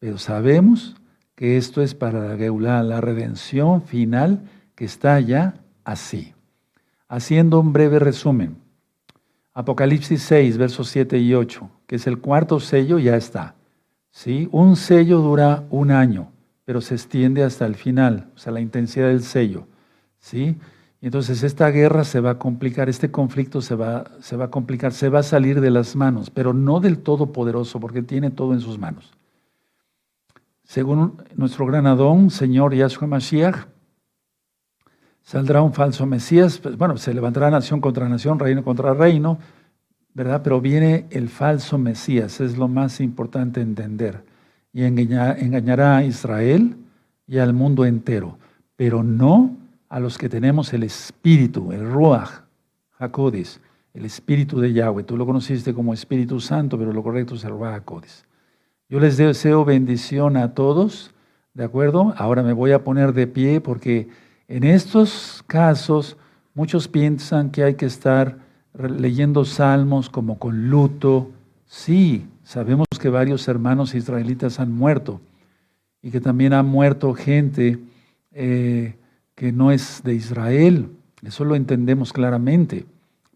Pero 0.00 0.18
sabemos 0.18 0.96
que 1.36 1.56
esto 1.56 1.82
es 1.82 1.94
para 1.94 2.36
la 2.36 2.82
la 2.82 3.00
redención 3.00 3.82
final 3.82 4.42
que 4.74 4.86
está 4.86 5.20
ya 5.20 5.54
así. 5.84 6.34
Haciendo 7.06 7.60
un 7.60 7.72
breve 7.72 7.98
resumen. 7.98 8.56
Apocalipsis 9.52 10.22
6, 10.22 10.56
versos 10.56 10.88
7 10.88 11.18
y 11.18 11.34
8, 11.34 11.70
que 11.86 11.96
es 11.96 12.06
el 12.06 12.18
cuarto 12.18 12.60
sello, 12.60 12.98
ya 12.98 13.16
está. 13.16 13.56
¿Sí? 14.10 14.48
Un 14.52 14.76
sello 14.76 15.18
dura 15.18 15.64
un 15.70 15.90
año, 15.90 16.32
pero 16.64 16.80
se 16.80 16.94
extiende 16.94 17.44
hasta 17.44 17.66
el 17.66 17.74
final, 17.74 18.30
o 18.34 18.38
sea, 18.38 18.52
la 18.52 18.60
intensidad 18.60 19.08
del 19.08 19.22
sello. 19.22 19.66
¿sí? 20.18 20.56
entonces 21.02 21.42
esta 21.42 21.70
guerra 21.70 22.04
se 22.04 22.20
va 22.20 22.30
a 22.30 22.38
complicar, 22.38 22.88
este 22.88 23.10
conflicto 23.10 23.60
se 23.60 23.74
va, 23.74 24.04
se 24.20 24.36
va 24.36 24.46
a 24.46 24.50
complicar, 24.50 24.92
se 24.92 25.08
va 25.08 25.20
a 25.20 25.24
salir 25.24 25.60
de 25.60 25.70
las 25.70 25.96
manos, 25.96 26.30
pero 26.30 26.54
no 26.54 26.80
del 26.80 26.98
Todopoderoso, 26.98 27.80
porque 27.80 28.02
tiene 28.02 28.30
todo 28.30 28.54
en 28.54 28.60
sus 28.60 28.78
manos. 28.78 29.12
Según 30.70 31.16
nuestro 31.34 31.66
gran 31.66 31.88
Adón, 31.88 32.30
Señor 32.30 32.76
Yahshua 32.76 33.08
Mashiach, 33.08 33.66
saldrá 35.20 35.62
un 35.62 35.72
falso 35.72 36.06
Mesías, 36.06 36.58
pues, 36.58 36.76
bueno, 36.76 36.96
se 36.96 37.12
levantará 37.12 37.50
nación 37.50 37.80
contra 37.80 38.08
nación, 38.08 38.38
reino 38.38 38.62
contra 38.62 38.94
reino, 38.94 39.40
¿verdad? 40.14 40.42
Pero 40.44 40.60
viene 40.60 41.06
el 41.10 41.28
falso 41.28 41.76
Mesías, 41.76 42.40
es 42.40 42.56
lo 42.56 42.68
más 42.68 43.00
importante 43.00 43.60
entender, 43.60 44.22
y 44.72 44.84
engañará 44.84 45.96
a 45.96 46.04
Israel 46.04 46.76
y 47.26 47.38
al 47.38 47.52
mundo 47.52 47.84
entero, 47.84 48.38
pero 48.76 49.02
no 49.02 49.56
a 49.88 49.98
los 49.98 50.18
que 50.18 50.28
tenemos 50.28 50.72
el 50.72 50.84
Espíritu, 50.84 51.72
el 51.72 51.84
Ruach 51.84 52.44
HaKodes, 52.96 53.60
el 53.92 54.04
Espíritu 54.04 54.60
de 54.60 54.72
Yahweh. 54.72 55.02
Tú 55.02 55.16
lo 55.16 55.26
conociste 55.26 55.74
como 55.74 55.92
Espíritu 55.92 56.38
Santo, 56.38 56.78
pero 56.78 56.92
lo 56.92 57.02
correcto 57.02 57.34
es 57.34 57.42
el 57.42 57.50
Ruach 57.50 57.74
HaKodes. 57.74 58.24
Yo 58.90 59.00
les 59.00 59.16
deseo 59.16 59.64
bendición 59.64 60.36
a 60.36 60.52
todos, 60.52 61.14
¿de 61.54 61.64
acuerdo? 61.64 62.12
Ahora 62.18 62.42
me 62.42 62.52
voy 62.52 62.72
a 62.72 62.84
poner 62.84 63.14
de 63.14 63.26
pie 63.26 63.62
porque 63.62 64.08
en 64.48 64.64
estos 64.64 65.42
casos 65.46 66.18
muchos 66.52 66.88
piensan 66.88 67.50
que 67.50 67.64
hay 67.64 67.76
que 67.76 67.86
estar 67.86 68.36
leyendo 68.74 69.46
salmos 69.46 70.10
como 70.10 70.38
con 70.38 70.68
luto. 70.68 71.30
Sí, 71.66 72.26
Sabemos 72.50 72.88
que 73.00 73.08
varios 73.08 73.46
hermanos 73.46 73.94
israelitas 73.94 74.58
han 74.58 74.72
muerto 74.72 75.20
y 76.02 76.10
que 76.10 76.20
también 76.20 76.52
ha 76.52 76.64
muerto 76.64 77.14
gente 77.14 77.78
eh, 78.32 78.96
que 79.36 79.52
no 79.52 79.70
es 79.70 80.02
de 80.02 80.14
Israel. 80.14 80.88
Eso 81.22 81.44
lo 81.44 81.54
entendemos 81.54 82.12
claramente. 82.12 82.86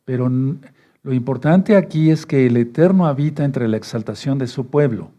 Pero 0.04 0.28
lo 0.28 1.12
importante 1.12 1.76
aquí 1.76 2.10
es 2.10 2.26
que 2.26 2.46
el 2.46 2.56
Eterno 2.56 3.06
habita 3.06 3.44
entre 3.44 3.68
la 3.68 3.76
exaltación 3.76 4.36
de 4.38 4.48
su 4.48 4.66
pueblo. 4.66 5.12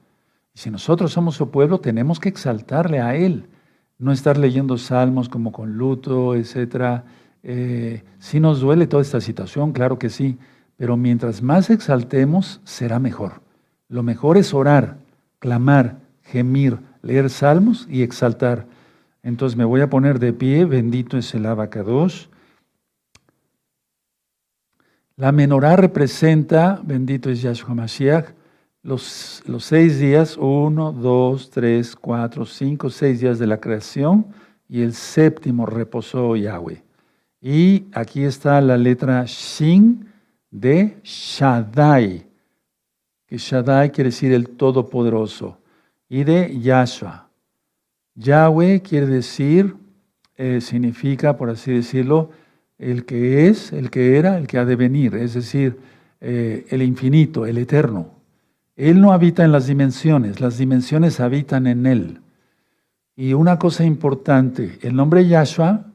Y 0.56 0.60
si 0.60 0.72
nosotros 0.72 1.12
somos 1.12 1.36
su 1.36 1.52
pueblo, 1.52 1.80
tenemos 1.80 2.20
que 2.20 2.30
exaltarle 2.30 3.02
a 3.02 3.16
Él. 3.16 3.50
No 3.98 4.14
estar 4.14 4.38
leyendo 4.38 4.78
salmos 4.78 5.28
como 5.28 5.52
con 5.52 5.74
luto, 5.78 6.34
etc. 6.34 7.04
Eh, 7.44 8.04
si 8.20 8.40
nos 8.40 8.62
duele 8.62 8.88
toda 8.88 9.02
esta 9.02 9.20
situación, 9.20 9.74
claro 9.74 10.00
que 10.00 10.10
sí. 10.10 10.38
Pero 10.78 10.96
mientras 10.96 11.42
más 11.42 11.70
exaltemos, 11.70 12.62
será 12.64 13.00
mejor. 13.00 13.42
Lo 13.90 14.02
mejor 14.02 14.38
es 14.38 14.54
orar, 14.54 14.98
clamar, 15.40 15.98
gemir, 16.24 16.80
leer 17.02 17.30
salmos 17.30 17.86
y 17.90 18.02
exaltar. 18.02 18.66
Entonces 19.24 19.58
me 19.58 19.66
voy 19.66 19.82
a 19.82 19.90
poner 19.90 20.20
de 20.20 20.34
pie, 20.34 20.66
bendito 20.66 21.18
es 21.18 21.34
el 21.34 21.46
abacados. 21.46 22.30
La 25.18 25.32
menorá 25.32 25.76
representa, 25.76 26.82
bendito 26.84 27.30
es 27.30 27.42
Yahshua 27.42 27.74
Mashiach, 27.74 28.34
los, 28.86 29.42
seis 29.60 30.00
días, 30.00 30.38
uno, 30.38 30.92
dos, 30.92 31.50
tres, 31.50 31.96
cuatro, 31.96 32.46
cinco, 32.46 32.92
seis 32.92 33.20
días 33.20 33.40
de 33.40 33.48
la 33.48 33.60
creación 33.60 34.28
y 34.70 34.84
el 34.84 34.94
séptimo 34.94 35.66
reposó 35.66 36.36
Yahweh. 36.36 36.84
Y 37.42 37.86
aquí 37.94 38.24
está 38.24 38.62
la 38.62 38.78
letra 38.78 39.26
Shin 39.26 40.08
de 40.52 40.98
Shaddai, 41.04 42.28
que 43.26 43.38
Shaddai 43.38 43.92
quiere 43.92 44.12
decir 44.12 44.32
el 44.32 44.50
Todopoderoso, 44.50 45.58
y 46.08 46.24
de 46.24 46.56
Yahshua. 46.60 47.28
Yahweh 48.14 48.84
quiere 48.84 49.08
decir, 49.08 49.76
eh, 50.38 50.62
significa, 50.62 51.36
por 51.38 51.50
así 51.50 51.74
decirlo, 51.74 52.30
el 52.78 53.06
que 53.06 53.48
es, 53.48 53.74
el 53.74 53.90
que 53.90 54.18
era, 54.18 54.38
el 54.38 54.46
que 54.46 54.60
ha 54.60 54.66
de 54.66 54.76
venir, 54.76 55.16
es 55.16 55.34
decir, 55.34 55.80
eh, 56.22 56.68
el 56.70 56.84
infinito, 56.84 57.48
el 57.48 57.58
eterno. 57.58 58.15
Él 58.76 59.00
no 59.02 59.14
habita 59.14 59.44
en 59.44 59.52
las 59.52 59.68
dimensiones, 59.68 60.42
las 60.42 60.58
dimensiones 60.58 61.20
habitan 61.20 61.68
en 61.68 61.86
Él. 61.86 62.22
Y 63.16 63.34
una 63.34 63.58
cosa 63.58 63.86
importante, 63.86 64.78
el 64.82 64.96
nombre 64.96 65.28
Yahshua, 65.28 65.86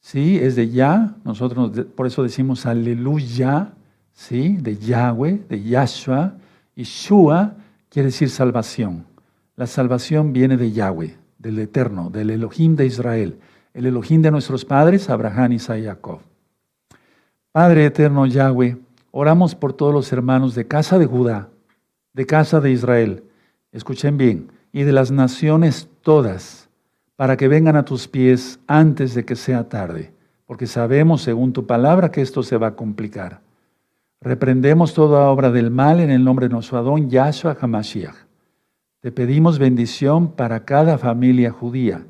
¿sí? 0.00 0.38
Es 0.38 0.54
de 0.56 0.70
Yah, 0.70 1.16
nosotros 1.24 1.86
por 1.96 2.06
eso 2.06 2.22
decimos 2.22 2.66
aleluya, 2.66 3.72
¿sí? 4.12 4.56
De 4.58 4.76
Yahweh, 4.76 5.42
de 5.48 5.62
Yahshua, 5.62 6.34
y 6.76 6.84
Shua 6.84 7.54
quiere 7.88 8.06
decir 8.06 8.30
salvación. 8.30 9.04
La 9.56 9.66
salvación 9.66 10.32
viene 10.32 10.56
de 10.56 10.70
Yahweh, 10.70 11.16
del 11.38 11.58
Eterno, 11.58 12.10
del 12.10 12.30
Elohim 12.30 12.76
de 12.76 12.86
Israel 12.86 13.38
el 13.74 13.86
Elohim 13.86 14.22
de 14.22 14.30
nuestros 14.30 14.64
padres, 14.64 15.08
Abraham, 15.10 15.52
Isaac 15.52 15.78
y 15.80 15.84
Jacob. 15.84 16.20
Padre 17.52 17.86
eterno 17.86 18.26
Yahweh, 18.26 18.76
oramos 19.10 19.54
por 19.54 19.72
todos 19.72 19.92
los 19.92 20.12
hermanos 20.12 20.54
de 20.54 20.66
casa 20.66 20.98
de 20.98 21.06
Judá, 21.06 21.48
de 22.12 22.26
casa 22.26 22.60
de 22.60 22.70
Israel, 22.70 23.24
escuchen 23.72 24.16
bien, 24.16 24.52
y 24.72 24.82
de 24.82 24.92
las 24.92 25.10
naciones 25.10 25.88
todas, 26.02 26.68
para 27.16 27.36
que 27.36 27.48
vengan 27.48 27.76
a 27.76 27.84
tus 27.84 28.08
pies 28.08 28.60
antes 28.66 29.14
de 29.14 29.24
que 29.24 29.36
sea 29.36 29.68
tarde, 29.68 30.12
porque 30.46 30.66
sabemos, 30.66 31.22
según 31.22 31.52
tu 31.52 31.66
palabra, 31.66 32.10
que 32.10 32.22
esto 32.22 32.42
se 32.42 32.56
va 32.56 32.68
a 32.68 32.76
complicar. 32.76 33.40
Reprendemos 34.20 34.94
toda 34.94 35.28
obra 35.28 35.50
del 35.50 35.70
mal 35.70 36.00
en 36.00 36.10
el 36.10 36.24
nombre 36.24 36.48
de 36.48 36.54
nuestro 36.54 36.78
Adón 36.78 37.10
Yahshua 37.10 37.56
HaMashiach. 37.60 38.16
Te 39.00 39.12
pedimos 39.12 39.58
bendición 39.58 40.32
para 40.32 40.64
cada 40.64 40.98
familia 40.98 41.50
judía 41.50 42.04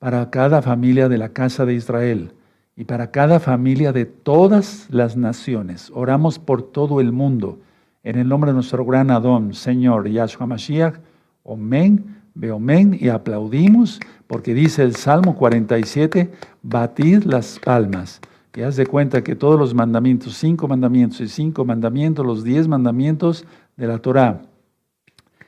para 0.00 0.30
cada 0.30 0.62
familia 0.62 1.08
de 1.08 1.18
la 1.18 1.28
casa 1.28 1.64
de 1.64 1.74
Israel 1.74 2.32
y 2.74 2.84
para 2.84 3.10
cada 3.10 3.38
familia 3.38 3.92
de 3.92 4.06
todas 4.06 4.88
las 4.90 5.16
naciones. 5.16 5.92
Oramos 5.94 6.38
por 6.38 6.62
todo 6.62 7.00
el 7.00 7.12
mundo. 7.12 7.58
En 8.02 8.18
el 8.18 8.28
nombre 8.28 8.50
de 8.50 8.54
nuestro 8.54 8.84
gran 8.86 9.10
Adón, 9.10 9.52
Señor 9.52 10.08
Yahshua 10.08 10.46
Mashiach, 10.46 10.94
Omen, 11.42 12.16
Beomen, 12.34 12.96
y 12.98 13.08
aplaudimos 13.08 14.00
porque 14.26 14.54
dice 14.54 14.82
el 14.82 14.96
Salmo 14.96 15.34
47, 15.36 16.30
batid 16.62 17.24
las 17.24 17.58
palmas. 17.58 18.20
Y 18.54 18.62
haz 18.62 18.76
de 18.76 18.86
cuenta 18.86 19.22
que 19.22 19.36
todos 19.36 19.58
los 19.58 19.74
mandamientos, 19.74 20.34
cinco 20.34 20.66
mandamientos 20.66 21.20
y 21.20 21.28
cinco 21.28 21.64
mandamientos, 21.66 22.24
los 22.24 22.42
diez 22.42 22.66
mandamientos 22.68 23.44
de 23.76 23.86
la 23.86 23.98
Torah, 23.98 24.42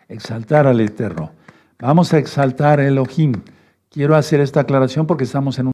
exaltar 0.09 0.67
al 0.67 0.81
Eterno. 0.81 1.33
Vamos 1.79 2.13
a 2.13 2.19
exaltar 2.19 2.81
a 2.81 2.87
Elohim. 2.87 3.33
Quiero 3.89 4.15
hacer 4.15 4.41
esta 4.41 4.61
aclaración 4.61 5.07
porque 5.07 5.25
estamos 5.25 5.59
en 5.59 5.67
un 5.67 5.71